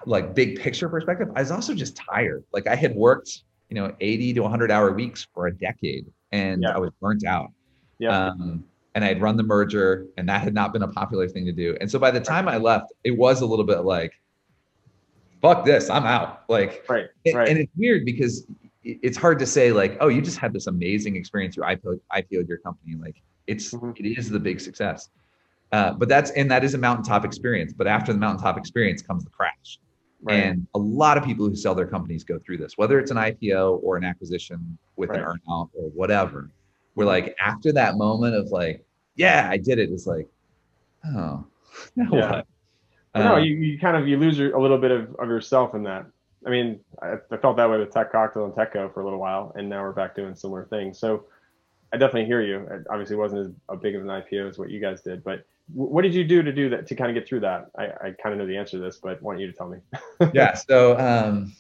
like 0.07 0.33
big 0.33 0.59
picture 0.59 0.89
perspective, 0.89 1.29
I 1.35 1.41
was 1.41 1.51
also 1.51 1.75
just 1.75 1.95
tired. 1.95 2.43
Like 2.51 2.65
I 2.67 2.75
had 2.75 2.95
worked, 2.95 3.43
you 3.69 3.75
know, 3.75 3.95
80 4.01 4.33
to 4.33 4.41
100 4.41 4.71
hour 4.71 4.91
weeks 4.91 5.27
for 5.33 5.45
a 5.47 5.55
decade, 5.55 6.07
and 6.31 6.63
Yeah. 6.63 6.75
I 6.75 6.79
was 6.79 6.89
burnt 6.99 7.23
out. 7.23 7.51
Yeah. 7.99 8.29
Um, 8.29 8.65
and 8.95 9.03
I 9.03 9.09
had 9.09 9.21
run 9.21 9.37
the 9.37 9.43
merger, 9.43 10.07
and 10.17 10.27
that 10.29 10.41
had 10.41 10.53
not 10.53 10.73
been 10.73 10.81
a 10.81 10.87
popular 10.87 11.27
thing 11.27 11.45
to 11.45 11.51
do. 11.51 11.77
And 11.79 11.91
so 11.91 11.99
by 11.99 12.09
the 12.11 12.21
time 12.21 12.47
I 12.47 12.57
left, 12.57 12.93
it 13.03 13.11
was 13.11 13.41
a 13.41 13.45
little 13.45 13.65
bit 13.65 13.81
like, 13.81 14.13
"Fuck 15.41 15.65
this, 15.65 15.89
I'm 15.89 16.05
out." 16.05 16.43
Like, 16.49 16.83
right. 16.89 17.05
and, 17.25 17.35
Right. 17.35 17.49
and 17.49 17.57
it's 17.59 17.71
weird 17.77 18.05
because 18.05 18.47
it's 18.83 19.17
hard 19.17 19.39
to 19.39 19.45
say 19.47 19.71
like, 19.71 19.97
oh, 19.99 20.07
you 20.07 20.21
just 20.21 20.37
had 20.37 20.53
this 20.53 20.67
amazing 20.67 21.15
experience. 21.15 21.57
You 21.57 21.63
IPO, 21.63 21.99
IPO'd 22.13 22.47
your 22.47 22.59
company. 22.59 22.95
Like 22.95 23.21
it's, 23.47 23.73
Mhm. 23.73 23.99
it 23.99 24.17
is 24.17 24.29
the 24.29 24.39
big 24.39 24.59
success. 24.59 25.09
Uh, 25.71 25.93
but 25.93 26.07
that's, 26.07 26.29
and 26.31 26.49
that 26.51 26.63
is 26.63 26.75
a 26.75 26.77
mountaintop 26.77 27.25
experience. 27.25 27.73
But 27.73 27.87
after 27.87 28.13
the 28.13 28.19
mountaintop 28.19 28.57
experience 28.59 29.01
comes 29.01 29.23
the 29.23 29.31
crash. 29.31 29.79
Right. 30.21 30.35
And 30.35 30.67
a 30.75 30.79
lot 30.79 31.17
of 31.17 31.23
people 31.23 31.47
who 31.49 31.55
sell 31.55 31.73
their 31.73 31.87
companies 31.87 32.23
go 32.23 32.37
through 32.37 32.57
this, 32.59 32.77
whether 32.77 32.99
it's 32.99 33.09
an 33.09 33.17
IPO 33.17 33.79
or 33.83 33.97
an 33.97 34.03
acquisition 34.03 34.77
with 34.97 35.09
an 35.09 35.21
earnout 35.21 35.69
or 35.73 35.89
whatever. 35.95 36.51
We're 36.93 37.05
like 37.05 37.35
after 37.41 37.71
that 37.73 37.97
moment 37.97 38.35
of 38.35 38.49
like, 38.51 38.84
yeah, 39.15 39.47
I 39.49 39.57
did 39.57 39.79
it, 39.79 39.89
it's 39.91 40.07
like, 40.07 40.27
oh, 41.07 41.45
now 41.95 42.09
Yeah. 42.11 42.31
what? 42.31 42.47
no, 43.15 43.35
Um, 43.37 43.43
you, 43.43 43.55
you 43.55 43.79
kind 43.79 43.95
of 43.97 44.07
you 44.07 44.17
lose 44.17 44.37
your, 44.37 44.55
a 44.55 44.61
little 44.61 44.77
bit 44.77 44.91
of, 44.91 45.15
of 45.15 45.27
yourself 45.29 45.73
in 45.73 45.83
that. 45.83 46.05
I 46.45 46.49
mean, 46.49 46.79
I, 47.01 47.13
I 47.31 47.37
felt 47.37 47.57
that 47.57 47.69
way 47.69 47.77
with 47.79 47.91
Tech 47.91 48.11
Cocktail 48.11 48.45
and 48.45 48.53
Tech.co 48.55 48.89
for 48.89 49.01
a 49.01 49.03
little 49.03 49.19
while, 49.19 49.51
and 49.55 49.67
now 49.69 49.81
we're 49.81 49.93
back 49.93 50.15
doing 50.15 50.35
similar 50.35 50.65
things. 50.65 50.99
So 50.99 51.25
I 51.93 51.97
definitely 51.97 52.25
hear 52.25 52.41
you. 52.41 52.67
It 52.69 52.83
obviously 52.89 53.15
wasn't 53.15 53.41
as 53.47 53.51
a 53.69 53.75
big 53.77 53.95
of 53.95 54.01
an 54.01 54.07
IPO 54.09 54.49
as 54.49 54.57
what 54.59 54.69
you 54.69 54.79
guys 54.81 55.01
did, 55.01 55.23
but 55.23 55.45
w- 55.73 55.91
what 55.91 56.01
did 56.03 56.13
you 56.13 56.23
do 56.23 56.43
to 56.43 56.51
do 56.51 56.69
that 56.69 56.87
to 56.87 56.95
kind 56.95 57.09
of 57.09 57.15
get 57.15 57.27
through 57.27 57.39
that? 57.41 57.71
I, 57.77 57.85
I 57.85 58.11
kind 58.21 58.33
of 58.33 58.37
know 58.37 58.45
the 58.45 58.57
answer 58.57 58.77
to 58.77 58.83
this, 58.83 58.97
but 58.97 59.21
want 59.21 59.39
you 59.39 59.47
to 59.47 59.53
tell 59.53 59.69
me. 59.69 59.77
yeah. 60.33 60.53
So, 60.53 60.99
um, 60.99 61.53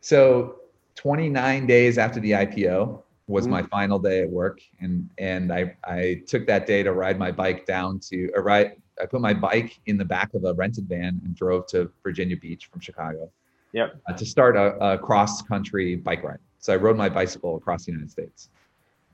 so 0.00 0.60
29 0.94 1.66
days 1.66 1.98
after 1.98 2.20
the 2.20 2.32
IPO 2.32 3.02
was 3.30 3.46
my 3.46 3.62
final 3.62 3.98
day 3.98 4.22
at 4.22 4.28
work, 4.28 4.60
and 4.80 5.08
and 5.18 5.52
I 5.52 5.76
I 5.84 6.22
took 6.26 6.46
that 6.48 6.66
day 6.66 6.82
to 6.82 6.92
ride 6.92 7.18
my 7.18 7.30
bike 7.30 7.64
down 7.64 8.00
to 8.10 8.30
or 8.34 8.42
ride. 8.42 8.72
I 9.00 9.06
put 9.06 9.20
my 9.20 9.32
bike 9.32 9.80
in 9.86 9.96
the 9.96 10.04
back 10.04 10.34
of 10.34 10.44
a 10.44 10.52
rented 10.52 10.86
van 10.88 11.20
and 11.24 11.34
drove 11.34 11.66
to 11.68 11.90
Virginia 12.02 12.36
Beach 12.36 12.66
from 12.66 12.80
Chicago. 12.80 13.30
Yep. 13.72 14.00
Uh, 14.08 14.12
to 14.14 14.26
start 14.26 14.56
a, 14.56 14.76
a 14.84 14.98
cross 14.98 15.42
country 15.42 15.94
bike 15.94 16.24
ride. 16.24 16.40
So 16.58 16.72
I 16.72 16.76
rode 16.76 16.96
my 16.96 17.08
bicycle 17.08 17.56
across 17.56 17.84
the 17.84 17.92
United 17.92 18.10
States, 18.10 18.50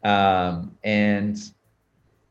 um, 0.03 0.77
and 0.83 1.37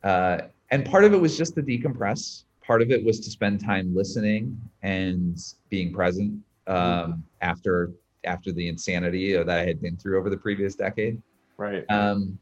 uh, 0.04 0.40
and 0.72 0.86
part 0.86 1.04
of 1.06 1.14
it 1.14 1.22
was 1.22 1.38
just 1.38 1.56
to 1.56 1.62
decompress. 1.62 2.44
Part 2.66 2.82
of 2.82 2.90
it 2.90 3.04
was 3.06 3.20
to 3.20 3.30
spend 3.30 3.64
time 3.64 3.96
listening 3.96 4.60
and 4.82 5.38
being 5.70 5.94
present 5.94 6.42
um, 6.66 7.24
after 7.42 7.92
after 8.26 8.52
the 8.52 8.68
insanity 8.68 9.34
that 9.34 9.50
I 9.50 9.64
had 9.66 9.80
been 9.80 9.98
through 9.98 10.18
over 10.18 10.32
the 10.32 10.38
previous 10.38 10.74
decade. 10.74 11.22
Right. 11.58 11.86
Um, 11.90 12.38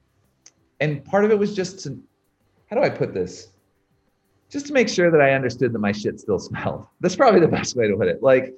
and 0.79 1.03
part 1.05 1.25
of 1.25 1.31
it 1.31 1.37
was 1.37 1.55
just 1.55 1.79
to, 1.83 1.97
how 2.69 2.75
do 2.75 2.83
I 2.83 2.89
put 2.89 3.13
this? 3.13 3.49
Just 4.49 4.67
to 4.67 4.73
make 4.73 4.89
sure 4.89 5.09
that 5.11 5.21
I 5.21 5.31
understood 5.31 5.73
that 5.73 5.79
my 5.79 5.91
shit 5.91 6.19
still 6.19 6.39
smelled. 6.49 6.87
That's 6.99 7.15
probably 7.15 7.39
the 7.39 7.47
best 7.47 7.75
way 7.75 7.87
to 7.87 7.95
put 7.95 8.07
it. 8.07 8.21
Like, 8.21 8.53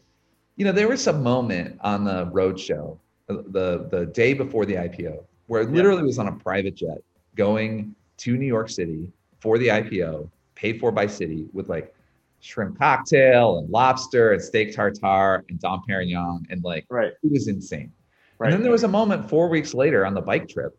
you 0.56 0.66
know, 0.66 0.72
there 0.72 0.88
was 0.88 1.04
some 1.04 1.22
moment 1.22 1.78
on 1.82 2.06
the 2.06 2.26
road 2.32 2.60
show, 2.60 3.00
the 3.28 3.44
the, 3.50 3.88
the 3.92 4.06
day 4.08 4.34
before 4.34 4.66
the 4.66 4.76
IPO, 4.76 5.24
where 5.48 5.62
it 5.62 5.72
literally 5.72 6.04
was 6.04 6.18
on 6.18 6.28
a 6.28 6.32
private 6.32 6.76
jet 6.76 7.00
going 7.36 7.94
to 8.18 8.38
New 8.38 8.46
York 8.46 8.70
City 8.70 9.12
for 9.40 9.58
the 9.58 9.68
IPO, 9.68 10.30
paid 10.56 10.80
for 10.80 10.92
by 10.92 11.06
Citi, 11.06 11.54
with 11.54 11.68
like 11.68 11.94
shrimp 12.40 12.78
cocktail 12.78 13.60
and 13.60 13.70
lobster 13.70 14.34
and 14.34 14.42
steak 14.42 14.74
tartare 14.74 15.44
and 15.50 15.60
Dom 15.60 15.84
Perignon, 15.88 16.46
and 16.50 16.64
like 16.64 16.86
right. 16.90 17.14
it 17.22 17.32
was 17.32 17.48
insane. 17.48 17.92
Right. 18.38 18.48
And 18.48 18.54
then 18.56 18.64
there 18.64 18.72
was 18.72 18.84
a 18.84 18.88
moment 18.88 19.30
four 19.30 19.48
weeks 19.48 19.74
later 19.74 20.06
on 20.06 20.14
the 20.14 20.22
bike 20.22 20.48
trip 20.50 20.78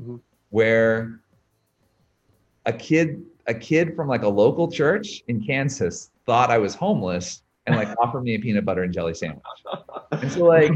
Mhm. 0.00 0.20
where 0.50 1.20
a 2.66 2.72
kid, 2.72 3.22
a 3.46 3.54
kid 3.54 3.94
from 3.96 4.08
like 4.08 4.22
a 4.22 4.28
local 4.28 4.70
church 4.70 5.22
in 5.28 5.42
Kansas 5.44 6.10
thought 6.26 6.50
I 6.50 6.58
was 6.58 6.74
homeless 6.74 7.42
and 7.66 7.74
like 7.76 7.88
offered 8.00 8.22
me 8.22 8.34
a 8.34 8.38
peanut 8.38 8.64
butter 8.64 8.84
and 8.84 8.92
jelly 8.92 9.14
sandwich. 9.14 9.42
And 10.12 10.30
so 10.30 10.44
like, 10.56 10.72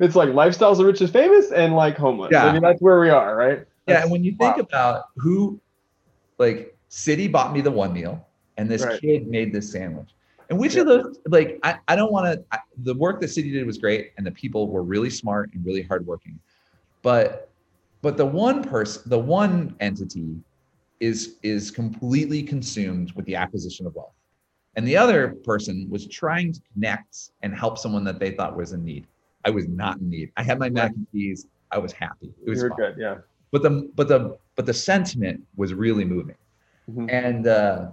it's 0.00 0.16
like 0.16 0.30
lifestyles 0.30 0.80
of 0.80 0.86
rich 0.86 1.02
is 1.02 1.10
famous 1.10 1.52
and 1.52 1.74
like 1.74 1.96
homeless. 1.96 2.30
Yeah. 2.32 2.46
I 2.46 2.52
mean, 2.52 2.62
that's 2.62 2.80
where 2.80 2.98
we 3.00 3.10
are, 3.10 3.36
right? 3.36 3.58
yeah, 3.58 3.64
That's- 3.86 4.02
and 4.04 4.12
when 4.12 4.24
you 4.24 4.30
think 4.32 4.56
wow. 4.56 4.62
about 4.62 5.04
who, 5.16 5.60
like, 6.38 6.76
Citi 6.90 7.30
bought 7.30 7.52
me 7.52 7.60
the 7.60 7.70
one 7.70 7.92
meal, 7.92 8.26
and 8.56 8.70
this 8.70 8.84
Right. 8.84 9.00
kid 9.00 9.26
made 9.28 9.52
this 9.52 9.70
sandwich. 9.70 10.08
And 10.48 10.58
which 10.58 10.74
Yeah. 10.74 10.82
of 10.82 10.86
those, 10.86 11.18
like, 11.28 11.58
I, 11.62 11.78
I 11.88 11.96
don't 11.96 12.12
want 12.12 12.26
to. 12.26 12.58
The 12.84 12.94
work 12.94 13.20
that 13.20 13.26
Citi 13.26 13.52
did 13.52 13.66
was 13.66 13.78
great, 13.78 14.12
and 14.16 14.26
the 14.26 14.30
people 14.30 14.68
were 14.68 14.82
really 14.82 15.10
smart 15.10 15.50
and 15.54 15.64
really 15.64 15.82
hardworking, 15.82 16.38
but, 17.02 17.50
but 18.02 18.16
the 18.16 18.26
one 18.26 18.62
person, 18.62 19.02
the 19.06 19.18
one 19.18 19.74
entity, 19.80 20.36
is 21.00 21.36
is 21.42 21.70
completely 21.70 22.42
consumed 22.42 23.12
with 23.12 23.26
the 23.26 23.34
acquisition 23.36 23.86
of 23.86 23.94
wealth, 23.94 24.14
and 24.76 24.86
the 24.86 24.96
other 24.96 25.34
person 25.44 25.86
was 25.90 26.06
trying 26.06 26.52
to 26.52 26.60
connect 26.72 27.30
and 27.42 27.54
help 27.54 27.76
someone 27.78 28.04
that 28.04 28.18
they 28.18 28.30
thought 28.30 28.56
was 28.56 28.72
in 28.72 28.84
need. 28.84 29.06
I 29.44 29.50
was 29.50 29.68
not 29.68 29.98
in 29.98 30.08
need. 30.08 30.32
I 30.36 30.42
had 30.42 30.58
my 30.58 30.70
mac 30.70 30.92
and 30.92 31.06
cheese. 31.12 31.46
I 31.70 31.78
was 31.78 31.92
happy. 31.92 32.32
It 32.46 32.48
was 32.50 32.62
good. 32.62 32.94
Yeah. 32.98 33.18
but 33.50 33.62
the 33.62 33.90
but 33.94 34.08
the 34.08 34.38
but 34.54 34.64
the 34.64 34.72
sentiment 34.74 35.42
was 35.56 35.74
really 35.74 36.04
moving 36.04 36.36
Mhm. 36.88 37.10
and 37.12 37.46
uh 37.46 37.88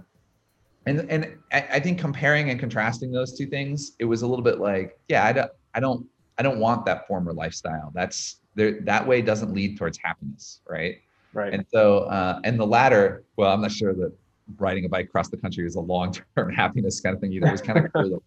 and 0.86 1.10
and 1.10 1.36
I, 1.52 1.66
I 1.72 1.80
think 1.80 1.98
comparing 1.98 2.50
and 2.50 2.58
contrasting 2.58 3.10
those 3.10 3.36
two 3.36 3.46
things 3.46 3.92
it 3.98 4.04
was 4.04 4.22
a 4.22 4.26
little 4.26 4.44
bit 4.44 4.60
like 4.60 4.98
yeah 5.08 5.24
i 5.24 5.32
don't 5.32 5.50
i 5.74 5.80
don't 5.80 6.06
i 6.38 6.42
don't 6.42 6.58
want 6.58 6.84
that 6.86 7.06
former 7.06 7.32
lifestyle. 7.32 7.90
That's 7.94 8.40
there 8.54 8.80
that 8.82 9.06
way 9.06 9.22
doesn't 9.22 9.52
lead 9.52 9.76
towards 9.78 9.98
happiness 9.98 10.60
right? 10.68 10.96
Right. 11.32 11.52
and 11.52 11.66
so 11.72 12.00
uh 12.04 12.40
and 12.44 12.60
the 12.60 12.66
latter 12.66 13.24
well 13.36 13.52
i'm 13.52 13.60
not 13.60 13.72
sure 13.72 13.92
that 13.92 14.12
riding 14.58 14.84
a 14.84 14.88
bike 14.88 15.06
across 15.06 15.28
the 15.28 15.36
country 15.36 15.66
is 15.66 15.74
a 15.74 15.80
long-term 15.80 16.52
happiness 16.56 17.00
kind 17.00 17.14
of 17.14 17.20
thing 17.20 17.32
either. 17.32 17.46
It 17.46 17.52
was 17.52 17.62
kind 17.62 17.84
of 17.84 17.92
cool. 17.94 18.22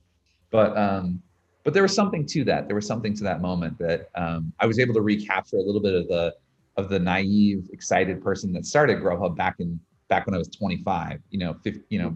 But 0.52 0.78
um 0.78 1.22
but 1.64 1.74
there 1.74 1.84
was 1.84 1.94
something 1.94 2.26
to 2.28 2.46
that. 2.46 2.68
There 2.68 2.76
was 2.76 2.88
something 2.88 3.14
to 3.16 3.24
that 3.24 3.42
moment 3.42 3.78
that 3.80 4.10
um 4.16 4.54
i 4.60 4.66
was 4.66 4.80
able 4.80 4.94
to 4.94 5.02
recapture 5.02 5.58
a 5.58 5.62
little 5.62 5.82
bit 5.82 5.94
of 5.94 6.08
the 6.08 6.34
of 6.78 6.90
the 6.90 7.00
naive 7.00 7.70
excited 7.74 8.24
person 8.24 8.54
that 8.54 8.66
started 8.66 9.00
grubhub 9.00 9.36
back 9.36 9.56
in 9.60 9.80
back 10.10 10.26
when 10.26 10.36
i 10.36 10.38
was 10.38 10.48
25 10.50 11.20
you 11.32 11.40
know 11.40 11.56
50, 11.64 11.82
you 11.90 12.00
know 12.00 12.16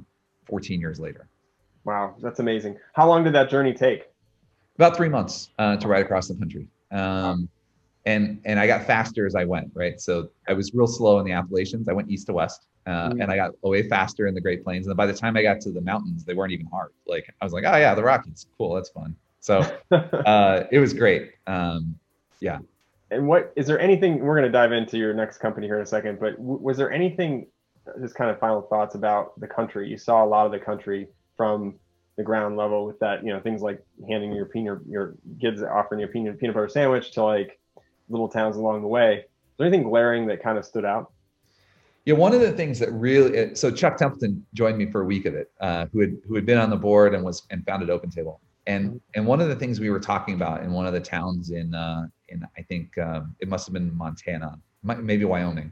14 0.51 0.79
years 0.79 0.99
later 0.99 1.27
wow. 1.83 2.13
That's 2.21 2.39
amazing. 2.39 2.77
How 2.93 3.07
long 3.07 3.23
did 3.23 3.33
that 3.33 3.49
journey 3.49 3.73
take? 3.73 4.01
about 4.77 4.95
three 4.95 5.09
months 5.09 5.49
uh, 5.59 5.75
to 5.77 5.87
ride 5.87 6.03
across 6.05 6.27
the 6.27 6.35
country 6.35 6.65
um, 6.91 7.47
and 8.05 8.39
and 8.45 8.59
i 8.59 8.65
got 8.65 8.81
faster 8.87 9.25
as 9.27 9.35
i 9.35 9.43
went 9.43 9.69
right 9.75 9.99
so 9.99 10.29
i 10.47 10.53
was 10.53 10.73
real 10.73 10.87
slow 10.87 11.19
in 11.19 11.25
the 11.25 11.31
appalachians 11.31 11.87
i 11.87 11.93
went 11.93 12.09
east 12.09 12.25
to 12.27 12.33
west 12.33 12.61
uh, 12.87 13.09
Mm. 13.09 13.21
and 13.21 13.31
i 13.31 13.35
got 13.35 13.51
way 13.63 13.87
faster 13.87 14.25
in 14.27 14.33
the 14.33 14.41
great 14.41 14.63
plains 14.63 14.87
and 14.87 14.95
by 14.97 15.05
the 15.05 15.13
time 15.13 15.33
i 15.37 15.43
got 15.43 15.59
to 15.65 15.71
the 15.71 15.81
mountains 15.81 16.23
they 16.23 16.33
weren't 16.33 16.51
even 16.57 16.65
hard 16.67 16.91
like 17.05 17.25
i 17.41 17.45
was 17.45 17.53
like 17.53 17.63
oh 17.67 17.77
yeah 17.77 17.93
the 17.93 18.03
rockies 18.03 18.47
cool 18.57 18.73
that's 18.75 18.89
fun 18.89 19.15
so 19.39 19.55
uh, 19.91 20.63
it 20.71 20.79
was 20.79 20.93
great 20.93 21.23
um, 21.47 21.95
yeah. 22.39 22.57
and 23.11 23.27
what 23.27 23.51
is 23.55 23.67
there 23.67 23.79
anything 23.79 24.19
we're 24.19 24.37
going 24.39 24.49
to 24.51 24.57
dive 24.61 24.71
into 24.71 24.97
your 24.97 25.13
next 25.13 25.37
company 25.37 25.67
here 25.67 25.75
in 25.77 25.83
a 25.83 25.91
second 25.97 26.19
but 26.19 26.37
w- 26.37 26.59
was 26.67 26.75
there 26.77 26.91
anything 26.91 27.45
just 28.01 28.15
kind 28.15 28.29
of 28.29 28.39
final 28.39 28.61
thoughts 28.61 28.95
about 28.95 29.39
the 29.39 29.47
country. 29.47 29.87
You 29.89 29.97
saw 29.97 30.23
a 30.23 30.27
lot 30.27 30.45
of 30.45 30.51
the 30.51 30.59
country 30.59 31.07
from 31.35 31.75
the 32.17 32.23
ground 32.23 32.57
level 32.57 32.85
with 32.85 32.99
that 32.99 33.23
you 33.23 33.31
know 33.33 33.39
things 33.39 33.61
like 33.61 33.81
handing 34.07 34.33
your 34.33 34.45
peanut 34.45 34.79
your 34.87 35.15
kids 35.39 35.63
offering 35.63 36.01
you 36.01 36.05
a 36.05 36.09
peanut, 36.09 36.39
peanut 36.39 36.53
butter 36.53 36.69
sandwich 36.69 37.11
to 37.11 37.23
like 37.23 37.59
little 38.09 38.27
towns 38.27 38.57
along 38.57 38.81
the 38.81 38.87
way. 38.87 39.19
Is 39.19 39.57
there 39.57 39.67
anything 39.67 39.87
glaring 39.87 40.27
that 40.27 40.43
kind 40.43 40.57
of 40.57 40.65
stood 40.65 40.85
out? 40.85 41.11
Yeah, 42.05 42.15
one 42.15 42.33
of 42.33 42.41
the 42.41 42.51
things 42.51 42.79
that 42.79 42.91
really 42.91 43.55
so 43.55 43.71
Chuck 43.71 43.97
Templeton 43.97 44.45
joined 44.53 44.77
me 44.77 44.91
for 44.91 45.01
a 45.01 45.05
week 45.05 45.25
of 45.25 45.35
it, 45.35 45.51
uh, 45.61 45.85
who 45.91 46.01
had 46.01 46.17
who 46.27 46.35
had 46.35 46.45
been 46.45 46.57
on 46.57 46.69
the 46.69 46.77
board 46.77 47.13
and 47.13 47.23
was 47.23 47.43
and 47.51 47.65
founded 47.65 47.89
Open 47.89 48.09
Table. 48.09 48.41
And 48.67 48.99
and 49.15 49.25
one 49.25 49.41
of 49.41 49.49
the 49.49 49.55
things 49.55 49.79
we 49.79 49.89
were 49.89 49.99
talking 49.99 50.35
about 50.35 50.63
in 50.63 50.71
one 50.71 50.85
of 50.85 50.93
the 50.93 50.99
towns 50.99 51.51
in 51.51 51.73
uh, 51.73 52.07
in 52.29 52.45
I 52.57 52.61
think 52.63 52.97
um, 52.97 53.35
it 53.39 53.47
must 53.47 53.67
have 53.67 53.73
been 53.73 53.95
Montana, 53.95 54.59
maybe 54.83 55.25
Wyoming, 55.25 55.71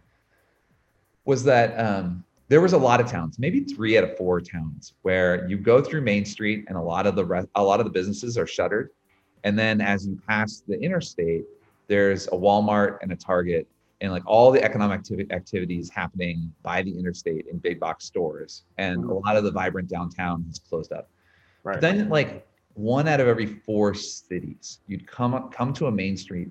was 1.29 1.43
that 1.43 1.79
um, 1.79 2.23
there 2.47 2.59
was 2.59 2.73
a 2.73 2.77
lot 2.77 2.99
of 2.99 3.07
towns, 3.07 3.37
maybe 3.37 3.59
three 3.59 3.95
out 3.99 4.03
of 4.03 4.17
four 4.17 4.41
towns, 4.41 4.95
where 5.03 5.47
you 5.47 5.57
go 5.57 5.79
through 5.79 6.01
Main 6.01 6.25
Street 6.25 6.65
and 6.67 6.75
a 6.75 6.81
lot 6.81 7.05
of 7.05 7.15
the 7.15 7.23
re- 7.23 7.45
a 7.53 7.63
lot 7.63 7.79
of 7.79 7.85
the 7.85 7.91
businesses 7.91 8.35
are 8.35 8.47
shuttered, 8.47 8.89
and 9.43 9.57
then 9.57 9.79
as 9.79 10.07
you 10.07 10.19
pass 10.27 10.63
the 10.67 10.81
interstate, 10.81 11.45
there's 11.87 12.25
a 12.29 12.31
Walmart 12.31 12.97
and 13.03 13.11
a 13.11 13.15
Target 13.15 13.67
and 14.01 14.11
like 14.11 14.23
all 14.25 14.49
the 14.49 14.63
economic 14.63 15.03
activi- 15.03 15.31
activities 15.31 15.91
happening 15.91 16.51
by 16.63 16.81
the 16.81 16.97
interstate 16.97 17.45
in 17.45 17.59
big 17.59 17.79
box 17.79 18.05
stores. 18.05 18.63
And 18.79 19.03
a 19.03 19.13
lot 19.13 19.35
of 19.35 19.43
the 19.43 19.51
vibrant 19.51 19.87
downtown 19.87 20.43
has 20.47 20.57
closed 20.57 20.93
up. 20.93 21.09
Right. 21.63 21.73
but 21.73 21.81
then 21.81 22.09
like 22.09 22.47
one 22.73 23.07
out 23.07 23.19
of 23.19 23.27
every 23.27 23.45
four 23.45 23.93
cities 23.93 24.79
you'd 24.87 25.05
come 25.05 25.33
up 25.33 25.53
come 25.53 25.73
to 25.73 25.87
a 25.87 25.91
main 25.91 26.15
street 26.15 26.49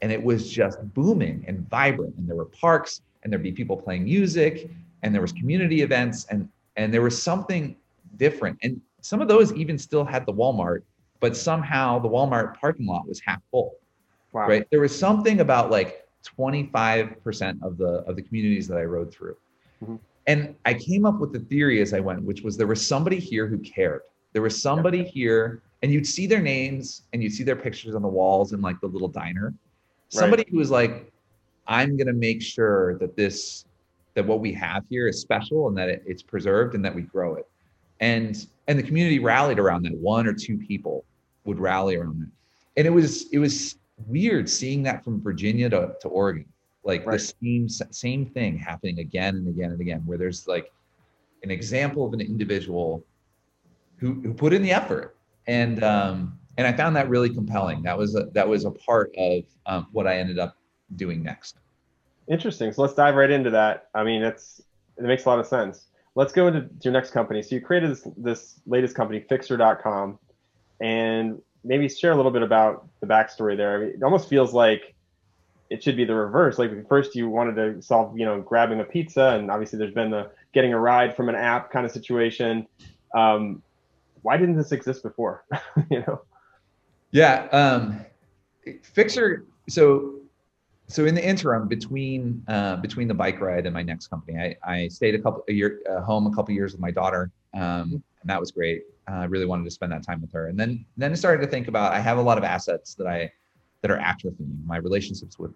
and 0.00 0.12
it 0.12 0.22
was 0.22 0.48
just 0.48 0.78
booming 0.94 1.44
and 1.48 1.68
vibrant 1.68 2.14
and 2.16 2.28
there 2.28 2.36
were 2.36 2.44
parks 2.44 3.02
and 3.24 3.32
there'd 3.32 3.42
be 3.42 3.52
people 3.52 3.76
playing 3.76 4.04
music 4.04 4.70
and 5.02 5.12
there 5.14 5.22
was 5.22 5.32
community 5.32 5.82
events 5.82 6.26
and 6.30 6.48
and 6.76 6.92
there 6.92 7.02
was 7.02 7.20
something 7.20 7.76
different. 8.16 8.58
And 8.62 8.80
some 9.00 9.20
of 9.20 9.28
those 9.28 9.52
even 9.54 9.78
still 9.78 10.04
had 10.04 10.26
the 10.26 10.32
walmart 10.32 10.82
but 11.20 11.36
somehow 11.36 11.98
the 11.98 12.08
walmart 12.08 12.58
parking 12.58 12.86
lot 12.86 13.08
was 13.08 13.20
half 13.20 13.40
full. 13.50 13.76
Wow. 14.32 14.48
Right? 14.48 14.66
There 14.70 14.80
was 14.80 14.96
something 14.96 15.40
about 15.40 15.70
like 15.70 16.06
25% 16.38 17.62
of 17.62 17.78
the 17.78 18.02
of 18.06 18.16
the 18.16 18.22
communities 18.22 18.66
that 18.68 18.78
i 18.78 18.84
rode 18.84 19.12
through. 19.12 19.36
Mhm. 19.84 19.98
and 20.26 20.54
i 20.64 20.72
came 20.72 21.04
up 21.04 21.18
with 21.18 21.32
the 21.32 21.40
theory 21.40 21.82
as 21.82 21.92
i 21.92 22.00
went 22.00 22.22
which 22.22 22.42
was 22.42 22.56
there 22.56 22.66
was 22.66 22.86
somebody 22.86 23.18
here 23.18 23.46
who 23.46 23.58
cared. 23.58 24.02
There 24.32 24.42
was 24.42 24.60
somebody 24.60 25.04
here 25.04 25.62
and 25.82 25.92
you'd 25.92 26.06
see 26.06 26.26
their 26.26 26.40
names 26.40 27.02
and 27.12 27.22
you'd 27.22 27.32
see 27.32 27.44
their 27.44 27.56
pictures 27.56 27.94
on 27.94 28.02
the 28.02 28.08
walls 28.08 28.52
in 28.52 28.60
like 28.60 28.80
the 28.80 28.86
little 28.86 29.08
diner. 29.08 29.54
Somebody 30.08 30.44
who 30.50 30.58
was 30.58 30.70
like 30.70 31.12
i'm 31.66 31.96
going 31.96 32.06
to 32.06 32.12
make 32.12 32.42
sure 32.42 32.98
that 32.98 33.16
this 33.16 33.64
that 34.14 34.24
what 34.26 34.40
we 34.40 34.52
have 34.52 34.84
here 34.88 35.08
is 35.08 35.20
special 35.20 35.68
and 35.68 35.76
that 35.76 35.88
it, 35.88 36.02
it's 36.06 36.22
preserved 36.22 36.74
and 36.74 36.84
that 36.84 36.94
we 36.94 37.02
grow 37.02 37.34
it. 37.34 37.46
And 38.00 38.46
and 38.68 38.78
the 38.78 38.82
community 38.82 39.18
rallied 39.18 39.58
around 39.58 39.82
that. 39.84 39.94
One 39.96 40.26
or 40.26 40.32
two 40.32 40.56
people 40.56 41.04
would 41.44 41.58
rally 41.58 41.96
around 41.96 42.22
it. 42.22 42.28
And 42.78 42.86
it 42.86 42.90
was 42.90 43.28
it 43.30 43.38
was 43.38 43.78
weird 44.08 44.48
seeing 44.48 44.82
that 44.84 45.04
from 45.04 45.20
virginia 45.20 45.68
to, 45.70 45.94
to 46.00 46.08
oregon. 46.08 46.46
Like 46.84 47.06
Right. 47.06 47.18
the 47.18 47.34
same 47.42 47.68
same 47.68 48.26
thing 48.26 48.56
happening 48.58 48.98
again 48.98 49.36
and 49.36 49.48
again 49.48 49.72
and 49.72 49.80
again, 49.80 50.02
where 50.06 50.18
there's 50.18 50.46
like 50.46 50.72
an 51.42 51.50
example 51.50 52.06
of 52.06 52.12
an 52.12 52.20
individual 52.20 53.04
who 53.96 54.14
who 54.20 54.34
put 54.34 54.52
in 54.52 54.62
the 54.62 54.72
effort, 54.72 55.16
and 55.46 55.82
um, 55.82 56.38
and 56.58 56.66
I 56.66 56.72
found 56.72 56.94
that 56.96 57.08
really 57.08 57.30
compelling. 57.30 57.82
That 57.82 57.96
was 57.96 58.16
a, 58.16 58.24
that 58.32 58.46
was 58.46 58.64
a 58.66 58.70
part 58.70 59.14
of 59.16 59.44
um, 59.64 59.86
what 59.92 60.06
I 60.06 60.18
ended 60.18 60.38
up 60.38 60.56
doing 60.96 61.22
next. 61.22 61.58
Interesting. 62.28 62.72
So 62.72 62.82
let's 62.82 62.94
dive 62.94 63.14
right 63.16 63.30
into 63.30 63.50
that. 63.50 63.88
I 63.94 64.04
mean, 64.04 64.22
it's 64.22 64.62
it 64.96 65.04
makes 65.04 65.24
a 65.24 65.28
lot 65.28 65.38
of 65.38 65.46
sense. 65.46 65.86
Let's 66.14 66.32
go 66.32 66.46
into 66.46 66.68
your 66.82 66.92
next 66.92 67.10
company. 67.10 67.42
So 67.42 67.54
you 67.54 67.60
created 67.60 67.90
this 67.90 68.08
this 68.16 68.60
latest 68.66 68.94
company, 68.94 69.20
Fixer.com, 69.20 70.18
and 70.80 71.40
maybe 71.64 71.88
share 71.88 72.12
a 72.12 72.16
little 72.16 72.30
bit 72.30 72.42
about 72.42 72.88
the 73.00 73.06
backstory 73.06 73.56
there. 73.56 73.76
I 73.76 73.78
mean, 73.78 73.88
it 73.90 74.02
almost 74.02 74.28
feels 74.28 74.52
like 74.52 74.94
it 75.70 75.82
should 75.82 75.96
be 75.96 76.04
the 76.04 76.14
reverse. 76.14 76.58
Like 76.58 76.88
first 76.88 77.14
you 77.14 77.28
wanted 77.28 77.56
to 77.56 77.82
solve, 77.82 78.18
you 78.18 78.24
know, 78.24 78.40
grabbing 78.40 78.80
a 78.80 78.84
pizza, 78.84 79.30
and 79.30 79.50
obviously 79.50 79.78
there's 79.78 79.94
been 79.94 80.10
the 80.10 80.30
getting 80.52 80.72
a 80.72 80.78
ride 80.78 81.16
from 81.16 81.28
an 81.28 81.34
app 81.34 81.70
kind 81.70 81.84
of 81.84 81.92
situation. 81.92 82.66
Um, 83.14 83.62
why 84.22 84.36
didn't 84.36 84.56
this 84.56 84.72
exist 84.72 85.02
before? 85.02 85.44
you 85.90 86.00
know. 86.00 86.22
Yeah, 87.10 87.46
um, 87.52 88.04
Fixer. 88.82 89.44
So, 89.68 90.14
so 90.86 91.06
in 91.06 91.14
the 91.14 91.24
interim 91.24 91.66
between 91.66 92.44
uh, 92.48 92.76
between 92.76 93.08
the 93.08 93.14
bike 93.14 93.40
ride 93.40 93.66
and 93.66 93.72
my 93.72 93.82
next 93.82 94.08
company, 94.08 94.38
I, 94.38 94.72
I 94.72 94.88
stayed 94.88 95.14
a 95.14 95.18
couple 95.18 95.44
a 95.48 95.52
year 95.52 95.80
uh, 95.90 96.00
home 96.02 96.26
a 96.26 96.34
couple 96.34 96.54
years 96.54 96.72
with 96.72 96.80
my 96.80 96.90
daughter, 96.90 97.30
um, 97.54 98.02
and 98.20 98.26
that 98.26 98.38
was 98.38 98.50
great. 98.50 98.82
Uh, 99.08 99.16
I 99.16 99.24
really 99.24 99.46
wanted 99.46 99.64
to 99.64 99.70
spend 99.70 99.92
that 99.92 100.02
time 100.02 100.20
with 100.20 100.32
her, 100.32 100.48
and 100.48 100.58
then 100.58 100.84
then 100.96 101.12
I 101.12 101.14
started 101.14 101.42
to 101.44 101.50
think 101.50 101.68
about 101.68 101.92
I 101.92 102.00
have 102.00 102.18
a 102.18 102.22
lot 102.22 102.36
of 102.36 102.44
assets 102.44 102.94
that 102.96 103.06
I 103.06 103.32
that 103.80 103.90
are 103.90 103.98
active 103.98 104.34
atrophying. 104.34 104.66
My 104.66 104.76
relationships 104.76 105.38
with 105.38 105.52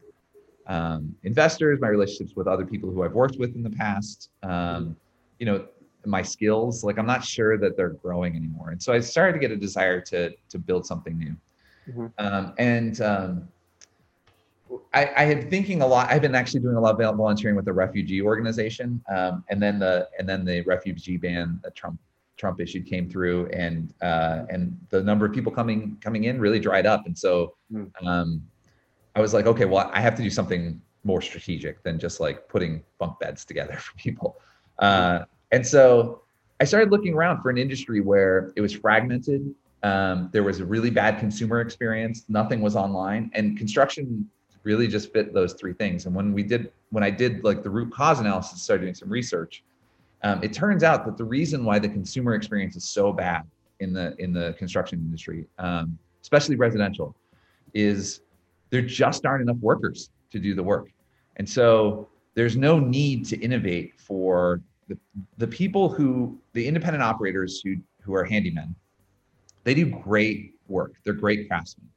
um, 0.67 1.15
investors, 1.25 1.79
my 1.81 1.89
relationships 1.89 2.35
with 2.35 2.47
other 2.47 2.65
people 2.65 2.91
who 2.91 3.03
I've 3.03 3.15
worked 3.15 3.39
with 3.39 3.55
in 3.55 3.63
the 3.63 3.71
past. 3.71 4.31
Um, 4.43 4.97
you 5.39 5.47
know, 5.47 5.67
my 6.07 6.23
skills. 6.23 6.85
Like 6.85 6.99
I'm 6.99 7.07
not 7.07 7.23
sure 7.23 7.59
that 7.59 7.77
they're 7.77 7.91
growing 7.91 8.35
anymore, 8.35 8.71
and 8.71 8.83
so 8.83 8.95
I 8.95 9.01
started 9.01 9.35
to 9.35 9.39
get 9.39 9.51
a 9.51 9.57
desire 9.57 10.01
to 10.03 10.33
to 10.49 10.59
build 10.59 10.87
something 10.87 11.19
new. 11.19 11.37
Mhm. 11.91 12.13
Um, 12.19 12.55
and 12.59 13.01
um, 13.01 13.49
I, 14.95 15.11
I 15.17 15.25
had 15.25 15.51
thinking 15.51 15.83
a 15.83 15.87
lot. 15.87 16.11
I've 16.11 16.23
been 16.23 16.35
actually 16.35 16.61
doing 16.61 16.77
a 16.77 16.81
lot 16.81 17.01
of 17.01 17.17
volunteering 17.17 17.57
with 17.57 17.65
the 17.65 17.73
refugee 17.73 18.23
organization, 18.23 19.03
um, 19.15 19.45
and 19.49 19.63
then 19.63 19.79
the 19.79 20.09
and 20.19 20.29
then 20.29 20.45
the 20.45 20.63
refugee 20.63 21.17
ban 21.17 21.61
that 21.63 21.75
Trump 21.75 22.01
Trump 22.37 22.61
issued 22.61 22.87
came 22.87 23.09
through, 23.09 23.47
and 23.49 23.93
uh, 24.03 24.45
and 24.51 24.79
the 24.91 25.03
number 25.03 25.27
of 25.27 25.33
people 25.33 25.53
coming 25.53 25.97
coming 26.01 26.25
in 26.25 26.41
really 26.41 26.61
dried 26.61 26.87
up, 26.87 27.07
and 27.07 27.17
so 27.17 27.55
Mm. 27.73 27.91
um, 28.07 28.43
I 29.15 29.21
was 29.21 29.35
like, 29.35 29.47
okay, 29.47 29.65
well, 29.67 29.91
I 29.93 30.01
have 30.01 30.15
to 30.15 30.23
do 30.23 30.31
something 30.31 30.81
more 31.05 31.21
strategic 31.21 31.83
than 31.83 31.99
just 31.99 32.21
like 32.21 32.49
putting 32.49 32.83
bunk 32.99 33.19
beds 33.19 33.45
together 33.45 33.77
for 33.79 33.95
people. 33.97 34.41
Uh, 34.79 35.25
and 35.53 35.67
so 35.67 36.23
I 36.61 36.65
started 36.65 36.91
looking 36.91 37.15
around 37.15 37.43
for 37.43 37.51
an 37.51 37.59
industry 37.59 38.01
where 38.01 38.53
it 38.57 38.61
was 38.61 38.73
fragmented. 38.73 39.55
Um, 39.83 40.31
there 40.33 40.43
was 40.43 40.61
a 40.61 40.65
really 40.65 40.91
bad 40.91 41.19
consumer 41.19 41.61
experience. 41.61 42.25
Nothing 42.29 42.61
was 42.61 42.75
online, 42.75 43.31
and 43.35 43.57
construction 43.57 44.29
really 44.69 44.87
just 44.87 45.11
fit 45.15 45.33
those 45.33 45.55
three 45.55 45.73
things. 45.73 46.05
And 46.05 46.15
when 46.15 46.35
we 46.35 46.43
did, 46.43 46.71
when 46.91 47.03
I 47.03 47.11
did 47.23 47.43
like 47.43 47.63
the 47.63 47.71
root 47.71 47.91
cause 47.91 48.21
analysis, 48.21 48.61
started 48.61 48.83
doing 48.83 48.95
some 49.03 49.09
research, 49.09 49.65
um, 50.27 50.45
it 50.47 50.53
turns 50.53 50.83
out 50.83 51.07
that 51.07 51.17
the 51.17 51.25
reason 51.25 51.65
why 51.65 51.79
the 51.79 51.89
consumer 51.89 52.35
experience 52.35 52.77
is 52.77 52.85
so 52.85 53.11
bad 53.11 53.43
in 53.81 53.95
the 53.95 54.15
in 54.19 54.31
the 54.39 54.55
construction 54.59 54.99
industry, 54.99 55.47
um, 55.59 55.99
especially 56.21 56.57
residential, 56.57 57.17
is 57.73 58.21
there 58.69 58.83
just 58.83 59.25
aren't 59.25 59.43
enough 59.47 59.61
workers 59.71 60.11
to 60.33 60.39
do 60.39 60.55
the 60.55 60.63
work. 60.63 60.89
And 61.37 61.49
so 61.49 62.09
there's 62.35 62.57
no 62.57 62.79
need 62.79 63.25
to 63.31 63.37
innovate 63.39 63.95
for 63.99 64.61
the, 64.89 64.99
the 65.39 65.47
people 65.47 65.89
who, 65.89 66.39
the 66.53 66.67
independent 66.67 67.03
operators 67.03 67.63
who, 67.65 67.77
who 68.03 68.15
are 68.15 68.27
handymen. 68.27 68.75
They 69.65 69.75
do 69.75 69.87
great 69.87 70.55
work. 70.69 70.93
They're 71.05 71.21
great 71.27 71.49
craftsmen. 71.49 71.89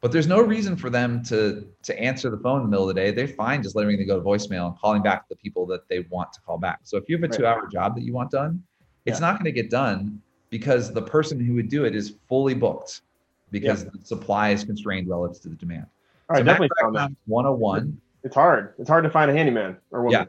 But 0.00 0.12
there's 0.12 0.26
no 0.26 0.40
reason 0.40 0.76
for 0.76 0.90
them 0.90 1.22
to, 1.24 1.66
to 1.82 1.98
answer 2.00 2.30
the 2.30 2.36
phone 2.38 2.58
in 2.58 2.64
the 2.66 2.70
middle 2.70 2.88
of 2.88 2.94
the 2.94 3.00
day. 3.00 3.10
They're 3.10 3.26
fine 3.28 3.62
just 3.62 3.74
letting 3.74 3.98
it 3.98 4.04
go 4.04 4.18
to 4.18 4.24
voicemail 4.24 4.68
and 4.68 4.78
calling 4.78 5.02
back 5.02 5.28
the 5.28 5.36
people 5.36 5.66
that 5.66 5.88
they 5.88 6.00
want 6.10 6.32
to 6.34 6.40
call 6.42 6.58
back. 6.58 6.80
So 6.84 6.96
if 6.96 7.08
you 7.08 7.16
have 7.16 7.24
a 7.24 7.28
Right. 7.28 7.38
two 7.38 7.46
hour 7.46 7.66
job 7.66 7.94
that 7.96 8.02
you 8.02 8.12
want 8.12 8.30
done, 8.30 8.62
it's 9.06 9.20
Yeah. 9.20 9.26
not 9.26 9.34
going 9.38 9.46
to 9.46 9.52
get 9.52 9.70
done 9.70 10.20
because 10.50 10.92
the 10.92 11.02
person 11.02 11.40
who 11.40 11.54
would 11.54 11.68
do 11.68 11.84
it 11.84 11.96
is 11.96 12.14
fully 12.28 12.54
booked 12.54 13.00
because 13.50 13.84
the 13.84 13.98
supply 14.04 14.50
is 14.50 14.64
constrained 14.64 15.08
relative 15.08 15.40
to 15.42 15.48
the 15.48 15.54
demand. 15.56 15.86
All 16.28 16.34
right, 16.34 16.40
So 16.40 16.44
definitely 16.44 16.70
found 16.80 16.94
that. 16.96 17.10
macroeconomics 17.10 17.16
101. 17.26 18.00
It's 18.22 18.34
hard. 18.34 18.74
It's 18.78 18.88
hard 18.88 19.04
to 19.04 19.10
find 19.10 19.30
a 19.30 19.34
handyman 19.34 19.76
or 19.90 20.02
woman. 20.02 20.12
Yeah. 20.20 20.24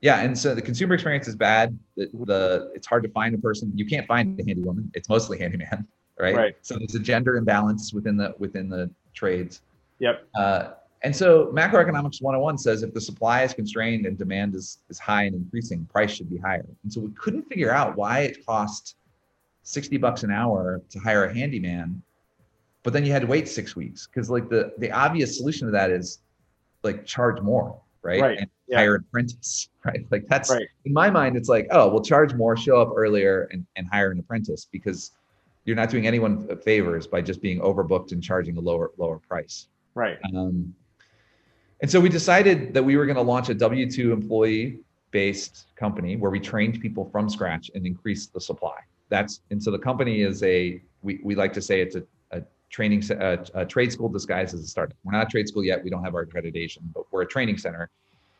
Yeah, 0.00 0.20
and 0.24 0.38
so 0.38 0.54
the 0.54 0.62
consumer 0.62 0.94
experience 0.94 1.26
is 1.26 1.34
bad. 1.34 1.76
The, 1.96 2.08
the 2.24 2.70
it's 2.74 2.86
hard 2.86 3.02
to 3.02 3.08
find 3.08 3.34
a 3.34 3.38
person. 3.38 3.72
You 3.74 3.84
can't 3.84 4.06
find 4.06 4.38
a 4.38 4.44
handy 4.44 4.62
woman. 4.62 4.90
It's 4.94 5.08
mostly 5.08 5.38
handyman, 5.38 5.88
right? 6.18 6.34
Right. 6.34 6.56
So 6.62 6.76
there's 6.76 6.94
a 6.94 7.00
gender 7.00 7.36
imbalance 7.36 7.92
within 7.92 8.16
the 8.16 8.34
within 8.38 8.68
the 8.68 8.90
trades. 9.14 9.62
Yep. 10.00 10.28
Uh, 10.34 10.70
and 11.02 11.14
so 11.14 11.46
macroeconomics 11.54 12.20
101 12.20 12.58
says 12.58 12.82
if 12.82 12.92
the 12.92 13.00
supply 13.00 13.42
is 13.44 13.54
constrained 13.54 14.06
and 14.06 14.18
demand 14.18 14.54
is 14.54 14.78
is 14.88 14.98
high 14.98 15.24
and 15.24 15.34
increasing, 15.34 15.84
price 15.86 16.10
should 16.12 16.28
be 16.30 16.38
higher. 16.38 16.66
And 16.82 16.92
so 16.92 17.00
we 17.00 17.10
couldn't 17.12 17.44
figure 17.48 17.70
out 17.70 17.96
why 17.96 18.20
it 18.20 18.44
cost 18.44 18.96
60 19.62 19.96
bucks 19.98 20.22
an 20.22 20.30
hour 20.30 20.82
to 20.90 20.98
hire 20.98 21.24
a 21.24 21.34
handyman, 21.34 22.02
but 22.82 22.92
then 22.92 23.04
you 23.04 23.12
had 23.12 23.22
to 23.22 23.28
wait 23.28 23.48
six 23.48 23.76
weeks 23.76 24.06
because 24.06 24.30
like 24.30 24.48
the 24.48 24.72
the 24.78 24.90
obvious 24.90 25.36
solution 25.36 25.66
to 25.66 25.72
that 25.72 25.90
is 25.90 26.20
like 26.82 27.04
charge 27.04 27.40
more, 27.40 27.80
right? 28.02 28.20
Right. 28.20 28.38
And 28.38 28.50
Yeah. 28.66 28.78
hire 28.78 28.94
an 28.96 29.04
apprentice, 29.08 29.68
right? 29.84 30.04
Like 30.10 30.26
that's 30.28 30.50
Right. 30.50 30.66
in 30.84 30.92
my 30.92 31.10
mind, 31.10 31.36
it's 31.36 31.48
like, 31.48 31.68
oh, 31.70 31.88
we'll 31.88 32.02
charge 32.02 32.34
more, 32.34 32.56
show 32.56 32.80
up 32.80 32.92
earlier, 32.96 33.48
and, 33.52 33.64
and 33.76 33.86
hire 33.88 34.10
an 34.10 34.18
apprentice 34.18 34.66
because 34.70 35.12
you're 35.68 35.76
not 35.76 35.90
doing 35.90 36.06
anyone 36.06 36.48
favors 36.62 37.06
by 37.06 37.20
just 37.20 37.42
being 37.42 37.60
overbooked 37.60 38.12
and 38.12 38.22
charging 38.22 38.56
a 38.56 38.60
lower 38.60 38.90
lower 38.96 39.18
price. 39.18 39.68
Right. 39.94 40.16
Um, 40.34 40.74
and 41.82 41.90
so 41.90 42.00
we 42.00 42.08
decided 42.08 42.72
that 42.72 42.82
we 42.82 42.96
were 42.96 43.04
going 43.04 43.16
to 43.16 43.22
launch 43.22 43.50
a 43.50 43.54
W 43.54 43.88
two 43.90 44.12
employee 44.12 44.80
based 45.10 45.66
company 45.76 46.16
where 46.16 46.30
we 46.30 46.40
trained 46.40 46.80
people 46.80 47.04
from 47.12 47.28
scratch 47.28 47.70
and 47.74 47.86
increased 47.86 48.32
the 48.32 48.40
supply. 48.40 48.78
That's 49.10 49.42
and 49.50 49.62
so 49.62 49.70
the 49.70 49.78
company 49.78 50.22
is 50.22 50.42
a 50.42 50.80
we, 51.02 51.20
we 51.22 51.34
like 51.34 51.52
to 51.52 51.60
say 51.60 51.82
it's 51.82 51.96
a, 51.96 52.02
a 52.30 52.42
training 52.70 53.02
a, 53.10 53.38
a 53.52 53.66
trade 53.66 53.92
school 53.92 54.08
disguised 54.08 54.54
as 54.54 54.62
a 54.62 54.66
startup. 54.66 54.96
We're 55.04 55.12
not 55.12 55.26
a 55.26 55.30
trade 55.30 55.48
school 55.48 55.64
yet. 55.64 55.84
We 55.84 55.90
don't 55.90 56.02
have 56.02 56.14
our 56.14 56.24
accreditation, 56.24 56.78
but 56.94 57.04
we're 57.10 57.22
a 57.22 57.26
training 57.26 57.58
center. 57.58 57.90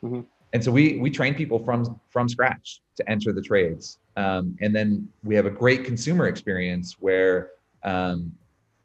Mhm. 0.03 0.25
And 0.53 0.63
so 0.63 0.71
we 0.71 0.97
we 0.97 1.09
train 1.09 1.35
people 1.35 1.59
from 1.59 1.99
from 2.09 2.27
scratch 2.27 2.81
to 2.95 3.09
enter 3.09 3.31
the 3.31 3.41
trades. 3.41 3.99
Um, 4.17 4.57
and 4.61 4.75
then 4.75 5.07
we 5.23 5.35
have 5.35 5.45
a 5.45 5.51
great 5.51 5.85
consumer 5.85 6.27
experience 6.27 6.95
where 6.99 7.51
um, 7.83 8.33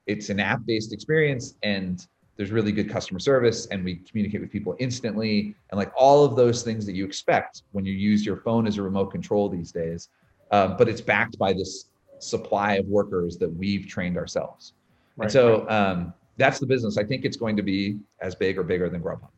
it's 0.06 0.28
an 0.28 0.38
app 0.40 0.60
based 0.66 0.92
experience 0.92 1.54
and 1.62 2.06
there's 2.36 2.50
really 2.50 2.72
good 2.72 2.90
customer 2.90 3.18
service 3.18 3.66
and 3.66 3.84
we 3.84 3.96
communicate 3.96 4.40
with 4.40 4.50
people 4.50 4.76
instantly 4.78 5.54
and 5.70 5.78
like 5.78 5.92
all 5.96 6.24
of 6.24 6.36
those 6.36 6.62
things 6.62 6.84
that 6.86 6.94
you 6.94 7.04
expect 7.04 7.62
when 7.72 7.84
you 7.84 7.92
use 7.92 8.26
your 8.26 8.36
phone 8.36 8.66
as 8.66 8.76
a 8.76 8.82
remote 8.82 9.06
control 9.06 9.48
these 9.48 9.72
days 9.72 10.08
um, 10.50 10.76
but 10.76 10.88
it's 10.88 11.00
backed 11.00 11.38
by 11.38 11.52
this 11.52 11.90
supply 12.18 12.74
of 12.74 12.86
workers 12.86 13.38
that 13.38 13.48
we've 13.54 13.86
trained 13.86 14.16
ourselves 14.16 14.74
Right. 15.16 15.26
and 15.26 15.32
so 15.32 15.68
um, 15.68 16.12
that's 16.36 16.58
the 16.58 16.66
business 16.66 16.98
i 16.98 17.04
think 17.04 17.24
it's 17.24 17.36
going 17.36 17.56
to 17.56 17.62
be 17.62 17.98
as 18.20 18.34
big 18.34 18.58
or 18.58 18.62
bigger 18.62 18.88
than 18.88 19.00
grubhub 19.00 19.30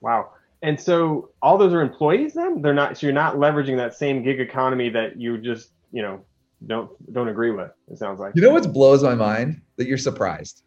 Wow. 0.00 0.32
And 0.62 0.80
so 0.80 1.30
all 1.42 1.58
those 1.58 1.72
are 1.72 1.80
employees 1.80 2.34
then? 2.34 2.62
They're 2.62 2.74
not 2.74 2.96
so 2.96 3.06
you're 3.06 3.14
not 3.14 3.36
leveraging 3.36 3.76
that 3.76 3.94
same 3.94 4.22
gig 4.22 4.40
economy 4.40 4.88
that 4.90 5.20
you 5.20 5.38
just, 5.38 5.70
you 5.92 6.02
know, 6.02 6.24
don't 6.66 6.90
don't 7.12 7.28
agree 7.28 7.50
with, 7.50 7.70
it 7.90 7.98
sounds 7.98 8.20
like. 8.20 8.34
you 8.36 8.42
know 8.42 8.50
what 8.50 8.72
blows 8.72 9.02
my 9.02 9.14
mind 9.14 9.60
that 9.76 9.88
you're 9.88 9.98
surprised 9.98 10.62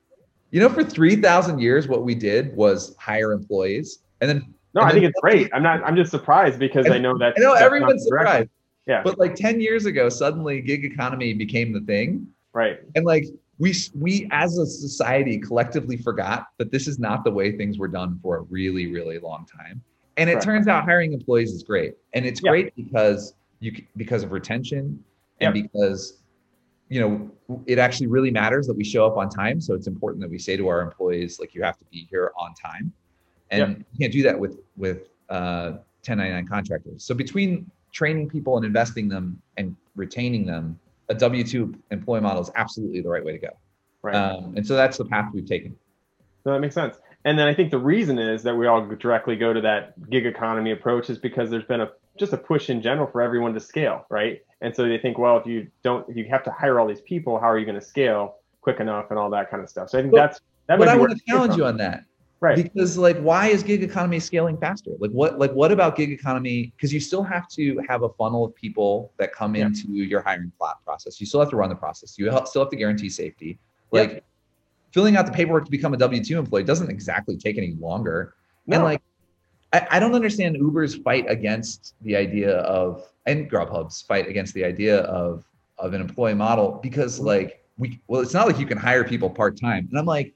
you 0.51 0.59
know 0.59 0.67
for 0.67 0.83
3000 0.83 1.59
years 1.59 1.87
what 1.87 2.03
we 2.03 2.13
did 2.13 2.53
was 2.55 2.93
hire 2.99 3.31
employees 3.31 3.99
and 4.21 4.29
then 4.29 4.53
no, 4.75 4.81
and 4.81 4.89
I 4.89 4.93
think 4.93 5.05
it's 5.05 5.19
great. 5.21 5.49
I'm 5.53 5.63
not 5.63 5.81
I'm 5.85 5.95
just 5.95 6.11
surprised 6.11 6.59
because 6.59 6.89
I 6.89 6.97
know 6.97 7.17
that 7.17 7.35
I 7.37 7.39
know 7.39 7.53
everyone's 7.53 8.03
surprised. 8.03 8.49
Yeah. 8.85 9.01
But 9.03 9.17
like 9.17 9.33
10 9.33 9.61
years 9.61 9.85
ago, 9.85 10.09
suddenly 10.09 10.61
gig 10.61 10.83
economy 10.83 11.33
became 11.33 11.71
the 11.71 11.79
thing. 11.79 12.27
Right. 12.51 12.79
And 12.93 13.05
like 13.05 13.25
we 13.57 13.73
we 13.93 14.27
as 14.31 14.57
a 14.57 14.65
society 14.65 15.37
collectively 15.37 15.97
forgot 15.97 16.47
that 16.57 16.71
this 16.71 16.87
is 16.87 16.99
not 16.99 17.23
the 17.23 17.31
way 17.31 17.55
things 17.55 17.77
were 17.77 17.87
done 17.87 18.19
for 18.21 18.37
a 18.37 18.41
really, 18.43 18.91
really 18.91 19.19
long 19.19 19.45
time. 19.45 19.81
And 20.17 20.29
it 20.29 20.33
Correct. 20.33 20.45
turns 20.45 20.67
out 20.67 20.83
hiring 20.83 21.13
employees 21.13 21.51
is 21.51 21.63
great. 21.63 21.95
And 22.13 22.25
it's 22.25 22.41
Yeah. 22.43 22.51
great 22.51 22.75
because 22.75 23.33
you 23.59 23.73
because 23.97 24.23
of 24.23 24.31
retention 24.31 25.03
and 25.39 25.55
Yep. 25.55 25.63
because 25.71 26.21
you 26.89 26.99
know 26.99 27.31
it 27.65 27.79
actually 27.79 28.07
really 28.07 28.31
matters 28.31 28.67
that 28.67 28.75
we 28.75 28.83
show 28.83 29.05
up 29.05 29.17
on 29.17 29.29
time. 29.29 29.61
So 29.61 29.73
it's 29.73 29.87
important 29.87 30.21
that 30.21 30.29
we 30.29 30.37
say 30.39 30.57
to 30.57 30.67
our 30.67 30.81
employees, 30.81 31.39
like 31.39 31.55
you 31.55 31.63
have 31.63 31.77
to 31.77 31.85
be 31.91 32.07
here 32.09 32.31
on 32.37 32.53
time. 32.55 32.91
And 33.51 33.85
you 33.91 33.99
can't 33.99 34.13
do 34.13 34.23
that 34.23 34.37
with 34.37 34.59
with 34.75 35.09
uh 35.29 35.77
1099 36.05 36.47
contractors. 36.47 37.03
So 37.03 37.15
between 37.15 37.69
training 37.91 38.27
people 38.29 38.57
and 38.57 38.65
investing 38.65 39.07
them 39.07 39.41
and 39.57 39.75
retaining 39.95 40.45
them, 40.45 40.77
a 41.09 41.13
W 41.15 41.43
two 41.43 41.73
employee 41.91 42.21
model 42.21 42.41
is 42.41 42.51
absolutely 42.55 43.01
the 43.01 43.09
right 43.09 43.23
way 43.23 43.31
to 43.33 43.39
go. 43.39 43.49
Right. 44.01 44.15
Um, 44.15 44.53
and 44.55 44.65
so 44.65 44.75
that's 44.75 44.97
the 44.97 45.05
path 45.05 45.31
we've 45.33 45.45
taken. 45.45 45.75
So 46.43 46.53
that 46.53 46.59
makes 46.59 46.75
sense. 46.75 46.97
And 47.25 47.39
then 47.39 47.47
I 47.47 47.55
think 47.55 47.71
the 47.71 47.79
reason 47.79 48.19
is 48.19 48.43
that 48.43 48.55
we 48.55 48.67
all 48.67 48.85
directly 48.85 49.35
go 49.35 49.51
to 49.51 49.61
that 49.61 50.09
gig 50.11 50.27
economy 50.27 50.71
approach 50.71 51.09
is 51.09 51.17
because 51.17 51.49
there's 51.49 51.63
been 51.63 51.81
a 51.81 51.89
just 52.17 52.33
a 52.33 52.37
push 52.37 52.69
in 52.69 52.81
general 52.81 53.07
for 53.07 53.21
everyone 53.21 53.53
to 53.55 53.59
scale, 53.59 54.05
right? 54.09 54.41
And 54.61 54.73
so 54.75 54.87
they 54.87 54.97
think, 54.97 55.17
well, 55.17 55.37
if 55.37 55.45
you 55.45 55.67
don't, 55.83 56.07
if 56.07 56.15
you 56.15 56.25
have 56.29 56.43
to 56.43 56.51
hire 56.51 56.79
all 56.79 56.87
these 56.87 57.01
people, 57.01 57.39
how 57.39 57.49
are 57.49 57.57
you 57.57 57.65
going 57.65 57.79
to 57.79 57.85
scale 57.85 58.37
quick 58.61 58.79
enough 58.79 59.07
and 59.09 59.19
all 59.19 59.29
that 59.31 59.49
kind 59.51 59.61
of 59.61 59.69
stuff. 59.69 59.89
So 59.89 59.97
I 59.99 60.01
think 60.01 60.11
But- 60.13 60.17
that's 60.17 60.39
that. 60.67 60.79
but 60.79 60.87
I 60.87 60.95
want 60.97 61.11
to 61.11 61.19
challenge 61.27 61.55
you 61.55 61.65
on 61.65 61.77
that. 61.77 62.03
Right? 62.39 62.55
because 62.61 62.97
like 62.97 63.17
why 63.19 63.47
is 63.47 63.63
gig 63.63 63.83
economy 63.83 64.19
scaling 64.19 64.57
faster 64.57 64.91
like 64.99 65.11
what 65.11 65.39
like 65.39 65.51
what 65.53 65.71
about 65.71 65.95
gig 65.95 66.11
economy 66.11 66.71
because 66.75 66.93
you 66.93 66.99
still 66.99 67.23
have 67.23 67.47
to 67.47 67.81
have 67.87 68.03
a 68.03 68.09
funnel 68.09 68.45
of 68.45 68.55
people 68.55 69.11
that 69.17 69.33
come 69.33 69.55
Yeah. 69.55 69.65
into 69.67 69.87
your 69.93 70.21
hiring 70.21 70.51
plot 70.57 70.83
process 70.83 71.19
you 71.19 71.25
still 71.25 71.39
have 71.39 71.49
to 71.49 71.55
run 71.55 71.69
the 71.69 71.75
process 71.75 72.17
you 72.17 72.25
still 72.45 72.61
have 72.63 72.69
to 72.71 72.75
guarantee 72.75 73.09
safety 73.09 73.57
like 73.91 74.23
filling 74.91 75.15
out 75.17 75.25
the 75.25 75.31
paperwork 75.31 75.65
to 75.65 75.71
become 75.71 75.93
a 75.93 75.97
w2 75.97 76.31
employee 76.37 76.63
doesn't 76.63 76.89
exactly 76.89 77.37
take 77.37 77.57
any 77.57 77.73
longer 77.79 78.35
No. 78.67 78.75
and 78.75 78.83
like 78.83 79.01
I, 79.73 79.87
I 79.91 79.99
don't 79.99 80.13
understand 80.15 80.55
uber's 80.55 80.95
fight 80.95 81.25
against 81.29 81.95
the 82.01 82.15
idea 82.15 82.57
of 82.59 83.03
and 83.25 83.49
grubhub's 83.49 84.01
fight 84.01 84.27
against 84.27 84.53
the 84.53 84.63
idea 84.63 84.99
of 85.01 85.45
of 85.77 85.93
an 85.93 86.01
employee 86.01 86.33
model 86.35 86.79
because 86.81 87.17
Mm-hmm. 87.17 87.27
like 87.27 87.61
we 87.77 87.99
well 88.07 88.21
it's 88.21 88.33
not 88.33 88.47
like 88.47 88.57
you 88.59 88.65
can 88.65 88.77
hire 88.77 89.03
people 89.03 89.29
part-time 89.29 89.87
and 89.89 89.99
i'm 89.99 90.05
like 90.05 90.33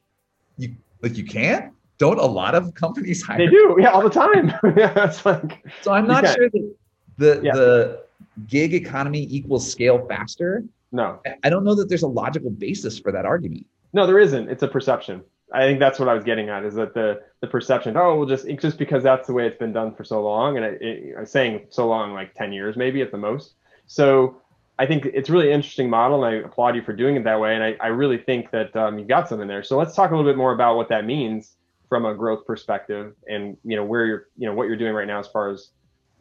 you 0.58 0.76
like 1.02 1.16
you 1.18 1.24
can't 1.24 1.72
don't 2.00 2.18
a 2.20 2.26
lot 2.26 2.56
of 2.56 2.74
companies 2.74 3.22
hire 3.28 3.38
They 3.38 3.48
do, 3.48 3.78
yeah, 3.80 3.90
all 3.92 4.02
the 4.02 4.10
time. 4.10 4.48
yeah, 4.76 5.06
it's 5.06 5.24
like 5.26 5.64
so 5.82 5.94
i'm 5.94 6.08
not 6.08 6.26
sure 6.28 6.50
that 6.50 6.76
the 7.18 7.42
Yeah. 7.44 7.54
the 7.54 8.02
gig 8.48 8.74
economy 8.74 9.28
equals 9.30 9.70
scale 9.72 10.06
faster 10.08 10.64
no, 10.92 11.20
I- 11.26 11.36
i 11.44 11.50
don't 11.52 11.64
know 11.64 11.76
that 11.76 11.88
there's 11.90 12.04
a 12.04 12.08
logical 12.08 12.50
basis 12.50 12.98
for 12.98 13.12
that 13.12 13.26
argument 13.26 13.66
no, 13.92 14.06
there 14.06 14.20
isn't. 14.20 14.50
It's 14.50 14.62
a 14.62 14.68
perception. 14.68 15.24
I 15.52 15.62
think 15.64 15.80
that's 15.80 15.98
what 15.98 16.08
I 16.08 16.14
was 16.14 16.24
getting 16.24 16.50
at 16.50 16.64
is 16.64 16.76
that 16.76 16.94
the 16.94 17.24
the 17.42 17.48
perception. 17.48 17.98
Oh, 17.98 18.18
well, 18.18 18.28
just 18.28 18.48
just 18.60 18.78
because 18.78 19.02
that's 19.02 19.26
the 19.26 19.34
way 19.34 19.48
it's 19.48 19.58
been 19.58 19.74
done 19.74 19.96
for 19.96 20.04
so 20.04 20.22
long, 20.24 20.58
and 20.58 20.64
it, 20.64 20.80
it, 20.80 21.16
I'm 21.18 21.26
saying 21.26 21.66
so 21.70 21.88
long, 21.88 22.14
like 22.14 22.36
ten 22.36 22.54
years 22.54 22.78
maybe 22.78 23.02
at 23.02 23.10
the 23.12 23.18
most. 23.18 23.56
So 23.88 24.40
I 24.78 24.86
think 24.86 25.08
it's 25.08 25.30
a 25.30 25.32
really 25.32 25.52
interesting 25.52 25.90
model, 25.90 26.24
and 26.24 26.36
I 26.36 26.46
applaud 26.48 26.76
you 26.76 26.84
for 26.84 26.94
doing 26.94 27.16
it 27.16 27.24
that 27.24 27.40
way. 27.40 27.56
And 27.56 27.64
I, 27.64 27.76
I 27.82 27.88
really 27.88 28.20
think 28.20 28.52
that 28.52 28.76
um, 28.76 29.00
you 29.00 29.06
got 29.06 29.28
something 29.28 29.48
there. 29.48 29.64
So 29.64 29.76
let's 29.76 29.96
talk 29.96 30.12
a 30.12 30.16
little 30.16 30.30
bit 30.30 30.38
more 30.38 30.54
about 30.54 30.76
what 30.76 30.88
that 30.90 31.06
means 31.06 31.56
from 31.90 32.06
a 32.06 32.14
growth 32.14 32.46
perspective, 32.46 33.16
and 33.28 33.58
you 33.66 33.76
know 33.76 33.84
where 33.84 34.06
you're, 34.06 34.28
you 34.38 34.48
know 34.48 34.54
what 34.54 34.68
you're 34.68 34.78
doing 34.78 34.94
right 34.94 35.08
now 35.08 35.20
as 35.20 35.28
far 35.28 35.50
as 35.50 35.72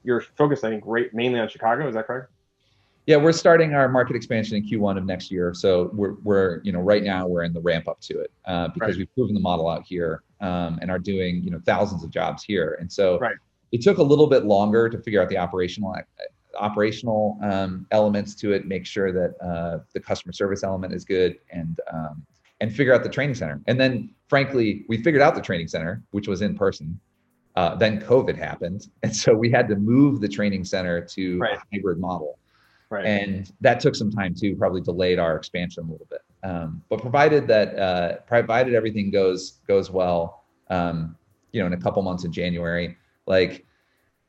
your 0.03 0.21
focus. 0.21 0.65
I 0.65 0.71
think 0.71 0.83
right, 0.87 1.13
mainly 1.13 1.39
on 1.39 1.49
Chicago. 1.49 1.87
Is 1.87 1.95
that 1.95 2.07
correct? 2.07 2.31
yeah 3.07 3.17
we're 3.17 3.33
starting 3.33 3.73
our 3.73 3.89
market 3.89 4.15
expansion 4.15 4.55
in 4.59 4.63
q1 4.69 4.99
of 4.99 5.07
next 5.07 5.31
year 5.31 5.55
so 5.55 5.91
we're, 5.95 6.17
we're 6.25 6.61
you 6.63 6.71
know 6.73 6.81
right 6.81 7.03
now 7.03 7.27
we're 7.27 7.43
in 7.43 7.55
the 7.55 7.61
ramp 7.61 7.89
up 7.89 7.99
to 8.01 8.21
it 8.21 8.31
uh, 8.45 8.69
because 8.69 8.89
Right. 8.91 8.99
we've 8.99 9.15
proven 9.15 9.33
the 9.35 9.41
model 9.41 9.67
out 9.67 9.83
here 9.87 10.23
um, 10.43 10.79
and 10.83 10.91
are 10.91 10.99
doing 10.99 11.43
you 11.43 11.51
know 11.51 11.59
thousands 11.65 12.05
of 12.05 12.11
jobs 12.11 12.45
here 12.45 12.77
and 12.81 12.93
so 12.93 13.19
Right. 13.19 13.37
it 13.73 13.81
took 13.81 13.97
a 13.97 14.03
little 14.03 14.27
bit 14.27 14.45
longer 14.45 14.91
to 14.91 14.99
figure 14.99 15.23
out 15.23 15.31
the 15.31 15.39
operational 15.39 15.97
operational 16.59 17.39
um, 17.43 17.87
elements 17.93 18.35
to 18.35 18.53
it 18.53 18.67
make 18.67 18.85
sure 18.85 19.11
that 19.11 19.35
uh, 19.43 19.79
the 19.95 20.01
customer 20.01 20.33
service 20.35 20.63
element 20.63 20.93
is 20.93 21.07
good 21.07 21.39
and 21.51 21.81
um, 21.91 22.27
and 22.61 22.75
figure 22.75 22.93
out 22.95 23.03
the 23.03 23.09
training 23.09 23.35
center. 23.35 23.61
And 23.67 23.79
then 23.81 24.11
frankly 24.29 24.85
we 24.89 25.03
figured 25.03 25.23
out 25.23 25.35
the 25.35 25.41
training 25.41 25.69
center 25.69 26.03
which 26.11 26.29
was 26.29 26.43
in 26.43 26.55
person. 26.57 26.99
Uh, 27.57 27.75
then 27.75 28.01
covid 28.01 28.37
happened 28.37 28.87
and 29.03 29.15
so 29.15 29.35
we 29.35 29.51
had 29.51 29.69
to 29.69 29.77
move 29.77 30.21
the 30.21 30.29
training 30.29 30.65
center 30.65 31.01
to 31.01 31.39
Right. 31.39 31.57
a 31.59 31.63
hybrid 31.73 31.99
model. 31.99 32.39
Right. 32.91 33.05
and 33.05 33.53
that 33.61 33.81
took 33.81 33.95
some 33.95 34.11
time 34.11 34.35
too 34.35 34.57
probably 34.57 34.81
delayed 34.81 35.19
our 35.19 35.37
expansion 35.37 35.85
a 35.85 35.91
little 35.91 36.07
bit. 36.09 36.23
Um, 36.43 36.83
but 36.89 37.01
provided 37.03 37.47
that 37.49 37.79
uh, 37.79 38.17
provided 38.27 38.75
everything 38.75 39.11
goes 39.11 39.59
goes 39.67 39.91
well 39.91 40.45
um, 40.71 41.17
you 41.53 41.61
know 41.61 41.67
in 41.67 41.73
a 41.75 41.77
couple 41.81 42.01
months 42.03 42.25
in 42.25 42.33
january 42.33 42.97
like 43.27 43.67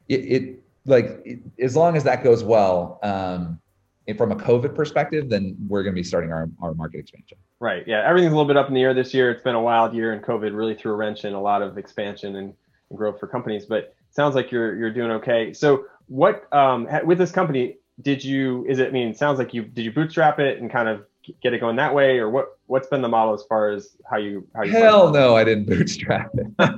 it, 0.08 0.20
it 0.36 0.64
like 0.86 1.22
it, 1.26 1.40
as 1.60 1.76
long 1.76 1.96
as 1.96 2.04
that 2.04 2.24
goes 2.24 2.44
well 2.44 3.00
um, 3.04 3.60
and 4.08 4.18
from 4.18 4.32
a 4.32 4.36
covid 4.36 4.74
perspective 4.76 5.30
then 5.30 5.56
we're 5.68 5.84
going 5.84 5.94
to 5.94 6.00
be 6.00 6.04
starting 6.04 6.32
our, 6.32 6.50
our 6.62 6.74
market 6.74 6.98
expansion 7.00 7.38
Right. 7.60 7.84
Yeah. 7.86 8.08
Everything's 8.08 8.32
a 8.32 8.36
little 8.36 8.48
bit 8.48 8.58
up 8.58 8.68
in 8.68 8.74
the 8.74 8.82
air 8.82 8.94
this 8.94 9.14
year. 9.14 9.32
It's 9.32 9.44
been 9.44 9.56
a 9.56 9.62
wild 9.62 9.94
year, 9.94 10.14
and 10.14 10.24
COVID 10.24 10.56
really 10.56 10.76
threw 10.76 10.94
a 10.94 10.96
wrench 10.96 11.26
in 11.26 11.34
a 11.34 11.42
lot 11.42 11.62
of 11.62 11.78
expansion 11.78 12.38
and, 12.38 12.54
and 12.90 12.98
growth 12.98 13.20
for 13.20 13.28
companies. 13.28 13.66
But 13.66 13.78
it 13.78 13.96
sounds 14.12 14.36
like 14.36 14.52
you're 14.52 14.76
you're 14.76 14.94
doing 14.94 15.12
okay. 15.12 15.54
So, 15.54 15.86
what 16.08 16.52
um, 16.54 16.88
with 17.04 17.18
this 17.18 17.32
company 17.32 17.78
did 18.02 18.24
you? 18.24 18.66
Is 18.66 18.80
it? 18.80 18.88
I 18.88 18.92
mean, 18.92 19.10
it 19.10 19.18
sounds 19.18 19.40
like 19.40 19.54
you 19.54 19.64
did 19.64 19.84
you 19.84 19.92
bootstrap 19.92 20.40
it 20.40 20.62
and 20.62 20.72
kind 20.72 20.88
of 20.88 21.06
get 21.42 21.54
it 21.54 21.60
going 21.60 21.76
that 21.76 21.94
way, 21.94 22.18
or 22.18 22.30
what? 22.30 22.58
What's 22.68 22.88
been 22.88 23.02
the 23.02 23.10
model 23.10 23.34
as 23.34 23.44
far 23.44 23.72
as 23.72 23.98
how 24.10 24.18
you 24.18 24.48
how 24.56 24.64
you? 24.64 24.72
hell 24.72 25.12
no 25.12 25.36
i 25.36 25.44
didn't 25.44 25.66
bootstrap 25.66 26.30
it 26.36 26.48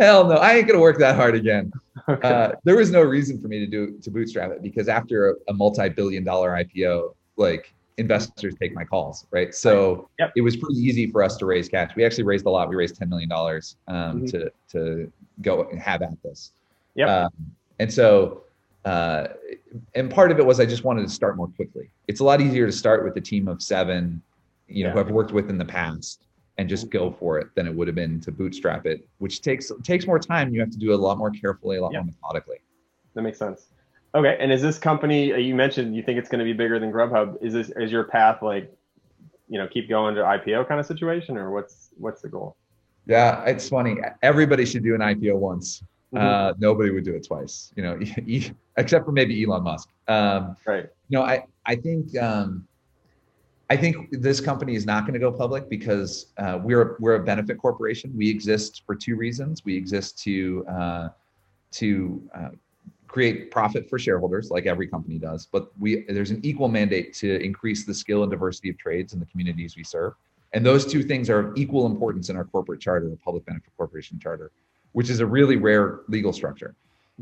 hell 0.00 0.26
no 0.26 0.34
i 0.34 0.54
ain't 0.54 0.66
going 0.66 0.76
to 0.76 0.82
work 0.82 0.98
that 0.98 1.14
hard 1.14 1.36
again 1.36 1.72
Okay. 2.08 2.28
uh, 2.32 2.52
there 2.64 2.76
was 2.76 2.90
no 2.90 3.02
reason 3.02 3.40
for 3.40 3.48
me 3.48 3.58
to 3.58 3.66
do 3.66 3.98
to 3.98 4.10
bootstrap 4.10 4.50
it 4.50 4.62
because 4.62 4.88
after 4.88 5.30
a, 5.30 5.34
a 5.48 5.54
multi-billion 5.54 6.24
dollar 6.24 6.50
ipo 6.50 7.14
like 7.36 7.74
investors 7.98 8.54
take 8.60 8.74
my 8.74 8.84
calls 8.84 9.26
right 9.30 9.54
so 9.54 10.08
Yep. 10.18 10.32
it 10.36 10.40
was 10.42 10.56
pretty 10.56 10.78
easy 10.78 11.06
for 11.10 11.22
us 11.22 11.36
to 11.38 11.46
raise 11.46 11.68
cash 11.68 11.92
we 11.96 12.04
actually 12.04 12.24
raised 12.24 12.44
a 12.46 12.50
lot 12.50 12.68
we 12.68 12.76
raised 12.76 12.96
10 12.96 13.08
million 13.08 13.28
dollars 13.28 13.76
um, 13.88 14.22
Mhm. 14.22 14.30
to 14.32 14.50
to 14.68 15.12
go 15.42 15.62
and 15.70 15.80
have 15.80 16.02
at 16.02 16.10
this 16.22 16.52
Yep. 16.94 17.08
um, 17.08 17.30
and 17.78 17.92
so 17.92 18.42
uh, 18.84 19.28
and 19.94 20.10
part 20.10 20.30
of 20.30 20.38
it 20.38 20.44
was 20.44 20.60
i 20.60 20.66
just 20.66 20.84
wanted 20.84 21.02
to 21.02 21.08
start 21.08 21.36
more 21.36 21.48
quickly 21.48 21.90
it's 22.06 22.20
a 22.20 22.24
lot 22.24 22.40
easier 22.40 22.66
to 22.66 22.72
start 22.72 23.02
with 23.04 23.16
a 23.16 23.20
team 23.20 23.48
of 23.48 23.62
seven 23.62 24.20
you 24.68 24.84
know 24.84 24.90
who 24.90 25.00
i've 25.00 25.10
worked 25.10 25.32
with 25.32 25.48
in 25.48 25.56
the 25.56 25.64
past 25.64 26.24
and 26.58 26.68
just 26.68 26.90
go 26.90 27.10
for 27.10 27.38
it 27.38 27.48
than 27.54 27.66
it 27.66 27.74
would 27.74 27.88
have 27.88 27.94
been 27.94 28.20
to 28.20 28.30
bootstrap 28.30 28.84
it 28.84 29.06
which 29.18 29.40
takes 29.40 29.72
takes 29.82 30.06
more 30.06 30.18
time 30.18 30.52
you 30.52 30.60
have 30.60 30.70
to 30.70 30.78
do 30.78 30.90
it 30.92 30.94
a 30.94 30.96
lot 30.98 31.16
more 31.16 31.30
carefully 31.30 31.78
a 31.78 31.82
lot 31.82 31.92
Yeah. 31.92 32.00
more 32.00 32.06
methodically 32.06 32.58
that 33.14 33.22
makes 33.22 33.38
sense. 33.38 33.68
Okay. 34.16 34.36
And 34.40 34.50
is 34.50 34.62
this 34.62 34.78
company 34.78 35.32
uh, 35.32 35.36
you 35.36 35.54
mentioned 35.54 35.94
you 35.94 36.02
think 36.02 36.18
it's 36.18 36.30
going 36.30 36.38
to 36.38 36.44
be 36.44 36.54
bigger 36.54 36.80
than 36.80 36.90
Grubhub? 36.90 37.36
Is 37.42 37.52
this 37.52 37.70
is 37.76 37.92
your 37.92 38.04
path 38.04 38.40
like, 38.40 38.72
you 39.46 39.58
know, 39.58 39.68
keep 39.68 39.90
going 39.90 40.14
to 40.14 40.22
IPO 40.22 40.66
kind 40.66 40.80
of 40.80 40.86
situation, 40.86 41.36
or 41.36 41.50
what's 41.50 41.90
what's 41.98 42.22
the 42.22 42.28
goal? 42.28 42.56
Yeah, 43.06 43.44
it's 43.44 43.68
funny. 43.68 43.98
Everybody 44.22 44.64
should 44.64 44.82
do 44.82 44.94
an 44.94 45.02
IPO 45.02 45.36
once. 45.36 45.82
Mhm. 46.14 46.20
Uh, 46.20 46.54
nobody 46.58 46.90
would 46.90 47.04
do 47.04 47.14
it 47.14 47.26
twice, 47.26 47.72
you 47.76 47.82
know, 47.82 48.00
except 48.78 49.04
for 49.04 49.12
maybe 49.12 49.44
Elon 49.44 49.62
Musk. 49.62 49.90
Um, 50.08 50.56
right. 50.66 50.86
no, 51.10 51.22
I 51.22 51.44
I 51.66 51.76
think 51.76 52.16
um, 52.16 52.66
I 53.68 53.76
think 53.76 54.08
this 54.12 54.40
company 54.40 54.76
is 54.76 54.86
not 54.86 55.02
going 55.02 55.12
to 55.14 55.20
go 55.20 55.30
public 55.30 55.68
because 55.68 56.32
uh, 56.38 56.58
we're 56.62 56.96
we're 57.00 57.16
a 57.16 57.22
benefit 57.22 57.58
corporation. 57.58 58.16
We 58.16 58.30
exist 58.30 58.82
for 58.86 58.94
two 58.94 59.16
reasons. 59.16 59.62
We 59.62 59.76
exist 59.76 60.18
to 60.22 60.64
uh, 60.68 61.08
to 61.72 62.22
uh, 62.34 62.48
create 63.08 63.50
profit 63.50 63.88
for 63.88 63.98
shareholders, 63.98 64.50
like 64.50 64.66
every 64.66 64.86
company 64.86 65.18
does. 65.18 65.46
But 65.46 65.70
we 65.78 66.04
there's 66.08 66.30
an 66.30 66.40
equal 66.42 66.68
mandate 66.68 67.14
to 67.14 67.40
increase 67.42 67.84
the 67.84 67.94
skill 67.94 68.22
and 68.22 68.30
diversity 68.30 68.70
of 68.70 68.78
trades 68.78 69.12
in 69.12 69.20
the 69.20 69.26
communities 69.26 69.76
we 69.76 69.84
serve. 69.84 70.14
And 70.52 70.64
those 70.64 70.86
two 70.86 71.02
things 71.02 71.28
are 71.28 71.38
of 71.38 71.56
equal 71.56 71.86
importance 71.86 72.30
in 72.30 72.36
our 72.36 72.44
corporate 72.44 72.80
charter, 72.80 73.08
the 73.08 73.16
public 73.16 73.44
benefit 73.44 73.70
corporation 73.76 74.18
charter, 74.18 74.50
which 74.92 75.10
is 75.10 75.20
a 75.20 75.26
really 75.26 75.56
rare 75.56 76.00
legal 76.08 76.32
structure. 76.32 76.74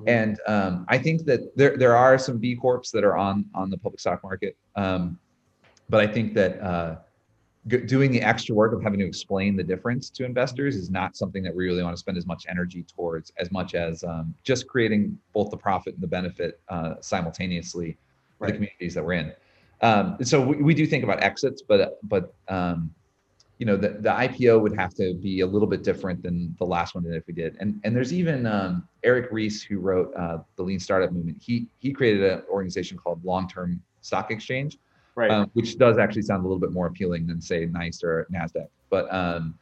And 0.07 0.41
um, 0.49 0.85
I 0.89 0.99
think 0.99 1.24
that 1.26 1.57
there 1.57 1.76
there 1.76 1.97
are 1.97 2.18
some 2.18 2.39
B 2.39 2.57
corps 2.57 2.91
that 2.93 3.05
are 3.05 3.16
on 3.16 3.45
on 3.55 3.70
the 3.70 3.78
public 3.78 4.01
stock 4.01 4.22
market, 4.24 4.57
um, 4.74 5.18
but 5.89 6.01
I 6.01 6.07
think 6.07 6.35
that 6.35 6.61
uh, 6.61 6.97
doing 7.67 8.12
the 8.12 8.21
extra 8.21 8.55
work 8.55 8.73
of 8.75 8.83
having 8.83 8.99
to 8.99 9.07
explain 9.07 9.57
the 9.57 9.65
difference 9.65 10.11
to 10.11 10.25
investors 10.25 10.77
is 10.77 10.91
not 10.91 11.17
something 11.17 11.43
that 11.43 11.55
we 11.55 11.65
really 11.65 11.83
want 11.83 11.97
to 11.97 11.99
spend 12.01 12.19
as 12.19 12.27
much 12.27 12.45
energy 12.49 12.83
towards, 12.83 13.33
as 13.39 13.51
much 13.51 13.75
as 13.75 14.05
um, 14.05 14.35
just 14.43 14.67
creating 14.67 15.19
both 15.33 15.51
the 15.51 15.57
profit 15.57 15.95
and 15.95 16.03
the 16.03 16.07
benefit 16.07 16.61
uh, 16.69 16.95
simultaneously 17.01 17.97
for 18.39 18.49
the 18.49 18.53
communities 18.53 18.95
that 18.95 19.05
we're 19.05 19.15
in. 19.15 19.33
Um, 19.81 20.17
so 20.23 20.41
we, 20.41 20.57
we 20.57 20.75
do 20.75 20.87
think 20.87 21.05
about 21.05 21.23
exits, 21.23 21.62
but 21.62 21.99
but 22.05 22.35
um, 22.49 22.95
you 23.59 23.67
know 23.67 23.77
the, 23.77 23.91
the 24.01 24.11
IPO 24.11 24.61
would 24.61 24.77
have 24.77 24.95
to 24.95 25.15
be 25.15 25.41
a 25.41 25.47
little 25.47 25.69
bit 25.69 25.83
different 25.83 26.23
than 26.23 26.55
the 26.59 26.65
last 26.67 26.95
one 26.95 27.05
that 27.05 27.15
if 27.15 27.27
we 27.27 27.33
did. 27.33 27.57
And 27.61 27.81
and 27.85 27.97
there's 27.97 28.12
even 28.12 28.47
um, 28.47 28.87
Eric 29.03 29.29
Ries 29.31 29.62
who 29.62 29.79
wrote 29.79 30.15
uh, 30.15 30.39
the 30.57 30.62
Lean 30.62 30.79
Startup 30.79 31.11
Movement. 31.11 31.39
He 31.41 31.67
he 31.79 31.93
created 31.93 32.23
an 32.25 32.43
organization 32.51 32.99
called 32.99 33.25
Long 33.25 33.49
Term 33.49 33.81
Stock 34.03 34.31
Exchange, 34.31 34.79
Right. 35.17 35.31
um, 35.31 35.51
which 35.55 35.79
does 35.79 35.97
actually 35.99 36.23
sound 36.23 36.41
a 36.45 36.49
little 36.49 36.59
bit 36.61 36.73
more 36.73 36.87
appealing 36.87 37.27
than 37.27 37.41
say 37.41 37.67
NYSE 37.67 38.03
or 38.03 38.27
Nasdaq. 38.33 38.67
But 38.91 39.12
um, 39.15 39.57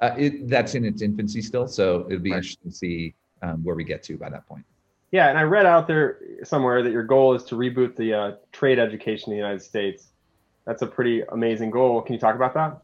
uh, 0.00 0.14
it, 0.16 0.48
that's 0.48 0.74
in 0.74 0.84
its 0.84 1.02
infancy 1.02 1.42
still, 1.42 1.68
so 1.68 2.06
it'd 2.08 2.22
be 2.22 2.30
Right. 2.30 2.38
interesting 2.38 2.70
to 2.70 2.76
see 2.76 3.14
um, 3.42 3.62
where 3.64 3.74
we 3.76 3.84
get 3.84 4.02
to 4.04 4.16
by 4.16 4.30
that 4.30 4.46
point. 4.46 4.64
Yeah, 5.10 5.28
and 5.28 5.38
I 5.38 5.42
read 5.42 5.66
out 5.66 5.86
there 5.86 6.20
somewhere 6.42 6.82
that 6.82 6.90
your 6.92 7.02
goal 7.02 7.34
is 7.34 7.44
to 7.44 7.54
reboot 7.54 7.96
the 7.96 8.12
uh, 8.14 8.32
trade 8.52 8.78
education 8.78 9.30
in 9.32 9.38
the 9.38 9.42
United 9.42 9.62
States. 9.62 10.08
That's 10.66 10.82
a 10.82 10.86
pretty 10.86 11.22
amazing 11.32 11.70
goal. 11.70 12.00
Can 12.02 12.12
you 12.14 12.18
talk 12.20 12.34
about 12.34 12.52
that? 12.54 12.78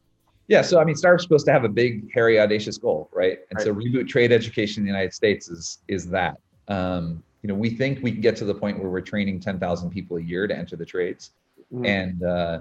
Yeah, 0.49 0.63
so 0.63 0.79
I 0.79 0.85
mean, 0.85 0.95
startup's 0.95 1.23
supposed 1.23 1.47
to 1.47 1.53
have 1.53 1.65
a 1.65 1.69
big, 1.69 2.13
hairy, 2.13 2.39
audacious 2.39 2.77
goal, 2.79 3.09
right? 3.13 3.39
And 3.51 3.61
so 3.61 3.75
reboot 3.75 4.09
trade 4.09 4.31
education 4.33 4.81
in 4.83 4.85
the 4.85 4.91
United 4.93 5.15
States 5.15 5.49
is 5.49 5.79
is 5.89 6.07
that. 6.11 6.37
Um, 6.69 7.23
you 7.43 7.49
know, 7.49 7.55
we 7.55 7.71
think 7.71 8.03
we 8.03 8.11
can 8.13 8.23
get 8.23 8.37
to 8.37 8.45
the 8.47 8.55
point 8.55 8.79
where 8.79 8.89
we're 8.91 9.01
training 9.03 9.41
ten 9.41 9.59
thousand 9.59 9.91
people 9.91 10.17
a 10.17 10.23
year 10.23 10.47
to 10.47 10.57
enter 10.57 10.77
the 10.77 10.85
trades, 10.87 11.33
Mhm. 11.75 11.87
and 11.87 12.23
uh, 12.23 12.61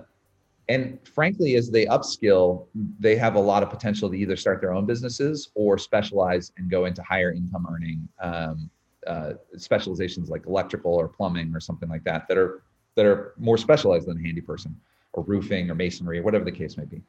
and 0.70 0.98
frankly, 1.08 1.56
as 1.56 1.70
they 1.70 1.86
upskill, 1.86 2.68
they 3.00 3.16
have 3.18 3.36
a 3.36 3.40
lot 3.40 3.64
of 3.64 3.70
potential 3.70 4.10
to 4.10 4.16
either 4.16 4.36
start 4.38 4.62
their 4.62 4.74
own 4.74 4.86
businesses 4.86 5.50
or 5.56 5.78
specialize 5.78 6.52
and 6.58 6.70
go 6.70 6.86
into 6.86 7.04
higher 7.04 7.32
income 7.32 7.68
earning 7.70 8.08
um, 8.22 8.70
uh, 9.06 9.34
specializations 9.58 10.30
like 10.30 10.46
electrical 10.46 10.94
or 10.94 11.08
plumbing 11.08 11.54
or 11.54 11.60
something 11.60 11.90
like 11.90 12.04
that 12.06 12.28
that 12.28 12.38
are 12.38 12.64
that 12.96 13.06
are 13.06 13.34
more 13.38 13.58
specialized 13.58 14.08
than 14.08 14.18
a 14.18 14.22
handy 14.22 14.42
person 14.42 14.76
or 15.14 15.24
roofing 15.24 15.70
or 15.70 15.76
masonry 15.76 16.20
or 16.20 16.24
whatever 16.24 16.46
the 16.46 16.52
case 16.52 16.78
may 16.78 16.86
be. 16.86 17.02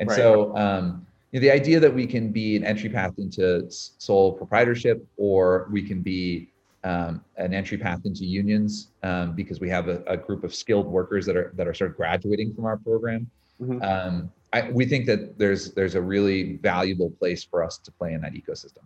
And 0.00 0.08
Right. 0.08 0.16
so 0.16 0.56
um, 0.56 1.06
you 1.32 1.40
know, 1.40 1.42
the 1.42 1.50
idea 1.50 1.80
that 1.80 1.92
we 1.92 2.06
can 2.06 2.30
be 2.30 2.56
an 2.56 2.64
entry 2.64 2.90
path 2.90 3.14
into 3.18 3.64
sole 3.70 4.32
proprietorship 4.32 5.04
or 5.16 5.68
we 5.72 5.82
can 5.82 6.02
be 6.02 6.50
um, 6.84 7.24
an 7.36 7.52
entry 7.52 7.76
path 7.76 8.00
into 8.04 8.24
unions 8.24 8.88
um, 9.02 9.34
because 9.34 9.60
we 9.60 9.68
have 9.68 9.88
a, 9.88 10.02
a 10.06 10.16
group 10.16 10.44
of 10.44 10.54
skilled 10.54 10.86
workers 10.86 11.26
that 11.26 11.36
are 11.36 11.52
that 11.56 11.66
are 11.66 11.74
sort 11.74 11.90
of 11.90 11.96
graduating 11.96 12.54
from 12.54 12.64
our 12.64 12.76
program. 12.76 13.30
Mhm. 13.60 13.82
Um, 13.82 14.32
I, 14.52 14.70
we 14.70 14.86
think 14.86 15.06
that 15.06 15.38
there's 15.38 15.72
there's 15.72 15.94
a 15.94 16.00
really 16.00 16.56
valuable 16.56 17.10
place 17.10 17.44
for 17.44 17.62
us 17.62 17.78
to 17.78 17.92
play 17.92 18.14
in 18.14 18.20
that 18.22 18.32
ecosystem. 18.32 18.84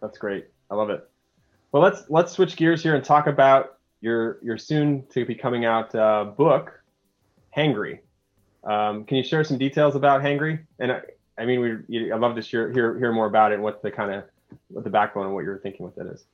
That's 0.00 0.18
great. 0.18 0.46
I 0.70 0.74
love 0.74 0.90
it. 0.90 1.08
Well, 1.70 1.82
let's 1.82 2.04
let's 2.08 2.32
switch 2.32 2.56
gears 2.56 2.82
here 2.82 2.94
and 2.94 3.04
talk 3.04 3.26
about 3.26 3.78
your 4.00 4.38
your 4.42 4.58
soon 4.58 5.06
to 5.10 5.24
be 5.24 5.34
coming 5.34 5.64
out 5.64 5.94
uh, 5.94 6.24
book, 6.24 6.82
Hangry. 7.56 8.00
Um, 8.64 9.04
can 9.04 9.16
you 9.16 9.24
share 9.24 9.44
some 9.44 9.58
details 9.58 9.96
about 9.96 10.22
Hangry? 10.22 10.60
And 10.78 10.92
I, 10.92 11.02
I 11.38 11.44
mean, 11.44 11.84
we 11.88 12.12
I'd 12.12 12.20
love 12.20 12.34
to 12.34 12.40
hear 12.40 12.72
hear 12.72 12.98
hear 12.98 13.12
more 13.12 13.26
about 13.26 13.52
it 13.52 13.56
and 13.56 13.62
what 13.62 13.82
the 13.82 13.90
kind 13.90 14.12
of 14.12 14.24
what 14.68 14.84
the 14.84 14.90
backbone 14.90 15.26
and 15.26 15.34
what 15.34 15.44
you're 15.44 15.58
thinking 15.58 15.84
with 15.84 15.98
it 15.98 16.06
is. 16.12 16.24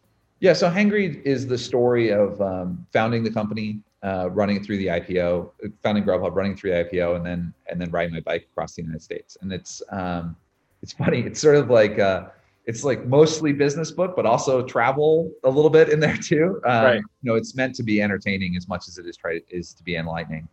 Yeah, 0.41 0.53
so 0.53 0.71
Hangry 0.71 1.23
is 1.25 1.47
the 1.47 1.59
story 1.59 2.11
of 2.11 2.41
um, 2.41 2.87
founding 2.93 3.25
the 3.25 3.31
company, 3.31 3.81
uh, 4.05 4.31
running 4.31 4.57
it 4.57 4.65
through 4.65 4.79
the 4.79 4.87
IPO, 4.87 5.51
founding 5.83 6.05
Grubhub, 6.05 6.35
running 6.35 6.57
through 6.57 6.71
the 6.71 6.85
IPO, 6.85 7.17
and 7.17 7.27
then 7.27 7.53
and 7.69 7.81
then 7.81 7.91
riding 7.91 8.15
my 8.15 8.21
bike 8.21 8.47
across 8.53 8.75
the 8.75 8.83
United 8.83 9.03
States. 9.03 9.37
And 9.41 9.53
it's 9.53 9.83
um, 9.91 10.37
it's 10.83 10.93
funny. 10.93 11.21
It's 11.21 11.41
sort 11.41 11.57
of 11.57 11.71
like 11.71 11.99
uh, 11.99 12.27
it's 12.67 12.85
like 12.85 13.07
mostly 13.07 13.53
business 13.53 13.91
book, 13.91 14.15
but 14.15 14.27
also 14.27 14.63
travel 14.63 15.33
a 15.43 15.51
little 15.51 15.71
bit 15.71 15.89
in 15.89 15.99
there 15.99 16.17
too. 16.17 16.61
Um, 16.65 16.85
Right. 16.85 16.97
You 17.23 17.33
know, 17.33 17.35
it's 17.35 17.57
meant 17.57 17.75
to 17.77 17.83
be 17.83 18.01
entertaining 18.01 18.57
as 18.57 18.69
much 18.69 18.87
as 18.87 18.99
it 18.99 19.07
is 19.07 19.17
try 19.17 19.41
is 19.51 19.73
to 19.75 19.83
be 19.83 19.97
enlightening. 19.97 20.49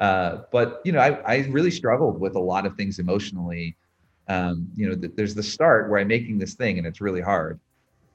Uh, 0.00 0.42
but 0.50 0.80
you 0.84 0.92
know, 0.92 1.00
I, 1.00 1.10
I 1.22 1.36
really 1.48 1.70
struggled 1.70 2.20
with 2.20 2.34
a 2.34 2.40
lot 2.40 2.66
of 2.66 2.76
things 2.76 2.98
emotionally. 2.98 3.76
Um, 4.28 4.68
you 4.74 4.88
know, 4.88 4.96
th- 4.96 5.12
there's 5.14 5.34
the 5.34 5.42
start 5.42 5.88
where 5.88 6.00
I'm 6.00 6.08
making 6.08 6.38
this 6.38 6.54
thing 6.54 6.78
and 6.78 6.86
it's 6.86 7.00
really 7.00 7.20
hard 7.20 7.58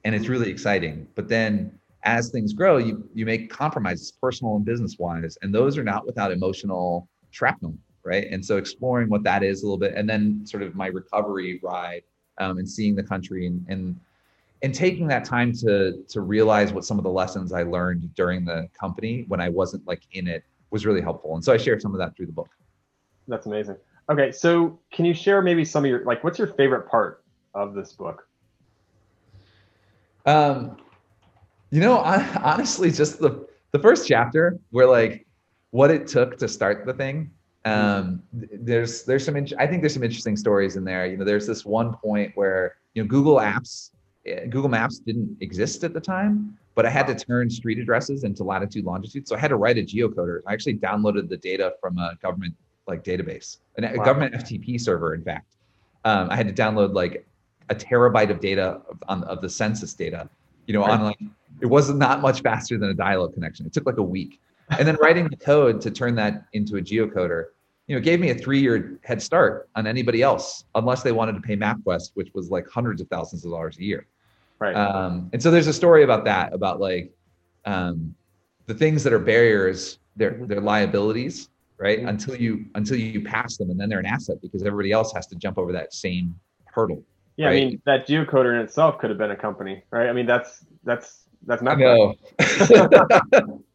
and 0.04 0.14
it's 0.14 0.28
really 0.28 0.50
exciting. 0.50 1.08
But 1.14 1.28
then 1.28 1.78
as 2.04 2.30
things 2.30 2.52
grow, 2.52 2.76
you 2.76 3.08
you 3.14 3.26
make 3.26 3.50
compromises, 3.50 4.12
personal 4.12 4.56
and 4.56 4.64
business 4.64 4.98
wise, 4.98 5.38
and 5.42 5.54
those 5.54 5.76
are 5.78 5.84
not 5.84 6.06
without 6.06 6.30
emotional 6.30 7.08
shrapnel, 7.30 7.74
right? 8.04 8.28
And 8.30 8.44
so 8.44 8.58
exploring 8.58 9.08
what 9.08 9.22
that 9.24 9.42
is 9.42 9.62
a 9.62 9.66
little 9.66 9.78
bit, 9.78 9.94
and 9.94 10.08
then 10.08 10.46
sort 10.46 10.62
of 10.62 10.74
my 10.74 10.86
recovery 10.86 11.60
ride 11.62 12.02
um, 12.38 12.58
and 12.58 12.68
seeing 12.68 12.94
the 12.94 13.02
country 13.02 13.46
and 13.46 13.64
and 13.68 13.98
and 14.62 14.74
taking 14.74 15.06
that 15.08 15.24
time 15.24 15.52
to 15.52 16.02
to 16.08 16.20
realize 16.20 16.72
what 16.72 16.84
some 16.84 16.98
of 16.98 17.04
the 17.04 17.10
lessons 17.10 17.52
I 17.52 17.62
learned 17.62 18.14
during 18.14 18.44
the 18.44 18.68
company 18.78 19.24
when 19.28 19.40
I 19.40 19.48
wasn't 19.48 19.86
like 19.86 20.02
in 20.12 20.28
it 20.28 20.44
was 20.70 20.84
really 20.84 21.00
helpful. 21.00 21.34
And 21.34 21.44
so 21.44 21.52
I 21.52 21.56
share 21.56 21.78
some 21.80 21.92
of 21.92 21.98
that 21.98 22.16
through 22.16 22.26
the 22.26 22.32
book. 22.32 22.50
That's 23.28 23.46
amazing. 23.46 23.76
Okay, 24.10 24.32
so 24.32 24.78
can 24.92 25.06
you 25.06 25.14
share 25.14 25.40
maybe 25.40 25.64
some 25.64 25.84
of 25.84 25.88
your 25.88 26.04
like 26.04 26.22
what's 26.22 26.38
your 26.38 26.48
favorite 26.48 26.88
part 26.88 27.24
of 27.54 27.74
this 27.74 27.92
book? 27.92 28.26
Um, 30.26 30.76
you 31.70 31.80
know, 31.80 31.98
I, 31.98 32.24
honestly, 32.42 32.90
just 32.90 33.18
the 33.18 33.46
the 33.72 33.78
first 33.78 34.06
chapter, 34.06 34.58
where 34.70 34.86
like 34.86 35.26
what 35.70 35.90
it 35.90 36.06
took 36.06 36.38
to 36.38 36.48
start 36.48 36.86
the 36.86 36.94
thing. 36.94 37.30
Um, 37.66 38.22
there's 38.32 39.04
there's 39.04 39.24
some 39.24 39.36
int- 39.36 39.54
I 39.58 39.66
think 39.66 39.82
there's 39.82 39.94
some 39.94 40.02
interesting 40.04 40.36
stories 40.36 40.76
in 40.76 40.84
there. 40.84 41.06
You 41.06 41.16
know, 41.16 41.24
there's 41.24 41.46
this 41.46 41.64
one 41.64 41.94
point 41.94 42.32
where 42.36 42.76
you 42.94 43.02
know 43.02 43.08
Google 43.08 43.36
Apps, 43.36 43.90
eh, 44.26 44.44
Google 44.46 44.68
Maps 44.68 44.98
didn't 44.98 45.36
exist 45.40 45.82
at 45.82 45.94
the 45.94 46.00
time, 46.00 46.56
but 46.74 46.84
I 46.86 46.90
had 46.90 47.06
to 47.06 47.14
turn 47.14 47.48
street 47.50 47.78
addresses 47.78 48.22
into 48.22 48.44
latitude 48.44 48.84
longitude, 48.84 49.26
so 49.26 49.34
I 49.34 49.38
had 49.38 49.48
to 49.48 49.56
write 49.56 49.78
a 49.78 49.82
geocoder. 49.82 50.40
I 50.46 50.52
actually 50.52 50.76
downloaded 50.76 51.28
the 51.28 51.38
data 51.38 51.72
from 51.80 51.98
a 51.98 52.16
government 52.22 52.54
like 52.86 53.02
database, 53.02 53.58
a 53.78 53.96
Wow. 53.96 54.04
government 54.04 54.34
FTP 54.34 54.78
server, 54.78 55.14
in 55.14 55.24
fact. 55.24 55.56
Um, 56.04 56.28
I 56.30 56.36
had 56.36 56.46
to 56.54 56.62
download 56.62 56.92
like 56.92 57.26
a 57.70 57.74
terabyte 57.74 58.30
of 58.30 58.40
data 58.40 58.80
of, 58.88 59.02
on, 59.08 59.24
of 59.24 59.40
the 59.40 59.48
census 59.48 59.94
data, 59.94 60.28
you 60.66 60.74
know, 60.74 60.80
Right. 60.82 60.90
on 60.90 61.02
like, 61.04 61.18
it 61.60 61.66
was 61.66 61.90
not 61.90 62.20
much 62.20 62.42
faster 62.42 62.76
than 62.78 62.90
a 62.90 62.94
dial-up 62.94 63.32
connection. 63.34 63.64
It 63.66 63.72
took 63.72 63.86
like 63.86 63.98
a 63.98 64.02
week. 64.02 64.40
And 64.78 64.86
then 64.88 64.96
writing 65.02 65.28
the 65.28 65.36
code 65.36 65.80
to 65.82 65.90
turn 65.90 66.14
that 66.16 66.46
into 66.52 66.76
a 66.76 66.80
geocoder, 66.80 67.46
you 67.86 67.94
know, 67.94 68.00
gave 68.00 68.18
me 68.18 68.30
a 68.30 68.34
three-year 68.34 68.98
head 69.02 69.20
start 69.22 69.68
on 69.76 69.86
anybody 69.86 70.22
else, 70.22 70.64
unless 70.74 71.02
they 71.02 71.12
wanted 71.12 71.34
to 71.34 71.40
pay 71.40 71.56
MapQuest, 71.56 72.12
which 72.14 72.30
was 72.34 72.50
like 72.50 72.68
hundreds 72.68 73.00
of 73.00 73.08
thousands 73.08 73.44
of 73.44 73.50
dollars 73.50 73.78
a 73.78 73.82
year. 73.82 74.06
Right. 74.58 74.74
Um, 74.74 75.28
and 75.32 75.42
so 75.42 75.50
there's 75.50 75.66
a 75.66 75.72
story 75.72 76.02
about 76.02 76.24
that, 76.24 76.52
about 76.54 76.80
like 76.80 77.12
um, 77.66 78.14
the 78.66 78.74
things 78.74 79.02
that 79.04 79.12
are 79.12 79.18
barriers, 79.18 79.98
they're, 80.16 80.32
Mhm. 80.32 80.48
they're 80.48 80.60
liabilities, 80.60 81.48
right? 81.78 82.00
Mhm. 82.00 82.08
Until 82.08 82.36
you 82.36 82.64
until 82.74 82.96
you 82.98 83.22
pass 83.22 83.56
them, 83.56 83.70
and 83.70 83.78
then 83.78 83.88
they're 83.88 83.98
an 83.98 84.06
asset 84.06 84.40
because 84.40 84.62
everybody 84.62 84.92
else 84.92 85.12
has 85.12 85.26
to 85.28 85.34
jump 85.34 85.58
over 85.58 85.72
that 85.72 85.92
same 85.92 86.34
hurdle. 86.66 87.02
Yeah, 87.36 87.48
I 87.48 87.52
mean 87.54 87.82
that 87.86 88.06
geocoder 88.06 88.54
in 88.54 88.60
itself 88.60 88.98
could 88.98 89.10
have 89.10 89.18
been 89.18 89.30
a 89.30 89.36
company, 89.36 89.82
right? 89.90 90.08
I 90.08 90.12
mean 90.12 90.26
that's 90.26 90.64
that's 90.84 91.24
that's 91.46 91.62
not. 91.62 91.76
I 91.76 91.80
know. 91.80 92.14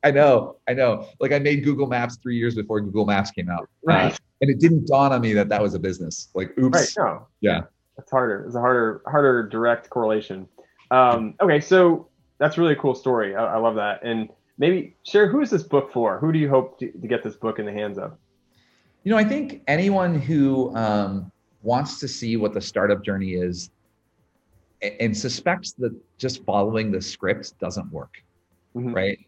I 0.03 0.11
know. 0.11 0.55
I 0.67 0.73
know. 0.73 1.07
Like 1.19 1.31
I 1.31 1.39
made 1.39 1.63
Google 1.63 1.87
Maps 1.87 2.17
three 2.21 2.37
years 2.37 2.55
before 2.55 2.81
Google 2.81 3.05
Maps 3.05 3.31
came 3.31 3.49
out. 3.49 3.63
Uh, 3.63 3.65
Right. 3.83 4.19
and 4.41 4.49
it 4.49 4.59
didn't 4.59 4.87
dawn 4.87 5.11
on 5.11 5.21
me 5.21 5.33
that 5.33 5.49
that 5.49 5.61
was 5.61 5.73
a 5.73 5.79
business. 5.79 6.29
Like, 6.33 6.57
oops. 6.57 6.77
Right. 6.97 7.05
No. 7.05 7.27
Yeah. 7.41 7.61
It's 7.97 8.11
harder. 8.11 8.45
It's 8.45 8.55
a 8.55 8.59
harder, 8.59 9.01
harder 9.05 9.47
direct 9.47 9.89
correlation. 9.89 10.47
Um, 10.89 11.35
okay, 11.41 11.59
so 11.59 12.07
that's 12.37 12.57
really 12.57 12.73
a 12.73 12.75
cool 12.77 12.95
story. 12.95 13.35
I, 13.35 13.55
I 13.55 13.57
love 13.57 13.75
that. 13.75 13.99
And 14.03 14.29
maybe 14.57 14.95
share 15.03 15.27
who 15.27 15.41
is 15.41 15.49
this 15.49 15.63
book 15.63 15.91
for? 15.91 16.17
Who 16.19 16.31
do 16.31 16.39
you 16.39 16.49
hope 16.49 16.79
to, 16.79 16.91
to 16.91 17.07
get 17.07 17.23
this 17.23 17.35
book 17.35 17.59
in 17.59 17.65
the 17.65 17.73
hands 17.73 17.97
of? 17.97 18.17
You 19.03 19.11
know, 19.11 19.17
I 19.17 19.23
think 19.23 19.61
anyone 19.67 20.19
who 20.19 20.75
um, 20.75 21.31
wants 21.61 21.99
to 21.99 22.07
see 22.07 22.37
what 22.37 22.53
the 22.53 22.61
startup 22.61 23.03
journey 23.03 23.33
is 23.33 23.69
and 24.81 25.15
suspects 25.15 25.73
that 25.73 25.93
just 26.17 26.43
following 26.45 26.91
the 26.91 27.01
script 27.01 27.57
doesn't 27.59 27.91
work, 27.91 28.23
Mhm. 28.75 28.95
right? 28.95 29.19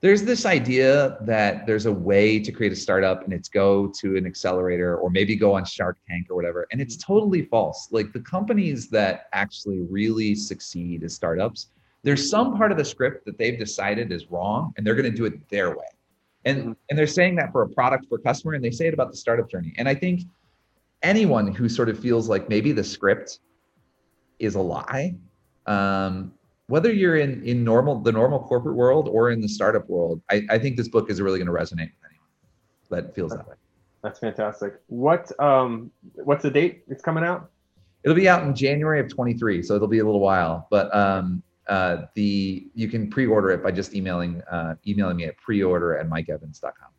There's 0.00 0.22
this 0.22 0.44
idea 0.46 1.18
that 1.22 1.66
there's 1.66 1.86
a 1.86 1.92
way 1.92 2.38
to 2.38 2.52
create 2.52 2.72
a 2.72 2.76
startup 2.76 3.24
and 3.24 3.32
it's 3.32 3.48
go 3.48 3.86
to 4.00 4.16
an 4.16 4.26
accelerator 4.26 4.96
or 4.96 5.10
maybe 5.10 5.34
go 5.36 5.54
on 5.54 5.64
Shark 5.64 5.98
Tank 6.08 6.26
or 6.30 6.36
whatever. 6.36 6.66
And 6.72 6.80
it's 6.80 6.96
totally 6.96 7.42
false. 7.42 7.88
Like 7.90 8.12
the 8.12 8.20
companies 8.20 8.88
that 8.90 9.28
actually 9.32 9.80
really 9.80 10.34
succeed 10.34 11.02
as 11.04 11.14
startups, 11.14 11.68
there's 12.02 12.28
some 12.28 12.56
part 12.56 12.70
of 12.70 12.76
the 12.78 12.84
script 12.84 13.24
that 13.24 13.38
they've 13.38 13.58
decided 13.58 14.12
is 14.12 14.30
wrong 14.30 14.74
and 14.76 14.86
they're 14.86 14.94
going 14.94 15.10
to 15.10 15.16
do 15.16 15.24
it 15.24 15.48
their 15.48 15.70
way. 15.70 15.86
And, 16.44 16.58
Mhm. 16.64 16.76
and 16.90 16.98
they're 16.98 17.06
saying 17.06 17.36
that 17.36 17.50
for 17.52 17.62
a 17.62 17.68
product 17.68 18.06
for 18.08 18.16
a 18.16 18.20
customer 18.20 18.52
and 18.54 18.62
they 18.62 18.70
say 18.70 18.86
it 18.86 18.94
about 18.94 19.10
the 19.10 19.16
startup 19.16 19.50
journey. 19.50 19.72
And 19.78 19.88
I 19.88 19.94
think 19.94 20.22
anyone 21.04 21.54
who 21.54 21.68
sort 21.68 21.88
of 21.88 21.98
feels 21.98 22.28
like 22.28 22.48
maybe 22.48 22.72
the 22.72 22.82
script 22.82 23.38
is 24.40 24.56
a 24.56 24.60
lie, 24.60 25.14
um, 25.66 26.32
whether 26.66 26.92
you're 26.92 27.16
in 27.16 27.44
in 27.44 27.62
normal 27.62 28.00
the 28.00 28.10
normal 28.10 28.40
corporate 28.40 28.74
world 28.74 29.08
or 29.08 29.30
in 29.30 29.40
the 29.40 29.48
startup 29.48 29.88
world, 29.88 30.20
I, 30.30 30.42
I 30.50 30.58
think 30.58 30.76
this 30.76 30.88
book 30.88 31.10
is 31.10 31.20
really 31.20 31.38
going 31.38 31.46
to 31.46 31.52
resonate 31.52 31.92
with 31.92 32.04
anyone 32.08 32.28
that 32.90 33.14
feels 33.14 33.32
that 33.32 33.46
way. 33.46 33.54
That's 34.02 34.18
fantastic. 34.18 34.80
What 34.88 35.30
um, 35.40 35.90
what's 36.14 36.42
the 36.42 36.50
date 36.50 36.84
it's 36.88 37.02
coming 37.02 37.22
out? 37.22 37.50
It'll 38.02 38.16
be 38.16 38.28
out 38.28 38.42
in 38.42 38.54
January 38.54 39.00
of 39.00 39.08
23, 39.08 39.62
so 39.62 39.74
it'll 39.76 39.88
be 39.88 40.00
a 40.00 40.04
little 40.04 40.20
while. 40.20 40.66
But 40.70 40.94
um, 40.94 41.42
uh, 41.68 42.02
the 42.14 42.68
you 42.74 42.88
can 42.88 43.08
pre-order 43.08 43.50
it 43.50 43.62
by 43.62 43.70
just 43.70 43.94
emailing 43.94 44.42
uh, 44.50 44.74
emailing 44.86 45.16
me 45.16 45.24
at 45.24 45.36
pre-order 45.38 45.96
at 45.98 46.08
mikeevans.com. 46.08 46.90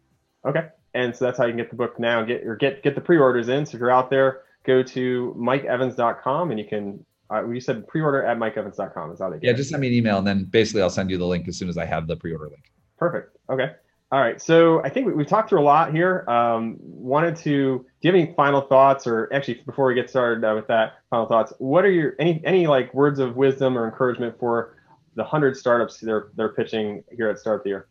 Okay, 0.50 0.68
and 0.96 1.16
so 1.16 1.26
that's 1.26 1.38
how 1.38 1.46
you 1.46 1.52
can 1.52 1.58
get 1.58 1.70
the 1.70 1.76
book 1.76 2.00
now. 2.00 2.24
Get 2.24 2.46
or 2.48 2.56
get 2.56 2.82
get 2.82 2.96
the 2.96 3.02
pre-orders 3.02 3.50
in. 3.50 3.66
So 3.66 3.76
if 3.76 3.82
you're 3.82 3.92
out 3.92 4.10
there, 4.10 4.42
go 4.64 4.82
to 4.82 5.36
mikeevans.com 5.38 6.52
and 6.52 6.60
you 6.60 6.66
can. 6.66 7.06
Uh, 7.32 7.44
you 7.48 7.60
said 7.60 7.88
pre-order 7.88 8.24
at 8.24 8.38
mikeevans.com 8.38 9.12
is 9.12 9.20
how 9.20 9.30
they 9.32 9.38
get. 9.38 9.48
Yeah, 9.48 9.54
just 9.54 9.72
send 9.72 9.82
me 9.82 9.88
an 9.88 9.94
email 9.94 10.20
and 10.20 10.28
then 10.28 10.44
basically 10.44 10.84
I'll 10.84 10.92
send 10.92 11.10
you 11.10 11.18
the 11.18 11.26
link 11.26 11.48
as 11.48 11.58
soon 11.58 11.70
as 11.70 11.78
I 11.78 11.84
have 11.84 12.06
the 12.06 12.16
pre-order 12.16 12.46
link. 12.46 12.72
Perfect. 13.00 13.36
Okay. 13.50 13.72
All 14.12 14.20
right. 14.20 14.40
So 14.40 14.84
I 14.84 14.90
think 14.90 15.08
we, 15.08 15.14
we've 15.14 15.28
talked 15.28 15.50
through 15.50 15.62
a 15.62 15.64
lot 15.64 15.92
here. 15.92 16.24
Um, 16.30 16.78
wanted 16.80 17.36
to. 17.38 17.80
Do 17.80 17.86
you 18.02 18.12
have 18.12 18.16
any 18.16 18.34
final 18.36 18.62
thoughts, 18.62 19.08
or 19.08 19.28
actually, 19.34 19.56
before 19.66 19.88
we 19.88 19.96
get 19.96 20.10
started 20.10 20.46
uh, 20.46 20.54
with 20.54 20.68
that, 20.68 21.00
final 21.10 21.26
thoughts? 21.26 21.52
What 21.58 21.84
are 21.84 21.90
your 21.90 22.16
any 22.20 22.42
any 22.46 22.68
like 22.68 22.94
words 22.94 23.20
of 23.20 23.36
wisdom 23.36 23.78
or 23.78 23.86
encouragement 23.86 24.38
for 24.40 24.78
the 25.16 25.24
hundred 25.24 25.58
startups 25.58 26.00
they're 26.00 26.28
they're 26.36 26.50
pitching 26.50 27.04
here 27.12 27.28
at 27.30 27.40
Start 27.40 27.64
the 27.64 27.70
Year? 27.70 27.88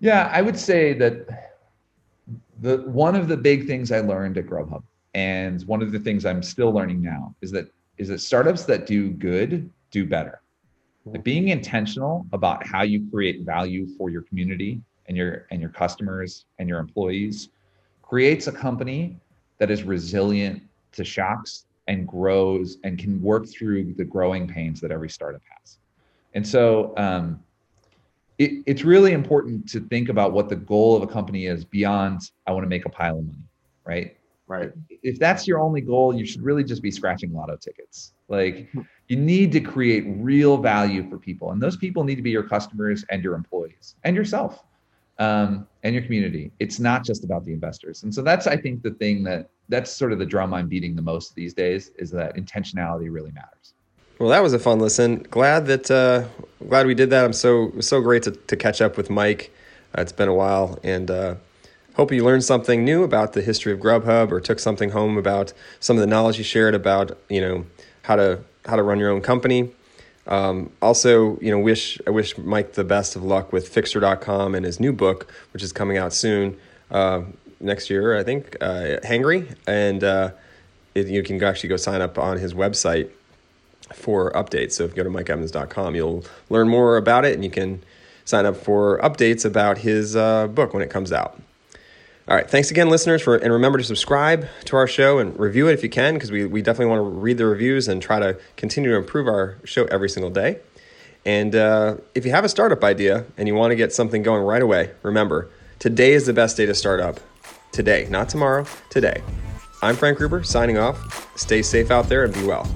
Yeah, 0.00 0.30
I 0.32 0.42
would 0.42 0.58
say 0.58 0.92
that 0.94 1.47
the 2.60 2.78
one 2.78 3.14
of 3.14 3.28
the 3.28 3.36
big 3.36 3.66
things 3.66 3.92
I 3.92 4.00
learned 4.00 4.38
at 4.38 4.46
Grubhub, 4.46 4.82
and 5.14 5.62
one 5.62 5.82
of 5.82 5.92
the 5.92 5.98
things 5.98 6.26
I'm 6.26 6.42
still 6.42 6.72
learning 6.72 7.02
now, 7.02 7.34
is 7.40 7.50
that 7.52 7.70
is 7.98 8.08
that 8.08 8.20
startups 8.20 8.64
that 8.64 8.86
do 8.86 9.10
good 9.10 9.70
do 9.90 10.06
better. 10.06 10.42
Like 11.04 11.24
being 11.24 11.48
intentional 11.48 12.26
about 12.32 12.66
how 12.66 12.82
you 12.82 13.08
create 13.10 13.42
value 13.44 13.86
for 13.96 14.10
your 14.10 14.22
community 14.22 14.80
and 15.06 15.16
your 15.16 15.46
and 15.50 15.60
your 15.60 15.70
customers 15.70 16.44
and 16.58 16.68
your 16.68 16.78
employees 16.78 17.50
creates 18.02 18.46
a 18.46 18.52
company 18.52 19.16
that 19.58 19.70
is 19.70 19.82
resilient 19.82 20.62
to 20.92 21.04
shocks 21.04 21.66
and 21.88 22.06
grows 22.06 22.78
and 22.84 22.98
can 22.98 23.20
work 23.22 23.46
through 23.48 23.94
the 23.94 24.04
growing 24.04 24.46
pains 24.46 24.80
that 24.80 24.90
every 24.90 25.08
startup 25.08 25.42
has. 25.58 25.78
And 26.34 26.46
so 26.46 26.94
um, 26.96 27.42
it, 28.38 28.62
it's 28.66 28.84
really 28.84 29.12
important 29.12 29.68
to 29.70 29.80
think 29.80 30.08
about 30.08 30.32
what 30.32 30.48
the 30.48 30.56
goal 30.56 30.96
of 30.96 31.02
a 31.02 31.06
company 31.06 31.46
is 31.46 31.64
beyond 31.64 32.30
I 32.46 32.52
want 32.52 32.64
to 32.64 32.68
make 32.68 32.86
a 32.86 32.88
pile 32.88 33.18
of 33.18 33.26
money, 33.26 33.44
right? 33.84 34.16
Right. 34.46 34.72
If 35.02 35.18
that's 35.18 35.46
your 35.46 35.58
only 35.60 35.82
goal, 35.82 36.14
you 36.14 36.24
should 36.24 36.40
really 36.40 36.64
just 36.64 36.82
be 36.82 36.90
scratching 36.90 37.34
lotto 37.34 37.56
tickets. 37.56 38.14
Like 38.28 38.68
you 39.08 39.16
need 39.16 39.52
to 39.52 39.60
create 39.60 40.04
real 40.06 40.56
value 40.56 41.08
for 41.08 41.18
people, 41.18 41.50
and 41.52 41.62
those 41.62 41.76
people 41.76 42.02
need 42.02 42.16
to 42.16 42.22
be 42.22 42.30
your 42.30 42.44
customers 42.44 43.04
and 43.10 43.22
your 43.22 43.34
employees 43.34 43.96
and 44.04 44.16
yourself 44.16 44.64
um, 45.18 45.66
and 45.82 45.94
your 45.94 46.02
community. 46.02 46.50
It's 46.60 46.78
not 46.78 47.04
just 47.04 47.24
about 47.24 47.44
the 47.44 47.52
investors. 47.52 48.04
And 48.04 48.14
so 48.14 48.22
that's 48.22 48.46
I 48.46 48.56
think 48.56 48.82
the 48.82 48.92
thing 48.92 49.22
that 49.24 49.50
that's 49.68 49.90
sort 49.90 50.12
of 50.12 50.18
the 50.18 50.26
drum 50.26 50.54
I'm 50.54 50.68
beating 50.68 50.96
the 50.96 51.02
most 51.02 51.34
these 51.34 51.52
days 51.52 51.90
is 51.98 52.10
that 52.12 52.36
intentionality 52.36 53.12
really 53.12 53.32
matters. 53.32 53.74
Well, 54.18 54.30
that 54.30 54.42
was 54.42 54.52
a 54.52 54.58
fun 54.58 54.80
listen. 54.80 55.24
Glad 55.30 55.66
that 55.66 55.88
uh, 55.92 56.24
glad 56.66 56.86
we 56.86 56.94
did 56.96 57.10
that. 57.10 57.24
I'm 57.24 57.32
so 57.32 57.72
so 57.78 58.00
great 58.00 58.24
to, 58.24 58.32
to 58.32 58.56
catch 58.56 58.80
up 58.80 58.96
with 58.96 59.10
Mike. 59.10 59.54
Uh, 59.96 60.00
it's 60.00 60.10
been 60.10 60.28
a 60.28 60.34
while, 60.34 60.76
and 60.82 61.08
uh, 61.08 61.34
hope 61.94 62.10
you 62.10 62.24
learned 62.24 62.42
something 62.42 62.84
new 62.84 63.04
about 63.04 63.34
the 63.34 63.42
history 63.42 63.72
of 63.72 63.78
Grubhub, 63.78 64.32
or 64.32 64.40
took 64.40 64.58
something 64.58 64.90
home 64.90 65.16
about 65.16 65.52
some 65.78 65.96
of 65.96 66.00
the 66.00 66.08
knowledge 66.08 66.36
you 66.36 66.42
shared 66.42 66.74
about 66.74 67.16
you 67.28 67.40
know 67.40 67.64
how 68.02 68.16
to 68.16 68.40
how 68.66 68.74
to 68.74 68.82
run 68.82 68.98
your 68.98 69.10
own 69.10 69.20
company. 69.20 69.70
Um, 70.26 70.72
also, 70.82 71.38
you 71.38 71.52
know, 71.52 71.60
wish 71.60 72.00
I 72.04 72.10
wish 72.10 72.36
Mike 72.38 72.72
the 72.72 72.82
best 72.82 73.14
of 73.14 73.22
luck 73.22 73.52
with 73.52 73.68
Fixer.com 73.68 74.56
and 74.56 74.66
his 74.66 74.80
new 74.80 74.92
book, 74.92 75.32
which 75.52 75.62
is 75.62 75.72
coming 75.72 75.96
out 75.96 76.12
soon 76.12 76.56
uh, 76.90 77.22
next 77.60 77.88
year, 77.88 78.18
I 78.18 78.24
think, 78.24 78.56
uh, 78.60 78.98
Hangry, 79.04 79.54
and 79.68 80.02
uh, 80.02 80.32
it, 80.96 81.06
you 81.06 81.22
can 81.22 81.40
actually 81.44 81.68
go 81.68 81.76
sign 81.76 82.00
up 82.00 82.18
on 82.18 82.38
his 82.38 82.52
website 82.52 83.10
for 83.92 84.32
updates. 84.32 84.72
So 84.72 84.84
if 84.84 84.90
you 84.90 84.96
go 84.96 85.04
to 85.04 85.10
mikeevans.com, 85.10 85.94
you'll 85.94 86.24
learn 86.50 86.68
more 86.68 86.96
about 86.96 87.24
it 87.24 87.34
and 87.34 87.44
you 87.44 87.50
can 87.50 87.82
sign 88.24 88.46
up 88.46 88.56
for 88.56 89.00
updates 89.00 89.44
about 89.44 89.78
his 89.78 90.14
uh, 90.14 90.46
book 90.48 90.74
when 90.74 90.82
it 90.82 90.90
comes 90.90 91.12
out. 91.12 91.40
All 92.28 92.36
right, 92.36 92.48
thanks 92.48 92.70
again, 92.70 92.90
listeners, 92.90 93.22
for 93.22 93.36
and 93.36 93.50
remember 93.50 93.78
to 93.78 93.84
subscribe 93.84 94.46
to 94.66 94.76
our 94.76 94.86
show 94.86 95.18
and 95.18 95.38
review 95.40 95.66
it 95.68 95.72
if 95.72 95.82
you 95.82 95.88
can, 95.88 96.12
because 96.12 96.30
we, 96.30 96.44
we 96.44 96.60
definitely 96.60 96.94
want 96.94 96.98
to 97.00 97.18
read 97.18 97.38
the 97.38 97.46
reviews 97.46 97.88
and 97.88 98.02
try 98.02 98.18
to 98.18 98.38
continue 98.56 98.90
to 98.90 98.96
improve 98.96 99.26
our 99.26 99.56
show 99.64 99.86
every 99.86 100.10
single 100.10 100.30
day. 100.30 100.58
And 101.24 101.54
uh, 101.54 101.96
if 102.14 102.26
you 102.26 102.30
have 102.32 102.44
a 102.44 102.48
startup 102.50 102.84
idea 102.84 103.24
and 103.38 103.48
you 103.48 103.54
want 103.54 103.70
to 103.70 103.76
get 103.76 103.94
something 103.94 104.22
going 104.22 104.42
right 104.42 104.60
away, 104.60 104.90
remember 105.02 105.48
today 105.78 106.12
is 106.12 106.26
the 106.26 106.34
best 106.34 106.58
day 106.58 106.66
to 106.66 106.74
start 106.74 107.00
up. 107.00 107.18
Today, 107.72 108.06
not 108.10 108.28
tomorrow, 108.28 108.66
today. 108.90 109.22
I'm 109.80 109.96
Frank 109.96 110.18
Gruber, 110.18 110.42
signing 110.42 110.76
off. 110.76 111.30
Stay 111.38 111.62
safe 111.62 111.90
out 111.90 112.10
there 112.10 112.24
and 112.24 112.34
be 112.34 112.44
well. 112.44 112.68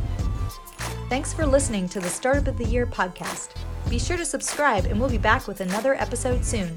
Thanks 1.13 1.35
for 1.35 1.45
listening 1.45 1.91
to 1.91 2.01
the 2.01 2.09
Startup 2.09 2.47
of 2.49 2.57
the 2.57 2.65
Year 2.65 2.87
podcast. 2.87 3.51
Be 3.91 3.99
sure 3.99 4.17
to 4.17 4.25
subscribe, 4.25 4.87
and 4.87 4.99
we'll 4.99 5.11
be 5.11 5.19
back 5.19 5.47
with 5.47 5.61
another 5.61 5.93
episode 5.93 6.43
soon. 6.43 6.73